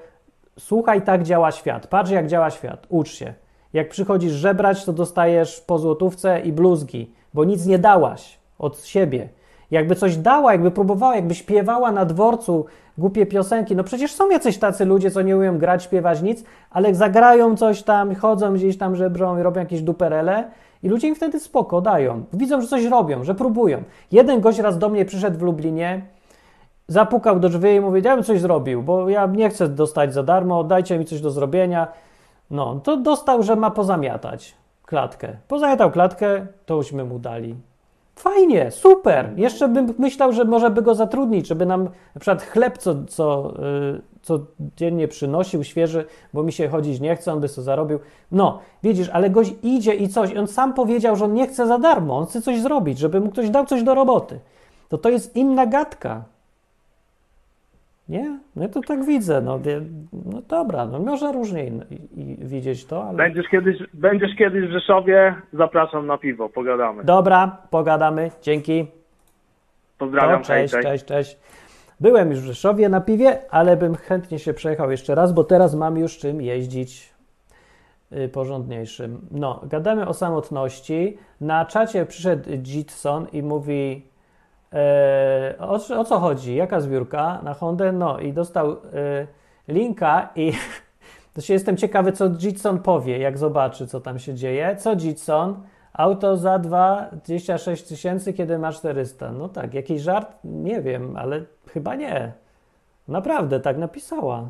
[0.58, 1.86] słuchaj, tak działa świat.
[1.86, 2.86] Patrz, jak działa świat.
[2.88, 3.34] Ucz się.
[3.72, 9.28] Jak przychodzisz żebrać, to dostajesz po złotówce i bluzgi, bo nic nie dałaś od siebie.
[9.70, 12.66] Jakby coś dała, jakby próbowała, jakby śpiewała na dworcu
[12.98, 13.76] głupie piosenki.
[13.76, 17.82] No przecież są jacyś tacy ludzie, co nie umieją grać, śpiewać nic, ale zagrają coś
[17.82, 20.50] tam, chodzą gdzieś tam, żebrą i robią jakieś duperele
[20.82, 22.24] i ludzie im wtedy spoko dają.
[22.32, 23.82] Widzą, że coś robią, że próbują.
[24.12, 26.02] Jeden gość raz do mnie przyszedł w Lublinie,
[26.88, 30.22] zapukał do drzwi i mówi, ja bym coś zrobił, bo ja nie chcę dostać za
[30.22, 31.88] darmo, dajcie mi coś do zrobienia.
[32.50, 34.54] No, to dostał, że ma pozamiatać
[34.86, 35.36] klatkę.
[35.48, 37.54] Pozamiatał klatkę, to uśmy mu dali.
[38.16, 39.32] Fajnie, super.
[39.36, 41.84] Jeszcze bym myślał, że może by go zatrudnić, żeby nam
[42.14, 47.32] na przykład chleb co, co, yy, codziennie przynosił, świeży, bo mi się chodzić nie chce,
[47.32, 47.98] on by sobie zarobił.
[48.32, 50.36] No, widzisz, ale gość idzie i coś.
[50.36, 53.30] On sam powiedział, że on nie chce za darmo, on chce coś zrobić, żeby mu
[53.30, 54.40] ktoś dał coś do roboty.
[54.88, 56.24] To to jest inna gadka.
[58.08, 58.38] Nie?
[58.56, 59.40] No ja to tak widzę.
[59.40, 59.60] No,
[60.12, 63.16] no dobra, no może różnie i, i widzieć to, ale...
[63.16, 67.04] Będziesz kiedyś, będziesz kiedyś w Rzeszowie, zapraszam na piwo, pogadamy.
[67.04, 68.30] Dobra, pogadamy.
[68.42, 68.86] Dzięki.
[69.98, 71.38] Pozdrawiam, To, cześć, hej, cześć, cześć.
[72.00, 75.74] Byłem już w Rzeszowie na piwie, ale bym chętnie się przejechał jeszcze raz, bo teraz
[75.74, 77.14] mam już czym jeździć
[78.12, 79.20] y, porządniejszym.
[79.30, 81.18] No, gadamy o samotności.
[81.40, 84.02] Na czacie przyszedł Jitson i mówi
[85.58, 88.76] o, o co chodzi, jaka zbiórka na Hondę, no i dostał e,
[89.68, 90.52] linka i
[91.34, 94.76] to jestem ciekawy, co Jitson powie, jak zobaczy, co tam się dzieje.
[94.76, 95.62] Co Jitson?
[95.92, 99.32] Auto za 2, 26 tysięcy, kiedy ma 400.
[99.32, 100.36] No tak, jakiś żart?
[100.44, 102.32] Nie wiem, ale chyba nie.
[103.08, 104.48] Naprawdę, tak napisała.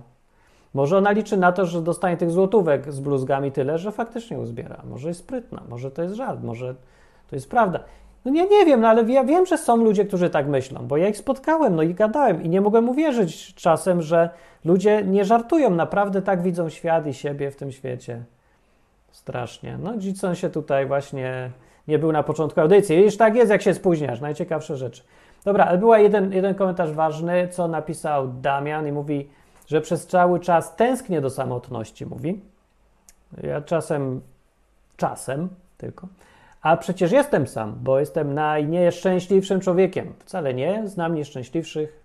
[0.75, 4.83] Może ona liczy na to, że dostanie tych złotówek z bluzgami tyle, że faktycznie uzbiera.
[4.85, 6.75] Może jest sprytna, może to jest żart, może
[7.29, 7.81] to jest prawda.
[8.25, 10.97] No ja nie wiem, no ale ja wiem, że są ludzie, którzy tak myślą, bo
[10.97, 14.31] ja ich spotkałem, no i gadałem i nie mogłem uwierzyć czasem, że
[14.65, 18.23] ludzie nie żartują, naprawdę tak widzą świat i siebie w tym świecie.
[19.13, 19.79] Strasznie.
[19.83, 21.51] No Dzicon się tutaj właśnie
[21.89, 22.97] nie był na początku audycji.
[22.97, 24.21] Widzisz, tak jest, jak się spóźniasz.
[24.21, 25.03] Najciekawsze rzeczy.
[25.45, 29.29] Dobra, ale była jeden, jeden komentarz ważny, co napisał Damian i mówi
[29.69, 32.41] że przez cały czas tęsknię do samotności, mówi.
[33.43, 34.21] Ja czasem,
[34.97, 35.49] czasem
[35.79, 36.09] tylko.
[36.63, 40.13] A przecież jestem sam, bo jestem najnieszczęśliwszym człowiekiem.
[40.19, 42.05] Wcale nie, znam nieszczęśliwszych.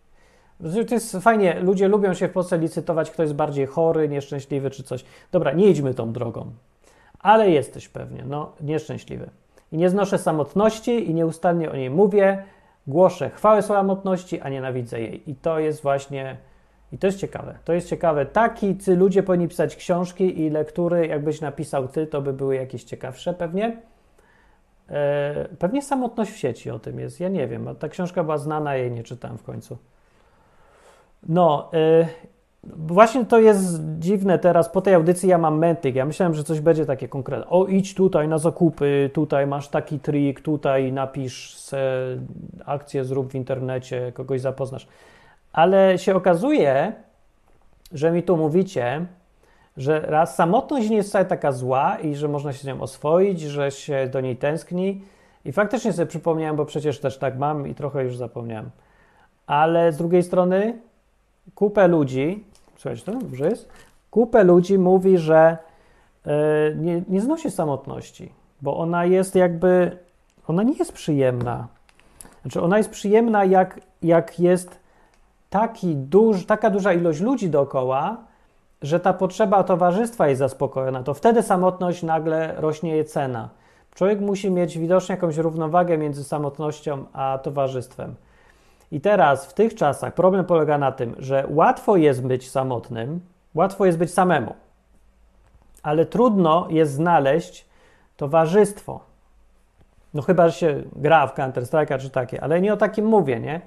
[0.87, 4.83] To jest fajnie, ludzie lubią się w Polsce licytować, kto jest bardziej chory, nieszczęśliwy czy
[4.83, 5.05] coś.
[5.31, 6.51] Dobra, nie idźmy tą drogą.
[7.19, 9.29] Ale jesteś pewnie, no, nieszczęśliwy.
[9.71, 12.43] I nie znoszę samotności i nieustannie o niej mówię,
[12.87, 15.29] głoszę chwałę samotności, a nienawidzę jej.
[15.29, 16.37] I to jest właśnie,
[16.91, 17.57] i to jest ciekawe.
[17.65, 18.25] To jest ciekawe.
[18.25, 23.33] Taki ludzie powinni pisać książki i lektury, jakbyś napisał ty, to by były jakieś ciekawsze
[23.33, 23.77] pewnie.
[24.89, 27.75] E, pewnie samotność w sieci o tym jest, ja nie wiem.
[27.79, 29.77] Ta książka była znana, jej nie czytałem w końcu.
[31.29, 32.07] No, e,
[32.63, 34.69] właśnie to jest dziwne teraz.
[34.69, 35.95] Po tej audycji ja mam mentyk.
[35.95, 37.47] Ja myślałem, że coś będzie takie konkretne.
[37.49, 42.03] O, idź tutaj na zakupy, tutaj masz taki trik, tutaj napisz se
[42.65, 44.88] akcję, zrób w internecie, kogoś zapoznasz.
[45.53, 46.93] Ale się okazuje,
[47.91, 49.05] że mi tu mówicie,
[49.78, 53.41] że raz samotność nie jest wcale taka zła i że można się z nią oswoić,
[53.41, 55.01] że się do niej tęskni.
[55.45, 58.69] I faktycznie sobie przypomniałem, bo przecież też tak mam i trochę już zapomniałem.
[59.47, 60.78] Ale z drugiej strony
[61.55, 62.43] kupę ludzi,
[62.76, 63.69] słuchajcie, to dobrze jest,
[64.11, 65.57] kupę ludzi mówi, że
[66.26, 66.32] yy,
[66.76, 69.97] nie, nie znosi samotności, bo ona jest jakby,
[70.47, 71.67] ona nie jest przyjemna.
[72.41, 74.80] Znaczy ona jest przyjemna, jak, jak jest
[75.49, 78.17] taki duż, taka duża ilość ludzi dookoła,
[78.84, 83.49] że ta potrzeba towarzystwa jest zaspokojona, to wtedy samotność nagle rośnie jej cena.
[83.95, 88.15] Człowiek musi mieć widocznie jakąś równowagę między samotnością a towarzystwem.
[88.91, 93.19] I teraz w tych czasach problem polega na tym, że łatwo jest być samotnym,
[93.55, 94.55] łatwo jest być samemu,
[95.84, 97.65] ale trudno jest znaleźć
[98.17, 98.99] towarzystwo.
[100.13, 103.61] No chyba, że się gra w Counter-Strike'a czy takie, ale nie o takim mówię, nie?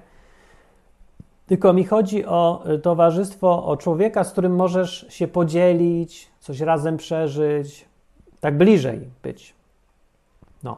[1.47, 6.97] Tylko mi chodzi o y, towarzystwo, o człowieka, z którym możesz się podzielić, coś razem
[6.97, 7.85] przeżyć,
[8.39, 9.55] tak bliżej być.
[10.63, 10.77] No.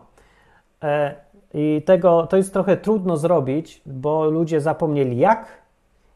[0.84, 1.16] E,
[1.54, 5.62] I tego to jest trochę trudno zrobić, bo ludzie zapomnieli jak,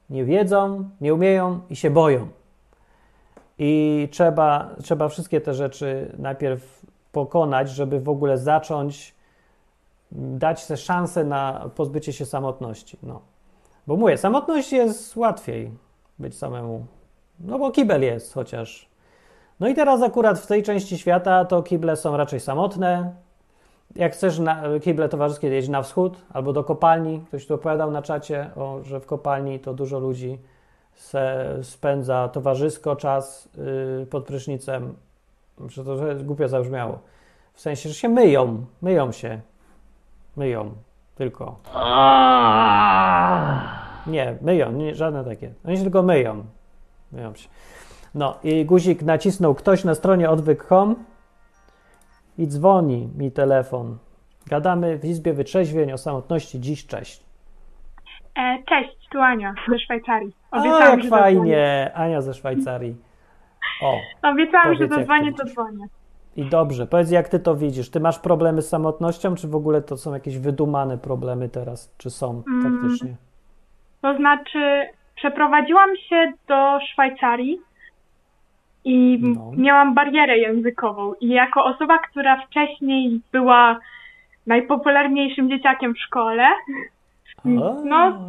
[0.09, 2.27] nie wiedzą, nie umieją i się boją.
[3.59, 9.15] I trzeba, trzeba wszystkie te rzeczy najpierw pokonać, żeby w ogóle zacząć
[10.11, 12.97] dać sobie szansę na pozbycie się samotności.
[13.03, 13.32] No.
[13.87, 15.71] Bo mówię, samotność jest łatwiej
[16.19, 16.85] być samemu.
[17.39, 18.89] No bo kibel jest chociaż.
[19.59, 23.13] No i teraz akurat w tej części świata to kible są raczej samotne.
[23.95, 28.01] Jak chcesz na, kible towarzyskie jeździć na wschód albo do kopalni, ktoś tu opowiadał na
[28.01, 30.39] czacie, o, że w kopalni to dużo ludzi
[30.95, 33.49] se spędza towarzysko czas
[33.99, 34.95] yy, pod prysznicem.
[35.67, 36.99] Że to głupio zabrzmiało.
[37.53, 39.41] W sensie, że się myją, myją się.
[40.35, 40.71] Myją
[41.15, 41.59] tylko.
[44.07, 45.53] Nie, myją, nie, żadne takie.
[45.65, 46.45] Oni się tylko myją.
[47.11, 47.49] Myją się.
[48.15, 50.95] No i guzik nacisnął ktoś na stronie odwyk.com
[52.37, 53.97] i dzwoni mi telefon.
[54.47, 56.59] Gadamy w Izbie Wytrzeźwień o samotności.
[56.59, 57.23] Dziś cześć.
[58.37, 60.35] E, cześć, tu Ania ze Szwajcarii.
[60.51, 61.91] A, jak fajnie.
[61.95, 62.95] Ania ze Szwajcarii.
[63.81, 65.87] O, Obiecałam, że zadzwonię, to dzwonię.
[66.35, 66.87] I dobrze.
[66.87, 67.89] Powiedz, jak ty to widzisz?
[67.91, 71.95] Ty masz problemy z samotnością, czy w ogóle to są jakieś wydumane problemy teraz?
[71.97, 72.63] Czy są Mm.
[72.81, 73.15] faktycznie?
[74.01, 77.59] To znaczy, przeprowadziłam się do Szwajcarii
[78.85, 79.51] i No.
[79.57, 81.13] miałam barierę językową.
[81.13, 83.79] I jako osoba, która wcześniej była
[84.47, 86.47] najpopularniejszym dzieciakiem w szkole,
[87.45, 87.49] A,
[87.85, 88.19] no.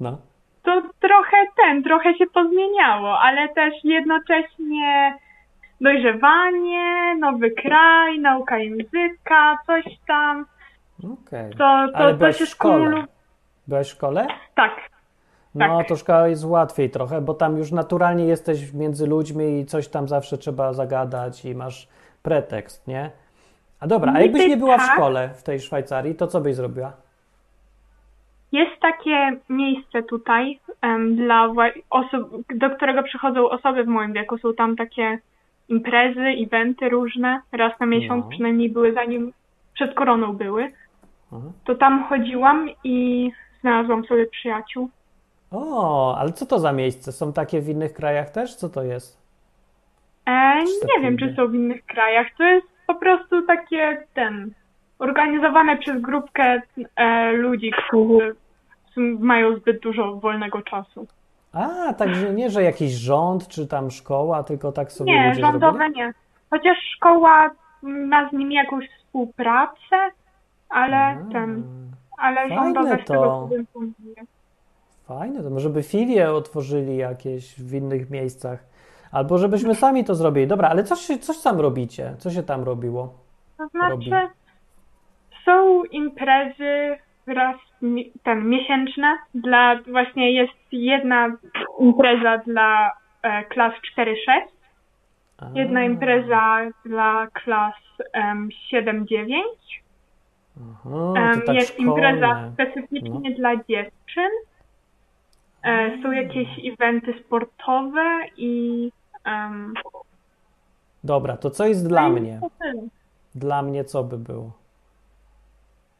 [0.00, 0.18] no.
[0.62, 5.14] to trochę ten, trochę się pozmieniało, ale też jednocześnie
[5.80, 10.46] dojrzewanie, nowy kraj, nauka języka, coś tam.
[11.04, 11.50] Okej.
[11.50, 13.04] To, to, Ale to byłaś się w szkole.
[13.66, 14.26] Byłaś w szkole?
[14.54, 14.72] Tak,
[15.54, 15.88] No, Tak.
[15.88, 20.08] to szkoła jest łatwiej trochę, bo tam już naturalnie jesteś między ludźmi i coś tam
[20.08, 21.88] zawsze trzeba zagadać i masz
[22.22, 23.10] pretekst, nie?
[23.80, 24.92] A dobra, a jakbyś nie była w tak.
[24.92, 26.92] szkole w tej Szwajcarii, to co byś zrobiła?
[28.52, 31.48] Jest takie miejsce tutaj em, dla
[31.90, 34.38] osób, do którego przychodzą osoby w moim wieku.
[34.38, 35.18] Są tam takie
[35.68, 37.40] imprezy, eventy różne.
[37.52, 38.30] Raz na miesiąc No.
[38.30, 39.32] przynajmniej były, zanim
[39.74, 40.72] przed koroną były.
[41.32, 41.46] Aha.
[41.64, 44.90] To tam chodziłam i znalazłam sobie przyjaciół.
[45.50, 47.12] O, ale co to za miejsce?
[47.12, 48.54] Są takie w innych krajach też?
[48.56, 49.22] Co to jest?
[50.26, 52.26] E, nie wiem, czy są w innych krajach.
[52.38, 54.50] To jest po prostu takie ten
[54.98, 56.60] organizowane przez grupkę
[56.96, 58.34] e, ludzi, którzy
[59.20, 61.06] mają zbyt dużo wolnego czasu.
[61.54, 65.78] A, także nie, że jakiś rząd czy tam szkoła, tylko tak sobie Nie, ludzie rządowe
[65.78, 65.96] zrobili?
[66.00, 66.14] nie.
[66.50, 67.50] Chociaż szkoła
[67.82, 69.96] ma z nimi jakąś współpracę,
[70.68, 71.62] ale A, ten,
[72.18, 73.12] ale fajne rządowe z to.
[73.14, 73.48] tego.
[75.04, 78.64] Fajne, to może by filie otworzyli jakieś w innych miejscach.
[79.12, 80.46] Albo żebyśmy sami to zrobili.
[80.46, 82.14] Dobra, ale coś, coś tam robicie?
[82.18, 83.14] Co się tam robiło?
[83.58, 84.08] To robi?
[84.08, 84.28] znaczy,
[85.44, 86.96] są imprezy
[87.26, 87.73] raz mi-
[88.22, 89.16] ten, miesięczne.
[89.34, 91.36] Dla, właśnie jest jedna
[91.80, 92.90] impreza dla
[93.22, 94.14] e, klas 4-6,
[95.38, 97.74] A, jedna impreza dla klas
[98.12, 99.42] em, 7-9.
[100.60, 101.12] aha,
[101.46, 102.52] tak jest impreza szkolne.
[102.52, 104.30] specyficznie dla dziewczyn.
[105.62, 108.90] E, są jakieś eventy sportowe i
[109.24, 109.74] em,
[111.04, 112.40] Dobra, to co jest dla no mnie?
[113.34, 114.50] Dla mnie co by było?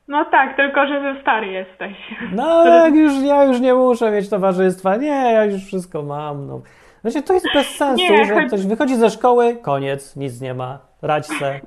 [0.08, 1.96] No tak, tylko że stary jesteś.
[2.32, 4.96] No, jak już, ja już nie muszę mieć towarzystwa.
[4.96, 6.46] Nie, ja już wszystko mam.
[6.46, 6.60] No.
[7.02, 10.54] Znaczy, to jest bez sensu, Nie, że chodź- ktoś wychodzi ze szkoły, koniec, nic nie
[10.54, 11.60] ma, radź se.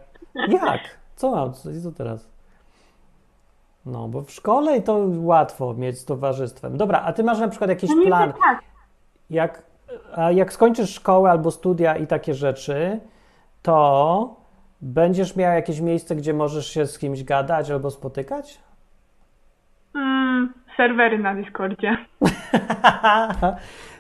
[0.48, 0.82] Jak?
[1.16, 1.54] Co mam?
[1.54, 2.30] Co, co teraz?
[3.86, 6.78] No, bo w szkole to łatwo mieć z towarzystwem.
[6.78, 8.60] Dobra, a ty masz na przykład jakiś No plan, tak.
[9.30, 9.64] jak,
[10.16, 13.00] a jak skończysz szkołę albo studia i takie rzeczy,
[13.62, 14.36] to
[14.82, 18.60] będziesz miał jakieś miejsce, gdzie możesz się z kimś gadać albo spotykać?
[19.96, 21.98] Mm, serwery na Discordzie.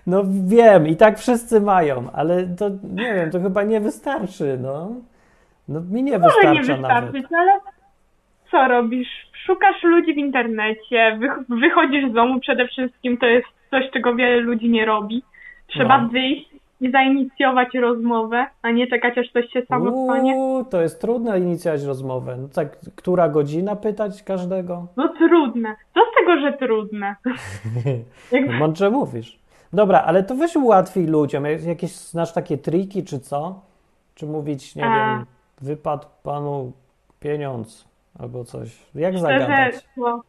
[0.08, 4.92] No wiem, i tak wszyscy mają, ale to nie wiem, to chyba nie wystarczy, no.
[5.68, 7.12] No mi nie Może nie wystarcza nawet.
[7.12, 7.60] wystarczyć, ale
[8.52, 9.08] co robisz?
[9.46, 14.36] Szukasz ludzi w internecie, wych- wychodzisz z domu przede wszystkim, to jest coś, czego wiele
[14.40, 15.24] ludzi nie robi.
[15.68, 16.10] Trzeba No.
[16.10, 16.50] wyjść
[16.82, 20.34] i zainicjować rozmowę, a nie czekać, aż coś się samo stanie.
[20.36, 22.38] Uuu, to jest trudno inicjować rozmowę.
[22.42, 24.88] No tak, która godzina pytać każdego?
[24.98, 25.76] No trudne.
[25.94, 27.16] Co z tego, że trudne?
[28.32, 29.40] No, mądrze mówisz.
[29.74, 31.46] Dobra, ale to weź ułatwij ludziom.
[31.46, 33.60] Jak- Jakieś znasz takie triki, czy co?
[34.16, 34.96] Czy mówić, nie A.
[35.18, 35.26] wiem,
[35.62, 36.72] wypadł panu
[37.20, 37.88] pieniądz
[38.20, 38.70] albo coś.
[38.96, 39.76] Jak Szczerze, zagadać?
[39.96, 40.22] to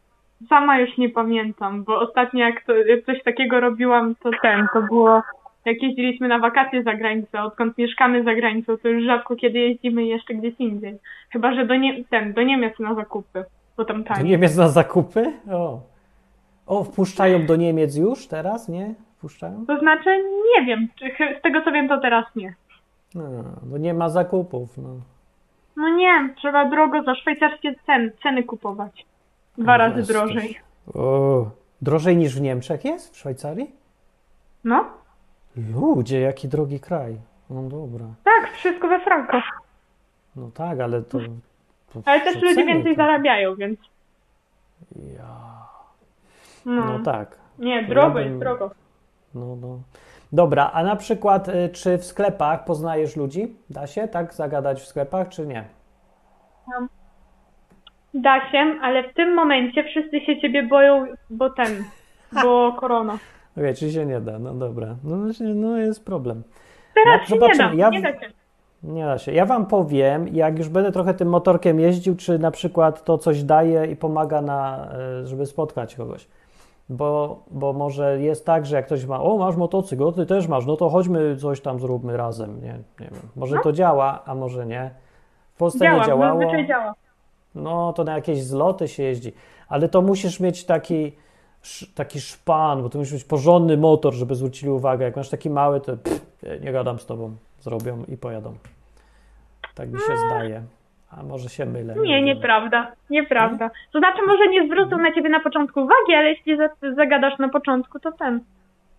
[0.48, 4.82] sama już nie pamiętam, bo ostatnio jak, to, jak coś takiego robiłam, to ten, to
[4.82, 5.22] było
[5.68, 10.04] jak jeździliśmy na wakacje za granicę, odkąd mieszkamy za granicą, to już rzadko kiedy jeździmy
[10.04, 10.98] jeszcze gdzieś indziej.
[11.30, 13.44] Chyba, że do, nie, ten, do Niemiec na zakupy,
[13.76, 14.30] bo tam Do taniej.
[14.30, 15.32] Niemiec na zakupy?
[15.50, 15.80] O.
[16.66, 18.94] o, wpuszczają do Niemiec już teraz, nie?
[19.16, 19.66] Wpuszczają?
[19.66, 20.24] To znaczy,
[20.56, 20.88] nie wiem,
[21.38, 22.54] z tego co wiem, to teraz nie.
[23.14, 23.22] No,
[23.62, 24.78] bo nie ma zakupów.
[24.78, 24.88] No.
[25.76, 29.06] No nie, trzeba drogo za szwajcarskie cen, ceny kupować.
[29.58, 30.58] Dwa No razy drożej.
[30.94, 31.46] O,
[31.82, 33.14] drożej niż w Niemczech jest?
[33.14, 33.70] W Szwajcarii?
[34.64, 34.84] No,
[35.56, 37.16] Ludzie, jaki drogi kraj.
[37.50, 38.04] No dobra.
[38.24, 39.40] tak, wszystko we franco.
[40.36, 41.18] No tak, ale to...
[41.92, 43.80] to Ale też ludzie więcej to- zarabiają, więc
[45.16, 45.36] Ja.
[46.66, 46.84] no.
[46.84, 47.36] No tak.
[47.58, 48.70] Nie, drogo ja jest, bym- drogo.
[49.34, 49.78] No, no.
[50.32, 53.56] Dobra, a na przykład y, czy w sklepach poznajesz ludzi?
[53.70, 55.64] Da się tak zagadać w sklepach, czy nie?
[58.14, 61.84] Da się, ale w tym momencie wszyscy się ciebie boją, bo ten,
[62.42, 63.18] bo korona.
[63.58, 64.38] Okej, czy się nie da?
[64.38, 64.96] No dobra.
[65.04, 66.42] No właśnie, no jest problem.
[66.94, 67.68] Teraz No, się nie zobaczymy.
[67.68, 68.30] da, Ja- nie da się.
[68.82, 69.32] Nie da się.
[69.32, 73.42] Ja wam powiem, jak już będę trochę tym motorkiem jeździł, czy na przykład to coś
[73.42, 74.88] daje i pomaga na,
[75.22, 76.28] e, żeby spotkać kogoś.
[76.88, 80.66] Bo, bo może jest tak, że jak ktoś ma, o masz motocykl, ty też masz,
[80.66, 83.20] no to chodźmy coś tam zróbmy razem, nie, nie wiem.
[83.36, 84.90] Może to działa, a może nie.
[85.54, 86.40] W Polsce Działa, nie działało.
[86.68, 86.94] działa.
[87.54, 89.32] No to na jakieś zloty się jeździ,
[89.68, 91.12] ale to musisz mieć taki,
[91.94, 95.04] taki szpan, bo to musi być porządny motor, żeby zwrócili uwagę.
[95.04, 96.26] Jak masz taki mały, to pff,
[96.64, 98.54] nie gadam z tobą, zrobią i pojadą.
[99.74, 100.62] Tak mi się zdaje.
[101.10, 101.94] A może się mylę.
[102.02, 103.70] Nie, nieprawda, nieprawda.
[103.92, 107.48] To znaczy może nie zwrócą na ciebie na początku uwagi, ale jeśli za- zagadasz na
[107.48, 108.40] początku, to ten.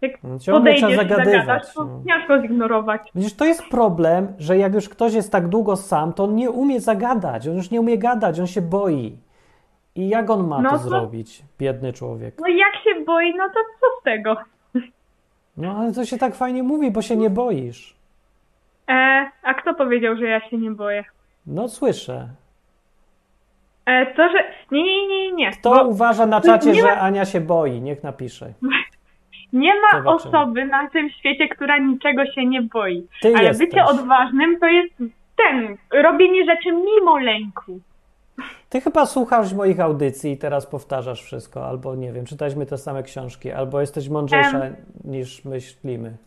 [0.01, 1.33] Jak No, ciągle trzeba podejdziesz i zagadywać.
[1.33, 2.01] zagadasz, to No.
[2.07, 3.01] ciężko zignorować.
[3.15, 6.51] Widzisz, to jest problem, że jak już ktoś jest tak długo sam, to on nie
[6.51, 9.17] umie zagadać, on już nie umie gadać, on się boi.
[9.99, 12.35] I jak on ma No to to- zrobić, biedny człowiek?
[12.41, 14.35] No i jak się boi, no to co z tego?
[15.57, 17.95] No ale to się tak fajnie mówi, bo się nie boisz.
[18.89, 21.03] E, a kto powiedział, że ja się nie boję?
[21.47, 22.27] No słyszę.
[23.85, 24.43] E, to, że...
[24.71, 25.51] Nie, nie, nie, nie.
[25.51, 27.81] Kto Bo uważa na czacie, nie ma- że Ania się boi?
[27.81, 28.53] Niech napisze.
[29.53, 30.13] nie ma Zobaczymy.
[30.37, 33.07] osoby na tym świecie, która niczego się nie boi.
[33.21, 33.67] Ty Ale jesteś.
[33.69, 34.93] bycie odważnym to jest
[35.37, 37.79] ten, robienie rzeczy mimo lęku.
[38.69, 43.03] Ty chyba słuchasz moich audycji i teraz powtarzasz wszystko, albo nie wiem, czytaliśmy te same
[43.03, 44.61] książki, albo jesteś mądrzejsza
[45.03, 46.17] niż myślimy.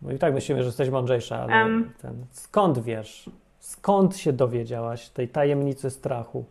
[0.00, 1.90] Bo i tak myślimy, że jesteś mądrzejsza, ale Em.
[2.02, 3.30] ten, skąd wiesz?
[3.58, 6.44] Skąd się dowiedziałaś tej tajemnicy strachu?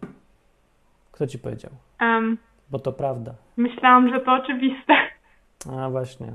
[1.12, 1.72] Kto ci powiedział?
[2.00, 2.38] Em,
[2.72, 3.34] Bo to prawda.
[3.58, 4.94] myślałam, że to oczywiste.
[5.80, 6.34] A właśnie.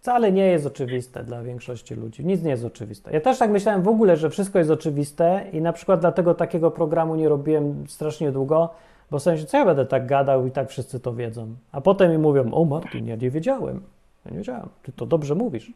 [0.00, 2.24] Wcale nie jest oczywiste dla większości ludzi.
[2.24, 3.12] Nic nie jest oczywiste.
[3.12, 6.70] Ja też tak myślałem w ogóle, że wszystko jest oczywiste i na przykład dlatego takiego
[6.70, 8.70] programu nie robiłem strasznie długo,
[9.10, 11.54] Bo w sensie, co ja będę tak gadał i tak wszyscy to wiedzą.
[11.72, 13.80] A potem mi mówią, o Martin, ja nie wiedziałem.
[14.24, 15.72] Ja nie wiedziałem, ty to dobrze mówisz.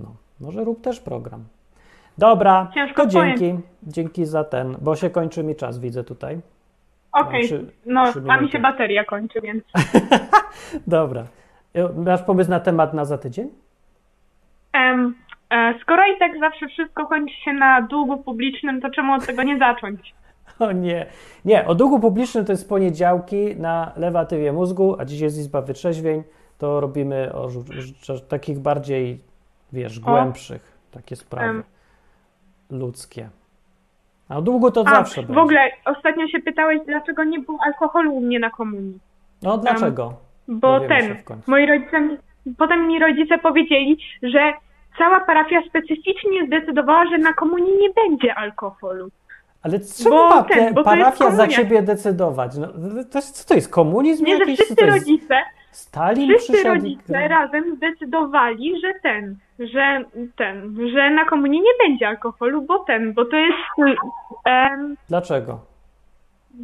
[0.00, 1.44] No, może rób też program.
[2.18, 3.54] Dobra, Ciężko to dzięki.
[3.82, 6.40] Dzięki za ten, bo się kończy mi czas, widzę tutaj.
[7.12, 9.64] Okej, Trzy- no trzy a mi się bateria kończy, więc
[10.86, 11.24] Dobra.
[11.96, 13.48] Masz pomysł na temat na za tydzień?
[15.50, 19.42] e, skoro i tak zawsze wszystko kończy się na długu publicznym, to czemu od tego
[19.42, 20.00] nie zacząć?
[20.58, 21.06] O nie.
[21.44, 26.22] Nie, o długu publicznym to jest poniedziałki na lewatywie mózgu, a dziś jest Izba Wytrzeźwień.
[26.58, 27.48] To robimy o
[28.28, 29.20] takich bardziej,
[29.72, 31.62] wiesz, głębszych, takie sprawy Em.
[32.70, 33.28] ludzkie.
[34.28, 35.40] A o długu to A, zawsze w będzie.
[35.42, 38.98] ogóle ostatnio się pytałeś, dlaczego nie było alkoholu u mnie na komunii.
[39.42, 40.14] No dlaczego?
[40.50, 42.08] Bo ten, moi rodzice,
[42.58, 44.52] potem mi rodzice powiedzieli, że
[44.98, 49.08] cała parafia specyficznie zdecydowała, że na komunii nie będzie alkoholu.
[49.62, 49.78] Ale
[50.10, 52.56] ma ten, parafia za ciebie decydować?
[52.58, 52.66] No,
[53.12, 54.58] to jest, co to jest, komunizm Nie, że jakiś?
[54.58, 55.36] Co wszyscy rodzice,
[55.70, 60.04] Stalin wszyscy i- rodzice razem zdecydowali, że ten, że
[60.36, 63.98] ten, że na komunii nie będzie alkoholu, bo ten, bo to jest,
[64.44, 65.60] em, Dlaczego?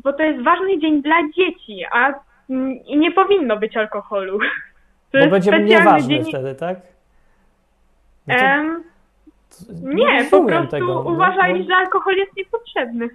[0.04, 2.14] bo to jest ważny dzień dla dzieci, a
[2.86, 4.38] i nie powinno być alkoholu.
[5.12, 6.24] To Bo jest będzie specjalny nieważny dzień.
[6.24, 6.76] wtedy, tak?
[8.26, 11.66] No to- nie, po prostu tego, no, uważali, no.
[11.66, 13.08] że alkohol jest niepotrzebny.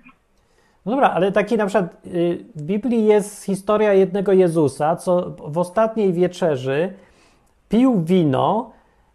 [0.85, 5.57] No dobra, ale taki na przykład y, w Biblii jest historia jednego Jezusa, co w
[5.57, 6.93] ostatniej wieczerzy
[7.69, 8.71] pił wino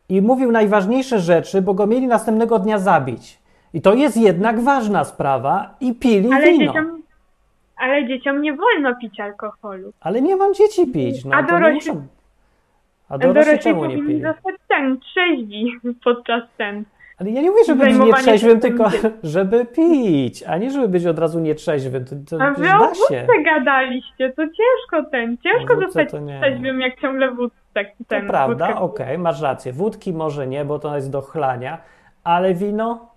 [0.08, 3.38] i mówił najważniejsze rzeczy, bo go mieli następnego dnia zabić.
[3.74, 6.72] I to jest jednak ważna sprawa i pili Ale wino.
[6.72, 6.95] dzieciom,
[7.76, 9.92] ale dzieciom nie wolno pić alkoholu.
[10.00, 12.06] Ale nie mam dzieci pić, no A to nie dorośli- muszą.
[13.08, 14.22] A dorośli czemu nie pili?
[14.22, 15.72] zostać ten, trzeźwi
[16.04, 16.84] podczas ten.
[17.20, 18.84] Ale ja nie mówię, żeby być nietrzeźwym, tylko
[19.22, 22.04] żeby pić, a nie żeby być od razu nietrzeźwym.
[22.04, 27.00] To, to A wy o wódce gadaliście, to ciężko ten, ciężko zostać to trzeźwym, jak
[27.00, 28.26] ciągle wódce To ten.
[28.26, 29.72] prawda, wódkę- okej, masz rację.
[29.72, 31.78] Wódki może nie, bo to jest do chlania,
[32.24, 33.08] ale wino,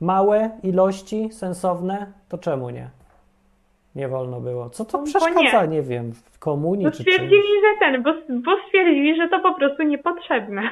[0.00, 2.88] małe ilości, sensowne, to czemu nie?
[3.94, 4.70] Nie wolno było.
[4.70, 5.68] Co to Bo przeszkadza, nie.
[5.76, 7.14] nie wiem, w komunii Bo czy czymś?
[7.14, 10.62] stwierdzili, że ten, bo, bo stwierdzili, że to po prostu niepotrzebne.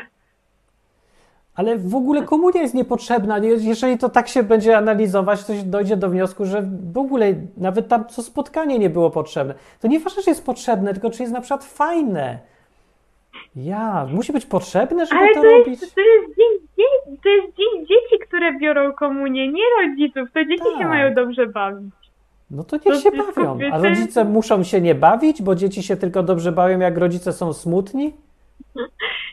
[1.55, 3.39] Ale w ogóle komunia jest niepotrzebna.
[3.39, 6.63] Nie- Jeżeli to tak się będzie analizować, to się dojdzie do wniosku, że
[6.93, 9.55] w ogóle nawet tam co spotkanie nie było potrzebne.
[9.81, 12.39] To nieważne, czy jest potrzebne, tylko czy jest na przykład fajne.
[13.57, 15.81] Ja, musi być potrzebne, żeby Ale to to robić?
[15.83, 16.43] jest, to jest
[17.23, 17.49] to jest
[17.89, 20.33] dzieci, które biorą komunię, nie rodziców.
[20.35, 20.89] To dzieci się Tak.
[20.89, 21.95] mają dobrze bawić.
[22.53, 23.59] No to niech To się bawią.
[23.73, 27.53] A rodzice muszą się nie bawić, bo dzieci się tylko dobrze bawią, jak rodzice są
[27.53, 28.13] smutni?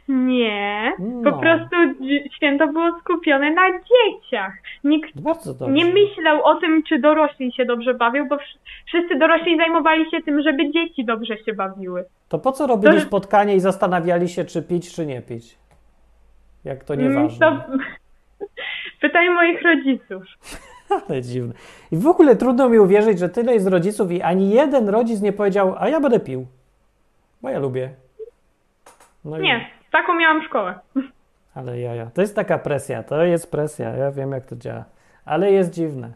[0.07, 1.31] Nie, No.
[1.31, 1.75] po prostu
[2.35, 4.53] święto było skupione na dzieciach.
[4.83, 5.09] Nikt
[5.69, 8.57] nie myślał o tym, czy dorośli się dobrze bawią, bo wsz-
[8.87, 12.05] wszyscy dorośli zajmowali się tym, żeby dzieci dobrze się bawiły.
[12.29, 15.57] To po co robili To- spotkanie i zastanawiali się, czy pić, czy nie pić?
[16.65, 17.39] Jak to Mm, nieważne.
[17.39, 17.63] To...
[19.01, 20.23] Pytaj moich rodziców.
[20.89, 21.53] Ale dziwne.
[21.91, 25.33] I w ogóle trudno mi uwierzyć, że tyle jest rodziców i ani jeden rodzic nie
[25.33, 26.45] powiedział, a ja będę pił.
[27.41, 27.89] Bo ja lubię.
[29.25, 30.79] No i- Nie, taką miałam szkołę.
[31.55, 32.05] Ale jaja.
[32.13, 33.89] To jest taka presja, to jest presja.
[33.89, 34.83] Ja wiem, jak to działa.
[35.25, 36.11] Ale jest dziwne.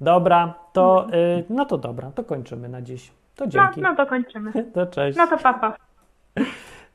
[0.00, 3.10] Dobra, to y, no to dobra, to kończymy na dziś.
[3.36, 3.80] To No, dzięki.
[3.80, 4.52] no to kończymy.
[4.74, 5.18] To cześć.
[5.18, 5.76] No to papa.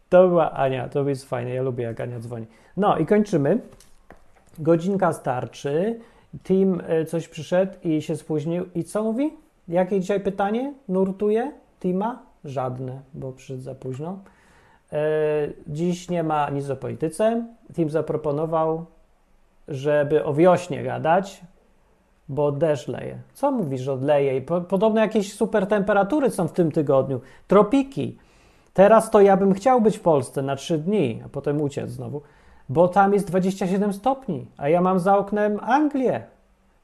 [0.09, 1.49] To była Ania, to jest fajne.
[1.53, 2.45] Ja lubię, jak Ania dzwoni.
[2.77, 3.57] No i kończymy.
[4.59, 5.99] Godzinka starczy.
[6.43, 8.65] Team y, coś przyszedł i się spóźnił.
[8.75, 9.34] I co mówi?
[9.67, 12.23] Jakie dzisiaj pytanie nurtuje Tima?
[12.45, 14.19] Żadne, bo przyszedł za późno.
[14.93, 14.99] E,
[15.67, 17.45] Dziś nie ma nic o polityce.
[17.73, 18.86] Tim zaproponował,
[19.67, 21.41] żeby o wiośnie gadać,
[22.29, 23.17] bo deszcz leje.
[23.34, 24.41] Co mówisz, że odleje?
[24.41, 27.21] Podobno jakieś super temperatury są w tym tygodniu.
[27.47, 28.17] Tropiki.
[28.73, 32.21] Teraz to ja bym chciał być w Polsce na trzy dni, a potem uciec znowu,
[32.72, 36.24] bo tam jest 27 stopni, a ja mam za oknem Anglię,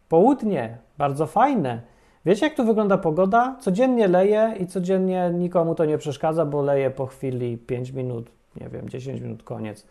[0.09, 1.81] południe, bardzo fajne.
[2.25, 3.55] Wiecie, jak tu wygląda pogoda?
[3.59, 8.31] Codziennie leje i codziennie nikomu to nie przeszkadza, bo leje po chwili 5 minut,
[8.61, 9.87] nie wiem, 10 minut, koniec.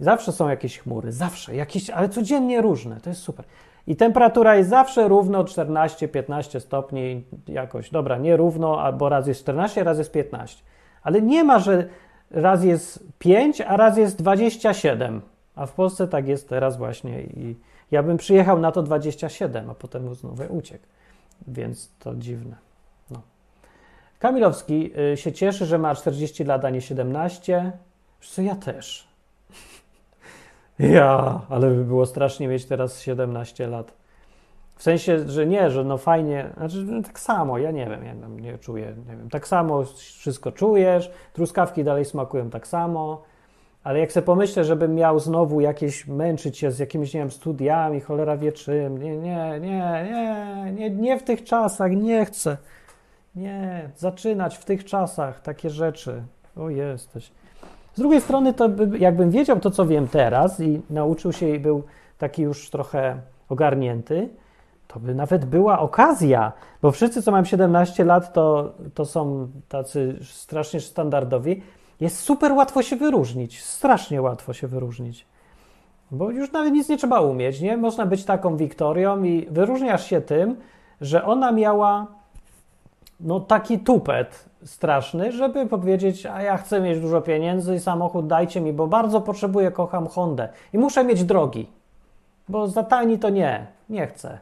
[0.00, 3.44] Zawsze są jakieś chmury, zawsze, jakieś, ale codziennie różne, to jest super.
[3.86, 7.90] I temperatura jest zawsze równo 14-15 stopni jakoś.
[7.90, 10.64] Dobra, nie równo, albo raz jest 14, raz jest 15.
[11.02, 11.88] Ale nie ma, że
[12.30, 15.20] raz jest 5, a raz jest 27.
[15.62, 17.56] A w Polsce tak jest teraz właśnie i
[17.90, 20.84] ja bym przyjechał na to 27, a potem znowu uciekł.
[21.48, 22.56] Więc to dziwne.
[23.10, 23.20] No.
[24.18, 27.72] Kamilowski y, się cieszy, że ma 40 lat, a nie 17.
[28.20, 29.08] Wiesz co, ja też.
[30.78, 33.92] Ja, ale by było strasznie mieć teraz 17 lat.
[34.76, 38.14] W sensie, że nie, że no fajnie, znaczy no tak samo, ja nie wiem, ja
[38.28, 43.22] nie czuję, nie wiem, tak samo wszystko czujesz, truskawki dalej smakują tak samo,
[43.84, 48.00] ale jak sobie pomyślę, żebym miał znowu jakieś męczyć się z jakimiś, nie wiem, studiami,
[48.00, 52.56] cholera wie czym, nie, nie, nie, nie, nie, nie w tych czasach, nie chcę,
[53.34, 56.22] nie, zaczynać w tych czasach takie rzeczy,
[56.56, 57.32] o jesteś.
[57.94, 61.58] Z drugiej strony, to by, jakbym wiedział to, co wiem teraz i nauczył się i
[61.58, 61.82] był
[62.18, 63.16] taki już trochę
[63.48, 64.28] ogarnięty,
[64.88, 66.52] to by nawet była okazja,
[66.82, 71.62] bo wszyscy, co mają 17 lat, to, to są tacy strasznie standardowi.
[72.02, 75.26] Jest super łatwo się wyróżnić, strasznie łatwo się wyróżnić.
[76.10, 77.76] Bo już nawet nic nie trzeba umieć, nie?
[77.76, 80.56] Można być taką Wiktorią i wyróżniasz się tym,
[81.00, 82.06] że ona miała
[83.20, 88.60] no taki tupet straszny, żeby powiedzieć, a ja chcę mieć dużo pieniędzy i samochód dajcie
[88.60, 91.68] mi, bo bardzo potrzebuję, kocham Hondę i muszę mieć drogi,
[92.48, 94.38] bo za tani to nie, nie chcę.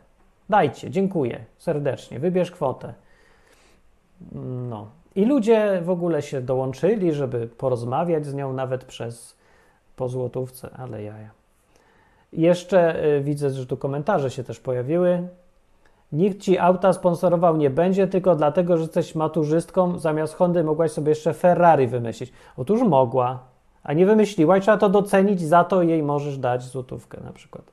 [0.48, 2.94] Dajcie, dziękuję serdecznie, wybierz kwotę.
[4.70, 4.99] No.
[5.20, 9.36] I ludzie w ogóle się dołączyli, żeby porozmawiać z nią nawet przez
[9.96, 11.30] po złotówce, ale jaja.
[12.32, 15.28] Jeszcze y, widzę, że tu komentarze się też pojawiły.
[16.12, 21.08] Nikt ci auta sponsorował nie będzie, tylko dlatego, że jesteś maturzystką, zamiast Hondy mogłaś sobie
[21.08, 22.32] jeszcze Ferrari wymyślić.
[22.56, 23.38] Otóż mogła,
[23.82, 27.64] a nie wymyśliła i trzeba to docenić, za to jej możesz dać złotówkę na przykład.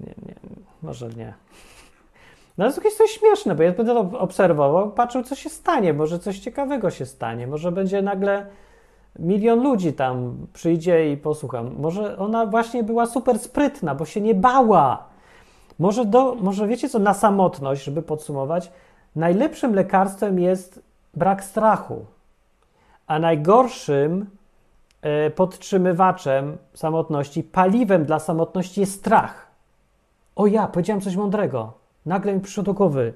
[0.00, 0.34] Nie, nie,
[0.82, 1.34] może nie.
[2.58, 5.92] No ale to jest coś śmieszne, bo ja będę obserwował, patrzył, co się stanie.
[5.92, 7.46] Może coś ciekawego się stanie.
[7.46, 8.46] Może będzie nagle
[9.18, 11.74] milion ludzi tam przyjdzie i posłucham.
[11.78, 15.04] Może ona właśnie była super sprytna, bo się nie bała.
[15.78, 18.72] Może, do, może wiecie co, na samotność, żeby podsumować,
[19.16, 20.82] najlepszym lekarstwem jest
[21.14, 22.04] brak strachu,
[23.06, 24.26] a najgorszym
[25.02, 29.46] e, podtrzymywaczem samotności, paliwem dla samotności jest strach.
[30.36, 31.87] O ja, powiedziałem coś mądrego.
[32.08, 33.12] Nagle mi przyszło do głowy.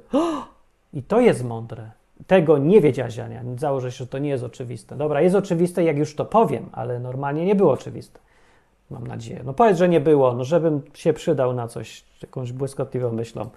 [0.93, 1.90] I to jest mądre.
[2.26, 3.43] Tego nie wiedziałaś, Ania.
[3.57, 4.97] Założę się, że to nie jest oczywiste.
[4.97, 8.20] Dobra, jest oczywiste, jak już to powiem, ale normalnie nie było oczywiste.
[8.90, 9.40] Mam nadzieję.
[9.45, 13.51] No powiedz, że nie było, no żebym się przydał na coś, jakąś błyskotliwą myślą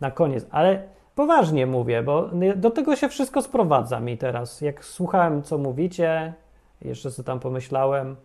[0.00, 0.46] na koniec.
[0.50, 0.82] Ale
[1.14, 4.60] poważnie mówię, bo do tego się wszystko sprowadza mi teraz.
[4.60, 6.34] Jak słuchałem, co mówicie,
[6.82, 8.16] jeszcze sobie tam pomyślałem,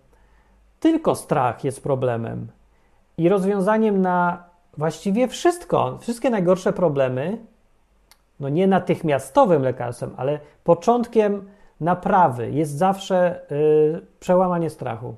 [0.79, 2.47] tylko strach jest problemem.
[3.17, 7.37] I rozwiązaniem na właściwie wszystko, wszystkie najgorsze problemy,
[8.39, 11.49] no nie natychmiastowym lekarstwem, ale początkiem
[11.79, 15.15] naprawy jest zawsze yy, przełamanie strachu.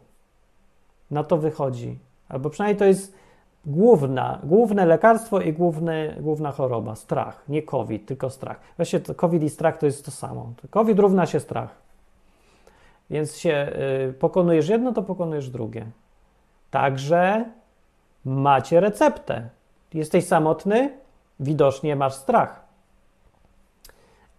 [1.12, 2.00] Na to wychodzi.
[2.30, 3.16] Albo przynajmniej to jest
[3.66, 6.96] główna, główne lekarstwo i główny, główna choroba.
[6.96, 7.44] Strach.
[7.50, 8.60] Nie COVID, tylko strach.
[8.76, 10.54] Właściwie to COVID i strach to jest to samo.
[10.70, 11.76] COVID równa się strach.
[13.10, 13.72] Więc się
[14.08, 15.86] yy, pokonujesz jedno, to pokonujesz drugie.
[16.72, 17.46] Także
[18.26, 19.50] macie receptę.
[19.94, 20.98] Jesteś samotny,
[21.40, 22.64] widocznie masz strach.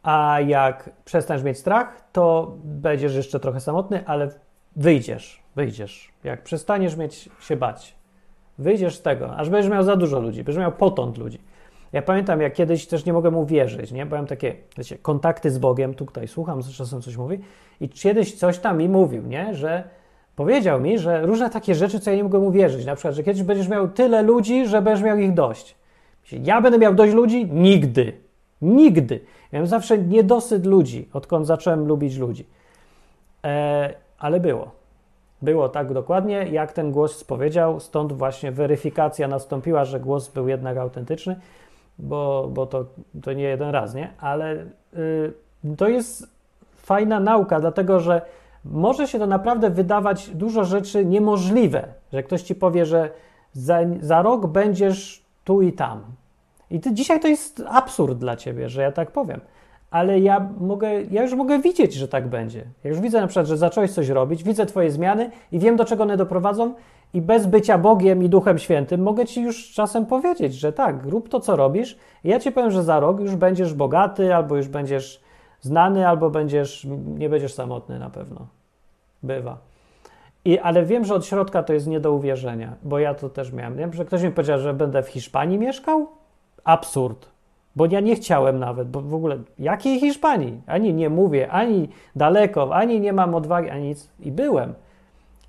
[0.03, 4.29] A jak przestaniesz mieć strach, to będziesz jeszcze trochę samotny, ale
[4.77, 6.13] wyjdziesz, wyjdziesz.
[6.25, 7.95] Jak przestaniesz mieć się bać,
[8.59, 11.39] wyjdziesz z tego, aż będziesz miał za dużo ludzi, będziesz miał potąd ludzi.
[11.93, 14.07] Ja pamiętam, jak kiedyś też nie mogłem uwierzyć, nie?
[14.07, 17.39] Byłem takie, wiecie, kontakty z Bogiem, tutaj słucham, czasem coś mówi
[17.81, 19.55] i kiedyś coś tam mi mówił, nie?
[19.55, 19.85] Że
[20.37, 22.87] Powiedział mi, że różne takie rzeczy, co ja nie mogłem uwierzyć.
[22.87, 25.75] Na przykład, że kiedyś będziesz miał tyle ludzi, że będziesz miał ich dość.
[26.33, 27.47] Ja będę miał dość ludzi?
[27.51, 28.13] Nigdy.
[28.63, 29.21] Nigdy.
[29.53, 32.47] Miałem zawsze niedosyt ludzi, odkąd zacząłem lubić ludzi.
[33.45, 34.71] E, ale było.
[35.43, 40.77] Było tak dokładnie, jak ten głos spowiedział, stąd właśnie weryfikacja nastąpiła, że głos był jednak
[40.77, 41.41] autentyczny,
[41.99, 42.85] bo, bo to,
[43.23, 44.11] to nie jeden raz, nie?
[44.21, 45.33] Ale y,
[45.77, 46.27] to jest
[46.77, 48.23] fajna nauka, dlatego że
[48.65, 53.11] może się to naprawdę wydawać dużo rzeczy niemożliwe, że ktoś ci powie, że
[53.53, 56.05] za, za rok będziesz tu i tam.
[56.71, 59.41] I ty, dzisiaj to jest absurd dla ciebie, że ja tak powiem.
[59.91, 62.65] Ale ja, mogę, ja już mogę widzieć, że tak będzie.
[62.85, 65.85] Ja już widzę na przykład, że zacząłeś coś robić, widzę Twoje zmiany i wiem, do
[65.85, 66.75] czego one doprowadzą,
[67.15, 71.29] i bez bycia Bogiem i Duchem Świętym mogę Ci już czasem powiedzieć, że tak, rób
[71.29, 75.24] to, co robisz, ja Ci powiem, że za rok już będziesz bogaty, albo już będziesz
[75.65, 76.87] znany, albo będziesz,
[77.19, 78.47] nie będziesz samotny na pewno.
[79.23, 79.59] Bywa.
[80.45, 83.53] I, ale wiem, że od środka to jest nie do uwierzenia, bo ja to też
[83.53, 83.77] miałem.
[83.77, 86.07] Wiem, że ktoś mi powiedział, że będę w Hiszpanii mieszkał?
[86.65, 87.29] Absurd.
[87.77, 90.61] Bo ja nie chciałem nawet, bo w ogóle jakiej Hiszpanii?
[90.67, 94.09] Ani nie mówię, ani daleko, ani nie mam odwagi, ani nic.
[94.21, 94.75] I byłem.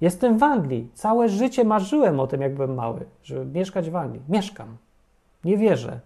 [0.01, 0.89] Jestem w Anglii.
[0.93, 4.21] Całe życie marzyłem o tym, jak byłem mały, żeby mieszkać w Anglii.
[4.29, 4.77] Mieszkam.
[5.43, 5.99] Nie wierzę.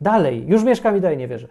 [0.00, 1.48] Dalej, już mieszkam i dalej nie wierzę.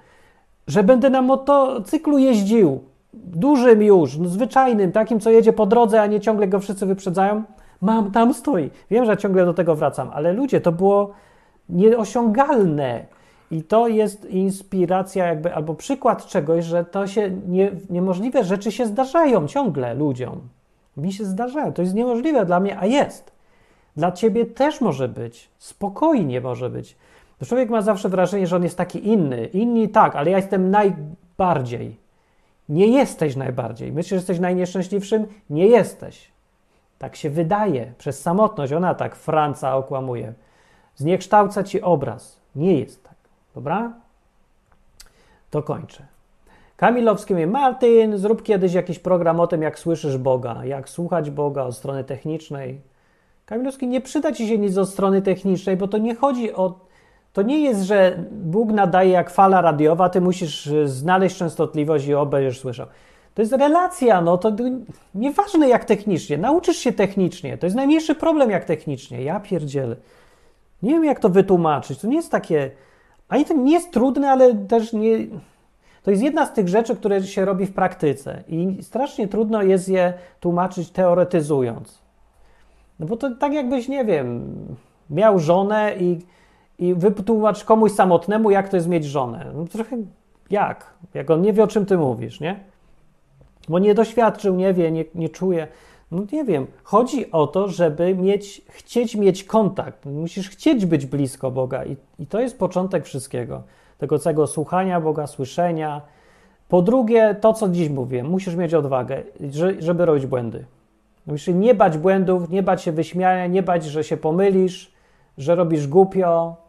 [0.68, 2.84] Że będę na motocyklu jeździł
[3.14, 7.44] dużym już, no zwyczajnym, takim, co jedzie po drodze, a nie ciągle go wszyscy wyprzedzają.
[7.82, 8.70] Mam, tam stoi.
[8.92, 11.14] Wiem, że ciągle do tego wracam, ale ludzie, to było
[11.70, 13.06] nieosiągalne.
[13.52, 18.86] I to jest inspiracja, jakby, albo przykład czegoś, że to się nie, niemożliwe rzeczy się
[18.86, 20.42] zdarzają ciągle ludziom.
[20.98, 21.74] Mi się zdarzają.
[21.74, 23.32] To jest niemożliwe dla mnie, a jest.
[23.96, 25.50] Dla ciebie też może być.
[25.58, 26.98] Spokojnie może być.
[27.44, 29.46] To człowiek ma zawsze wrażenie, że on jest taki inny.
[29.46, 31.98] Inni tak, ale ja jestem najbardziej.
[32.70, 33.92] Nie jesteś najbardziej.
[33.92, 35.28] Myślisz, że jesteś najnieszczęśliwszym?
[35.50, 36.32] Nie jesteś.
[37.00, 37.94] Tak się wydaje.
[37.98, 40.34] Przez samotność ona tak Franca okłamuje.
[40.96, 42.40] Zniekształca ci obraz.
[42.56, 43.16] Nie jest tak.
[43.56, 43.94] Dobra?
[45.50, 46.06] To kończę.
[46.78, 51.64] Kamilowski mówi, Martin, zrób kiedyś jakiś program o tym, jak słyszysz Boga, jak słuchać Boga
[51.64, 52.82] od strony technicznej.
[53.46, 56.93] Kamilowski, nie przyda ci się nic od strony technicznej, bo to nie chodzi o.
[57.34, 62.14] To nie jest, że Bóg nadaje jak fala radiowa, ty musisz y, znaleźć częstotliwość i
[62.14, 62.88] o, będziesz słyszał.
[63.34, 64.52] To jest relacja, no to
[65.16, 66.38] nieważne jak technicznie.
[66.38, 67.58] Nauczysz się technicznie.
[67.58, 69.24] To jest najmniejszy problem jak technicznie.
[69.24, 69.96] Ja pierdzielę.
[70.84, 72.00] Nie wiem jak to wytłumaczyć.
[72.00, 72.72] To nie jest takie.
[73.30, 75.18] Ani to nie jest trudne, ale też nie.
[76.04, 79.90] To jest jedna z tych rzeczy, które się robi w praktyce i strasznie trudno jest
[79.90, 82.00] je tłumaczyć teoretyzując.
[83.00, 84.56] No bo to tak jakbyś, nie wiem,
[85.10, 86.20] miał żonę i,
[86.84, 89.52] i wytłumacz komuś samotnemu, jak to jest mieć żonę.
[89.56, 89.98] No trochę
[90.50, 90.94] jak?
[91.14, 92.60] Jak on nie wie, o czym ty mówisz, nie?
[93.70, 95.68] Bo nie doświadczył, nie wie, nie, nie czuje.
[96.12, 96.68] No nie wiem.
[96.84, 100.06] Chodzi o to, żeby mieć, chcieć mieć kontakt.
[100.06, 103.64] Musisz chcieć być blisko Boga i, i to jest początek wszystkiego.
[103.98, 106.02] Tego całego słuchania Boga, słyszenia.
[106.70, 109.24] Po drugie, to co dziś mówię, musisz mieć odwagę,
[109.80, 110.66] żeby robić błędy.
[111.26, 114.94] Musisz nie bać błędów, nie bać się wyśmiania, nie bać, że się pomylisz,
[115.38, 116.63] że robisz głupio.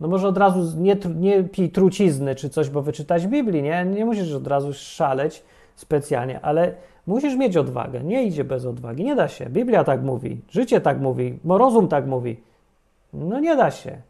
[0.00, 3.84] No może od razu nie, nie pij trucizny czy coś, bo wyczytać Biblii, nie?
[3.84, 5.42] Nie musisz od razu szaleć
[5.76, 6.74] specjalnie, ale
[7.06, 8.00] musisz mieć odwagę.
[8.00, 9.46] Nie idzie bez odwagi, nie da się.
[9.46, 12.40] Biblia tak mówi, życie tak mówi, rozum tak mówi.
[13.12, 14.02] No nie da się.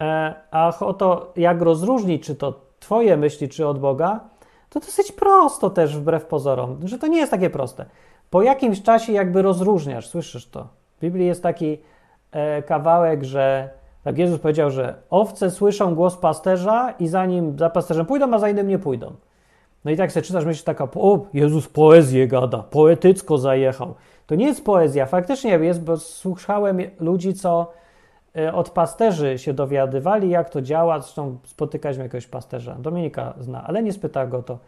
[0.00, 4.20] E, a o to, jak rozróżnić, czy to Twoje myśli, czy od Boga,
[4.70, 7.86] to dosyć prosto też wbrew pozorom, że to nie jest takie proste.
[8.30, 10.68] Po jakimś czasie jakby rozróżniasz, słyszysz to.
[10.96, 11.78] W Biblii jest taki
[12.32, 13.70] e, kawałek, że
[14.06, 18.48] tak Jezus powiedział, że owce słyszą głos pasterza i zanim za pasterzem pójdą, a za
[18.48, 19.12] innym nie pójdą.
[19.84, 23.94] No i tak sobie czytasz, myślisz taka, o, Jezus poezję gada, poetycko zajechał.
[24.26, 27.72] To nie jest poezja, faktycznie jest, bo słuchałem ludzi, co
[28.36, 31.00] e, od pasterzy się dowiadywali, jak to działa.
[31.00, 34.58] Zresztą spotykaliśmy jakiegoś pasterza, Dominika zna, ale nie spyta go to.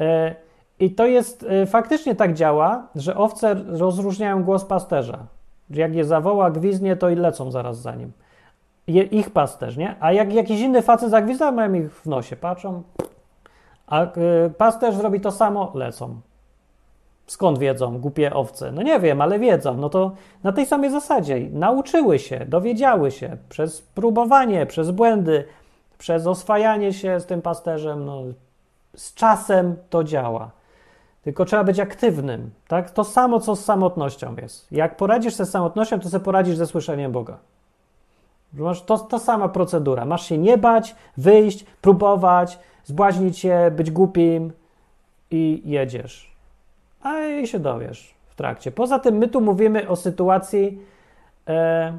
[0.00, 0.34] E,
[0.80, 5.18] I to jest, e, faktycznie tak działa, że owce rozróżniają głos pasterza.
[5.70, 8.12] Jak je zawoła, gwiznie, to i lecą zaraz za nim.
[8.86, 9.96] Ich pasterz, nie?
[10.00, 12.82] A jak jakiś inny facet zagwizda, mają ich w nosie, patrzą,
[13.86, 14.08] a y,
[14.58, 16.20] pasterz zrobi to samo, lecą.
[17.26, 18.72] Skąd wiedzą, głupie owce?
[18.72, 19.76] No nie wiem, ale wiedzą.
[19.76, 20.12] No to
[20.42, 25.44] na tej samej zasadzie nauczyły się, dowiedziały się przez próbowanie, przez błędy,
[25.98, 28.04] przez oswajanie się z tym pasterzem.
[28.04, 28.22] No,
[28.96, 30.50] z czasem to działa.
[31.22, 32.50] Tylko trzeba być aktywnym.
[32.68, 32.90] Tak?
[32.90, 34.72] To samo, co z samotnością jest.
[34.72, 37.38] Jak poradzisz sobie z samotnością, to sobie poradzisz ze słyszeniem Boga.
[38.86, 40.04] To, to sama procedura.
[40.04, 44.52] Masz się nie bać, wyjść, próbować, zbłaźnić się, być głupim
[45.30, 46.34] i jedziesz.
[47.02, 48.72] A i się dowiesz w trakcie.
[48.72, 50.78] Poza tym my tu mówimy o sytuacji,
[51.48, 51.98] e,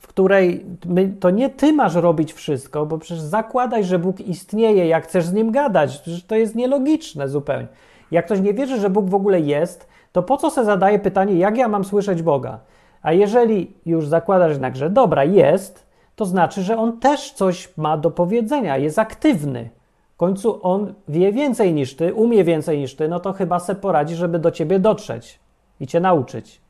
[0.00, 4.86] w której my, to nie ty masz robić wszystko, bo przecież zakładaj, że Bóg istnieje,
[4.86, 5.98] jak chcesz z nim gadać.
[5.98, 7.66] Przecież to jest nielogiczne zupełnie.
[8.10, 11.34] Jak ktoś nie wierzy, że Bóg w ogóle jest, to po co se zadaje pytanie,
[11.34, 12.58] jak ja mam słyszeć Boga?
[13.02, 15.86] A jeżeli już zakładasz jednak, że dobra, jest,
[16.16, 19.70] to znaczy, że on też coś ma do powiedzenia, jest aktywny.
[20.14, 23.74] W końcu on wie więcej niż ty, umie więcej niż ty, no to chyba se
[23.74, 25.38] poradzi, żeby do ciebie dotrzeć
[25.80, 26.60] i cię nauczyć.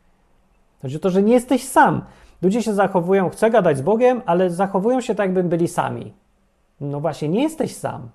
[0.82, 2.02] Chodzi o to, że nie jesteś sam.
[2.42, 6.12] Ludzie się zachowują, chcę gadać z Bogiem, ale zachowują się tak, jakby byli sami.
[6.80, 8.08] No właśnie, nie jesteś sam.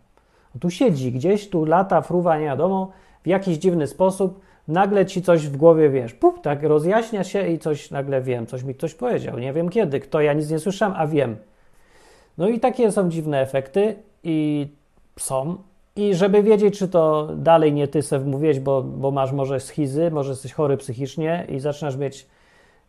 [0.59, 2.91] Tu siedzi gdzieś, tu lata, fruwa, nie wiadomo,
[3.23, 7.59] w jakiś dziwny sposób, nagle ci coś w głowie, wiesz, puf, tak rozjaśnia się i
[7.59, 10.95] coś nagle wiem, coś mi ktoś powiedział, nie wiem kiedy, kto, ja nic nie słyszałem,
[10.97, 11.37] a wiem.
[12.37, 14.67] No i takie są dziwne efekty i
[15.19, 15.57] są.
[15.95, 20.11] I żeby wiedzieć, czy to dalej nie ty se wmówiłeś, bo, bo masz może schizy,
[20.11, 22.27] może jesteś chory psychicznie i zaczynasz mieć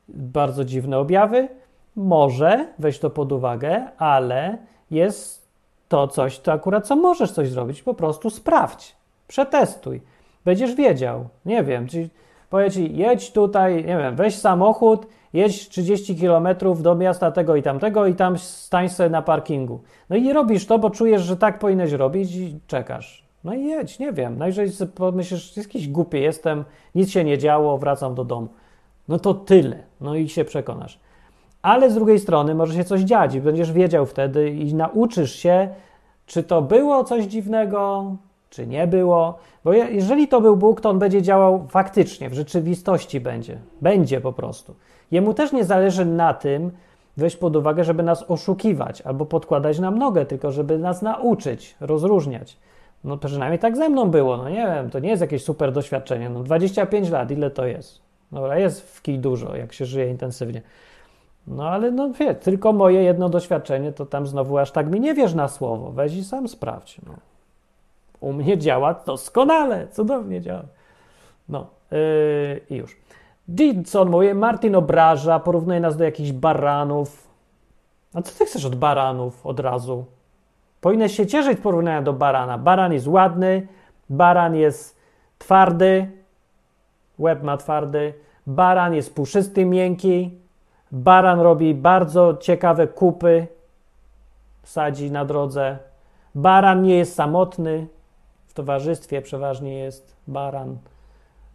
[0.08, 1.48] bardzo dziwne objawy,
[1.96, 4.58] może weź to pod uwagę, ale
[4.90, 5.48] jest
[5.88, 8.96] to coś, to akurat co możesz coś zrobić, po prostu sprawdź,
[9.28, 10.00] przetestuj
[10.46, 11.28] będziesz wiedział.
[11.46, 12.08] Nie wiem, czyli
[12.50, 16.48] powie ci, jedź tutaj, nie wiem, weź samochód, jedź 30 km
[16.80, 19.80] do miasta tego i tamtego i tam stań sobie na parkingu.
[20.10, 23.26] No i robisz to, bo czujesz, że tak powinieneś robić i czekasz.
[23.44, 24.38] No i jedź, nie wiem.
[24.38, 26.64] No jeżeli pomyślisz, jakiś głupi jestem,
[26.94, 28.48] nic się nie działo, wracam do domu.
[29.08, 29.78] No to tyle.
[30.00, 30.98] No i się przekonasz.
[31.62, 35.68] Ale z drugiej strony może się coś dziać i będziesz wiedział wtedy i nauczysz się,
[36.26, 38.12] czy to było coś dziwnego,
[38.56, 39.38] czy nie było.
[39.64, 43.58] Bo je- jeżeli to był Bóg, to on będzie działał faktycznie, w rzeczywistości będzie.
[43.80, 44.74] Będzie po prostu.
[45.10, 46.70] Jemu też nie zależy na tym,
[47.16, 52.56] weź pod uwagę, żeby nas oszukiwać albo podkładać nam nogę, tylko żeby nas nauczyć, rozróżniać.
[53.04, 56.30] No przynajmniej tak ze mną było, no nie wiem, to nie jest jakieś super doświadczenie.
[56.30, 58.00] No 25 lat, ile to jest?
[58.32, 60.62] Dobra, jest w kij dużo, jak się żyje intensywnie.
[61.46, 65.14] No ale no wie, tylko moje jedno doświadczenie, to tam znowu aż tak mi nie
[65.14, 65.92] wiesz na słowo.
[65.92, 67.00] Weź i sam sprawdź.
[67.06, 67.12] No.
[68.20, 70.62] U mnie działa doskonale, cudownie działa.
[71.48, 71.98] No yy,
[72.70, 72.96] i już.
[73.48, 77.28] Didson mówi, Martin obraża, porównuje nas do jakichś baranów.
[78.14, 80.04] A co ty chcesz od baranów od razu?
[80.80, 82.58] Powinieneś się cieszyć porównania do barana.
[82.58, 83.66] Baran jest ładny,
[84.10, 85.00] baran jest
[85.38, 86.10] twardy,
[87.18, 88.14] łeb ma twardy,
[88.46, 90.38] baran jest puszysty, miękki,
[90.92, 93.46] baran robi bardzo ciekawe kupy,
[94.62, 95.78] sadzi na drodze.
[96.34, 97.86] Baran nie jest samotny,
[98.56, 100.78] towarzystwie przeważnie jest baran.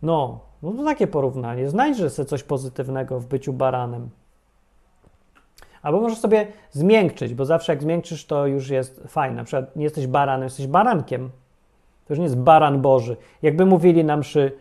[0.02, 1.70] No, no to takie porównanie.
[1.70, 4.10] Znajdźże sobie coś pozytywnego w byciu baranem.
[5.82, 9.36] Albo możesz sobie zmiękczyć, bo zawsze jak zmiękczysz, to już jest fajne.
[9.36, 11.30] Na przykład nie jesteś baranem, jesteś barankiem.
[12.06, 13.18] To już nie jest baran Boży.
[13.42, 14.52] Jakby mówili nam przy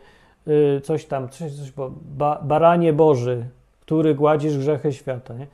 [0.48, 3.46] y, coś tam, coś, coś, ba, baranie Boży,
[3.80, 5.46] który gładzisz grzechy świata, nie?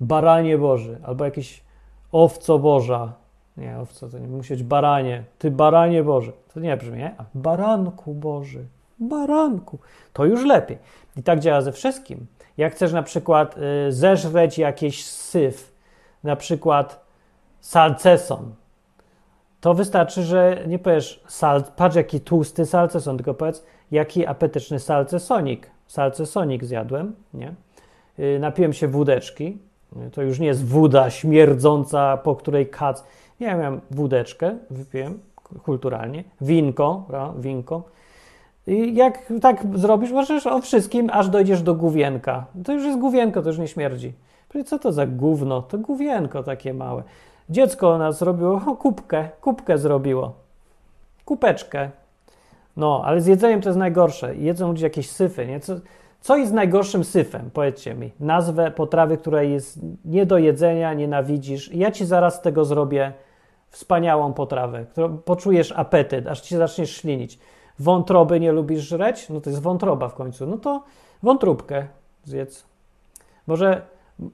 [0.00, 1.64] Baranie Boży, albo jakiś
[2.12, 3.12] owco Boża.
[3.56, 5.24] Nie, owco to nie musi baranie.
[5.38, 6.32] Ty baranie Boży.
[6.54, 7.14] To nie brzmi, nie?
[7.18, 8.64] A baranku Boży.
[8.98, 9.78] Baranku.
[10.12, 10.78] To już lepiej.
[11.16, 12.26] I tak działa ze wszystkim.
[12.56, 13.56] Jak chcesz na przykład
[13.88, 15.72] y, zeżreć jakiś syf,
[16.24, 17.06] na przykład
[17.60, 18.54] salceson,
[19.60, 25.70] to wystarczy, że nie powiesz, sal, patrz jaki tłusty salceson, tylko powiedz, jaki apetyczny salcesonik.
[25.86, 27.54] Salcesonik zjadłem, nie?
[28.18, 29.58] Yy, napiłem się wódeczki.
[30.12, 33.04] To już nie jest woda śmierdząca, po której kac.
[33.40, 35.18] Ja miałem wódeczkę, wypiłem
[35.62, 36.24] kulturalnie.
[36.40, 37.04] Winko,
[37.38, 37.82] winko.
[38.66, 42.46] I jak tak zrobisz, możesz o wszystkim, aż dojdziesz do główienka.
[42.64, 44.12] To już jest główienko, to już nie śmierdzi.
[44.66, 45.62] Co to za gówno?
[45.62, 47.02] To główienko takie małe.
[47.50, 50.32] Dziecko nas zrobiło, o, kubkę, kubkę zrobiło.
[51.24, 51.90] Kupeczkę.
[52.76, 54.36] No, ale z jedzeniem to jest najgorsze.
[54.36, 55.60] Jedzą ludzie jakieś syfy, nie?
[55.60, 55.74] Co,
[56.20, 57.50] co jest najgorszym syfem?
[57.52, 58.12] Powiedzcie mi.
[58.20, 61.74] Nazwę potrawy, która jest nie do jedzenia, nienawidzisz.
[61.74, 63.12] Ja ci zaraz tego zrobię
[63.70, 67.38] wspaniałą potrawę, którą poczujesz apetyt, aż ci zaczniesz ślinić.
[67.78, 69.28] Wątroby nie lubisz żreć?
[69.28, 70.46] No to jest wątroba w końcu.
[70.46, 70.82] No to
[71.22, 71.86] wątróbkę
[72.24, 72.64] zjedz.
[73.46, 73.82] Może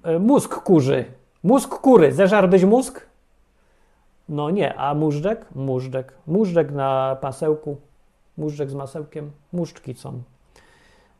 [0.05, 1.05] e, mózg kurzy.
[1.43, 2.13] Mózg kury.
[2.13, 3.07] Zeżarłbyś mózg?
[4.29, 4.75] No nie.
[4.75, 5.47] A móżdżek?
[5.55, 6.13] Móżdżek.
[6.27, 7.77] Móżdżek na pasełku.
[8.39, 9.31] Móżdżek z masełkiem.
[9.53, 10.23] Móżdżki są.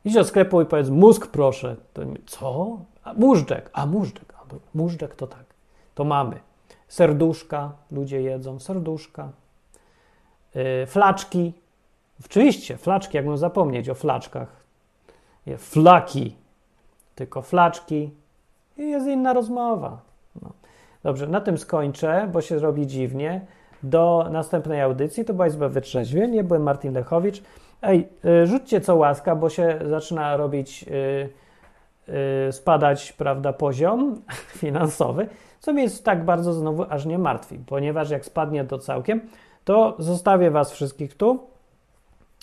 [0.05, 1.77] Idź do sklepu i powiedz mózg proszę.
[1.93, 2.79] To, co?
[3.05, 3.71] A, móżdżek.
[3.73, 4.35] A móżdżek.
[4.39, 4.43] A,
[4.75, 5.45] móżdżek to tak.
[5.95, 6.41] To mamy.
[6.93, 7.73] Serduszka.
[7.91, 8.59] Ludzie jedzą.
[8.59, 9.29] Serduszka.
[10.55, 11.53] Yy, flaczki.
[12.25, 14.49] Oczywiście, flaczki, jak mam zapomnieć o flaczkach.
[15.47, 16.37] Nie, flaki,
[17.15, 18.11] tylko flaczki
[18.77, 20.01] i jest inna rozmowa.
[20.43, 20.51] No.
[21.03, 23.47] Dobrze, na tym skończę, bo się robi dziwnie.
[23.83, 27.43] Do następnej audycji to była Izba Wytrzeźwień, byłem Martin Lechowicz.
[27.83, 31.29] Ej, y, rzućcie co łaska, bo się zaczyna robić, y,
[32.49, 34.23] y, spadać, prawda, poziom
[34.63, 35.29] finansowy,
[35.63, 39.21] co mnie jest tak bardzo znowu aż nie martwi, ponieważ jak spadnie to całkiem,
[39.65, 41.53] to zostawię was wszystkich tu,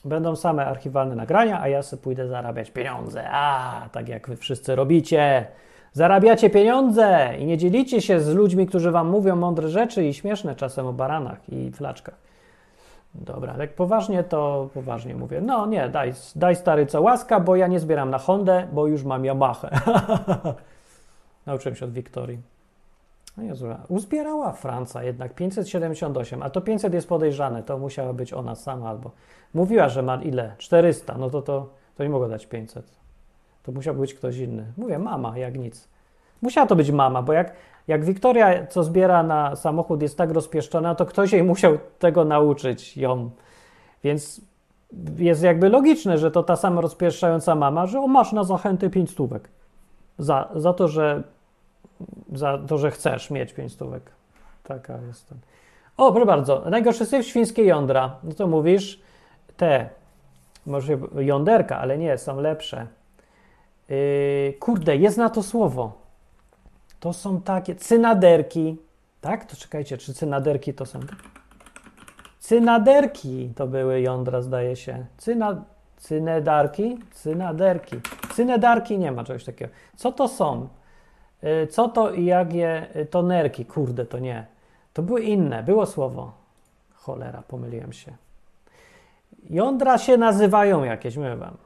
[0.05, 3.29] Będą same archiwalne nagrania, a ja sobie pójdę zarabiać pieniądze.
[3.31, 5.45] A, tak jak wy wszyscy robicie.
[5.93, 10.55] Zarabiacie pieniądze i nie dzielicie się z ludźmi, którzy wam mówią mądre rzeczy i śmieszne
[10.55, 12.15] czasem o baranach i flaczkach.
[13.15, 15.41] Dobra, tak poważnie to poważnie mówię.
[15.41, 19.03] No nie, daj, daj stary co łaska, bo ja nie zbieram na Hondę, bo już
[19.03, 19.69] mam Yamahę.
[21.45, 22.58] Nauczyłem się od Wiktorii.
[23.39, 28.89] No uzbierała Franca jednak 578, a to 500 jest podejrzane, to musiała być ona sama
[28.89, 29.11] albo...
[29.53, 30.55] Mówiła, że ma ile?
[30.57, 32.91] 400, no to, to, to nie mogło dać 500.
[33.63, 34.65] To musiał być ktoś inny.
[34.77, 35.87] Mówię, mama, jak nic.
[36.41, 37.53] Musiała to być mama, bo jak,
[37.87, 42.97] jak Wiktoria, co zbiera na samochód, jest tak rozpieszczona, to ktoś jej musiał tego nauczyć,
[42.97, 43.29] ją.
[44.03, 44.41] Więc
[45.17, 49.09] jest jakby logiczne, że to ta sama rozpieszczająca mama, że o, masz na zachętę 5
[49.09, 49.49] stówek.
[50.19, 51.23] Za, za to, że
[52.33, 54.11] za to, że chcesz mieć 5 stówek.
[54.63, 55.33] Taka jest.
[55.97, 56.63] O, proszę bardzo.
[56.69, 58.15] Najgorszy syf świńskie jądra.
[58.23, 59.01] No to mówisz,
[59.57, 59.89] te,
[60.65, 62.87] może jąderka, ale nie, są lepsze.
[63.89, 65.91] Yy, kurde, jest na to słowo.
[66.99, 68.77] To są takie cynaderki.
[69.21, 69.45] Tak?
[69.45, 70.99] To czekajcie, czy cynaderki to są?
[72.39, 75.05] Cynaderki to były jądra, zdaje się.
[75.17, 75.63] Cyna,
[75.97, 76.99] cynedarki?
[77.11, 77.95] Cynaderki.
[78.33, 79.71] Cynedarki nie ma czegoś takiego.
[79.95, 80.67] Co to są?
[81.43, 83.65] Y, Co to i jak je y, tonerki?
[83.65, 84.45] Kurde, to nie.
[84.93, 86.31] To były inne, było słowo.
[86.93, 88.13] Cholera, pomyliłem się.
[89.49, 91.57] Jądra się nazywają jakieś, mówię wam,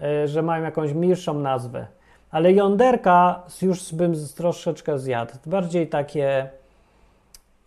[0.00, 1.86] y, że mają jakąś milszą nazwę.
[2.30, 5.32] Ale jąderka już bym troszeczkę zjadł.
[5.46, 6.50] Bardziej takie.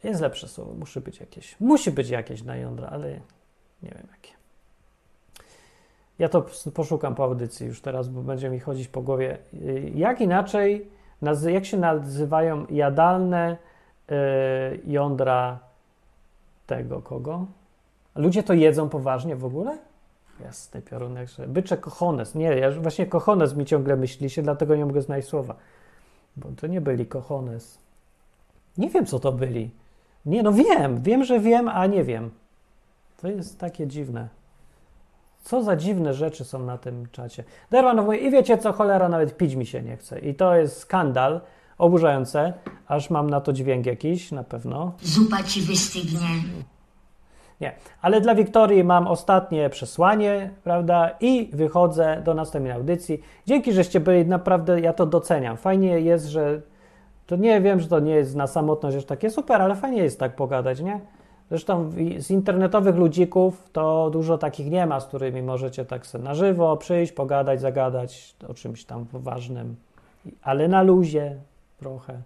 [0.04, 1.60] Jest lepsze słowo, musi być jakieś.
[1.60, 3.10] Musi być jakieś na jądra, ale
[3.84, 4.34] nie wiem jakie.
[6.20, 9.38] Ja to poszukam po audycji już teraz, bo będzie mi chodzić po głowie.
[9.96, 10.88] Jak inaczej,
[11.52, 13.58] jak się nazywają jadalne
[14.12, 14.16] y,
[14.88, 15.60] jądra
[16.68, 17.46] tego kogo?
[18.16, 19.78] Ludzie to jedzą poważnie w ogóle?
[20.44, 22.36] Jasny piorunek, że bycze kochones.
[22.36, 25.56] Nie, ja właśnie kochones mi ciągle myśli się, dlatego nie mogę znaleźć słowa.
[26.38, 27.78] Bo to nie byli kochones.
[28.78, 29.72] Nie wiem, co to byli.
[30.26, 32.32] Nie, no wiem, wiem, że wiem, a nie wiem.
[33.22, 34.28] To jest takie dziwne.
[35.44, 37.44] Co za dziwne rzeczy są na tym czacie.
[37.72, 40.20] Derman mówi, i wiecie co, cholera, nawet pić mi się nie chce.
[40.20, 41.42] I to jest skandal,
[41.78, 42.54] oburzające,
[42.88, 44.94] aż mam na to dźwięk jakiś, na pewno.
[45.02, 46.20] Zupa ci wystygnie.
[47.62, 51.10] Nie, ale dla Wiktorii mam ostatnie przesłanie, prawda?
[51.20, 53.22] I wychodzę do następnej audycji.
[53.46, 55.58] Dzięki, żeście byli, naprawdę ja to doceniam.
[55.58, 56.62] Fajnie jest, że
[57.28, 60.20] to nie wiem, że to nie jest na samotność aż takie super, ale fajnie jest
[60.20, 61.00] tak pogadać, nie?
[61.50, 66.36] Zresztą z internetowych ludzików to dużo takich nie ma, z którymi możecie tak sobie na
[66.36, 69.76] żywo przyjść, pogadać, zagadać o czymś tam ważnym,
[70.42, 71.36] ale na luzie
[71.78, 72.22] trochę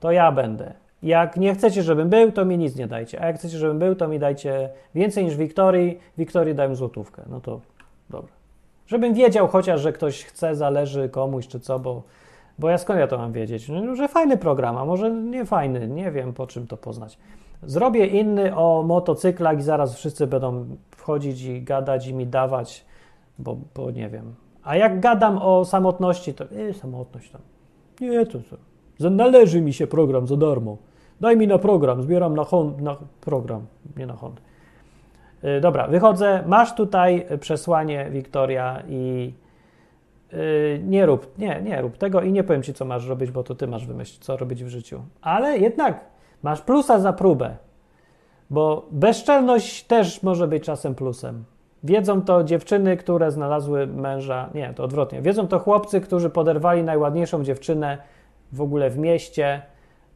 [0.00, 0.74] to ja będę.
[1.02, 3.20] Jak nie chcecie, żebym był, to mi nic nie dajcie.
[3.20, 5.98] A jak chcecie, żebym był, to mi dajcie więcej niż Wiktorii.
[6.18, 7.22] Wiktorii dałem złotówkę.
[7.30, 7.60] No to
[8.10, 8.32] dobra.
[8.86, 12.02] Żebym wiedział chociaż, że ktoś chce, zależy komuś czy co, bo,
[12.58, 13.68] bo ja skąd ja to mam wiedzieć?
[13.68, 17.18] No, że fajny program, a może nie fajny, nie wiem po czym to poznać.
[17.62, 22.84] Zrobię inny o motocyklach i zaraz wszyscy będą wchodzić i gadać i mi dawać,
[23.38, 24.34] bo, bo nie wiem.
[24.62, 27.40] A jak gadam o samotności, to yy, samotność tam.
[28.00, 28.38] Nie, to
[28.98, 29.10] co.
[29.10, 30.76] Należy mi się program za darmo.
[31.20, 33.66] Daj mi na program, zbieram na, hon, na program,
[33.96, 34.40] nie na Honda.
[35.42, 36.44] Yy, dobra, wychodzę.
[36.46, 39.32] Masz tutaj przesłanie, Wiktoria, i
[40.32, 40.38] yy,
[40.84, 43.54] nie rób, nie, nie rób tego i nie powiem ci, co masz robić, bo to
[43.54, 45.02] ty masz wymyślić, co robić w życiu.
[45.20, 47.56] Ale jednak masz plusa za próbę,
[48.50, 51.44] bo bezczelność też może być czasem plusem.
[51.84, 55.22] Wiedzą to dziewczyny, które znalazły męża, nie, to odwrotnie.
[55.22, 57.98] Wiedzą to chłopcy, którzy poderwali najładniejszą dziewczynę
[58.52, 59.62] w ogóle w mieście.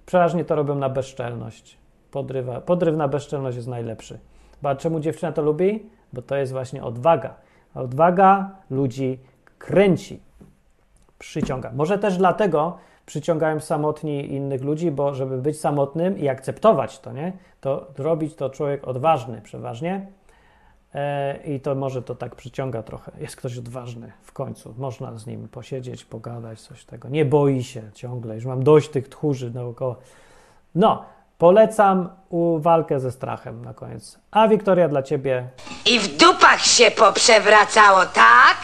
[0.06, 1.78] Przeważnie to robią na bezczelność.
[2.10, 4.18] Podrywa, podryw na bezczelność jest najlepszy.
[4.62, 5.86] Bo czemu dziewczyna to lubi?
[6.12, 7.34] Bo to jest właśnie odwaga.
[7.74, 9.18] A odwaga ludzi
[9.59, 10.20] kręci,
[11.18, 11.72] przyciąga.
[11.74, 12.78] Może też dlatego
[13.11, 17.32] przyciągają samotni innych ludzi, bo żeby być samotnym i akceptować to, nie?
[17.61, 20.07] To robić to człowiek odważny przeważnie.
[20.95, 23.12] E, I to może to tak przyciąga trochę.
[23.19, 24.74] Jest ktoś odważny w końcu.
[24.78, 27.09] Można z nim posiedzieć, pogadać, coś tego.
[27.09, 28.35] Nie boi się ciągle.
[28.35, 29.97] Już mam dość tych tchórzy naokoło.
[30.74, 31.05] No,
[31.39, 32.09] polecam
[32.59, 34.19] walkę ze strachem na koniec.
[34.31, 35.49] A Wiktoria dla ciebie
[35.87, 38.57] I w dupach się poprzewracało, tak?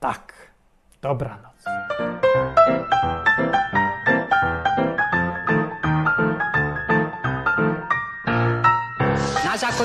[0.00, 0.32] tak.
[1.02, 1.64] Dobranoc.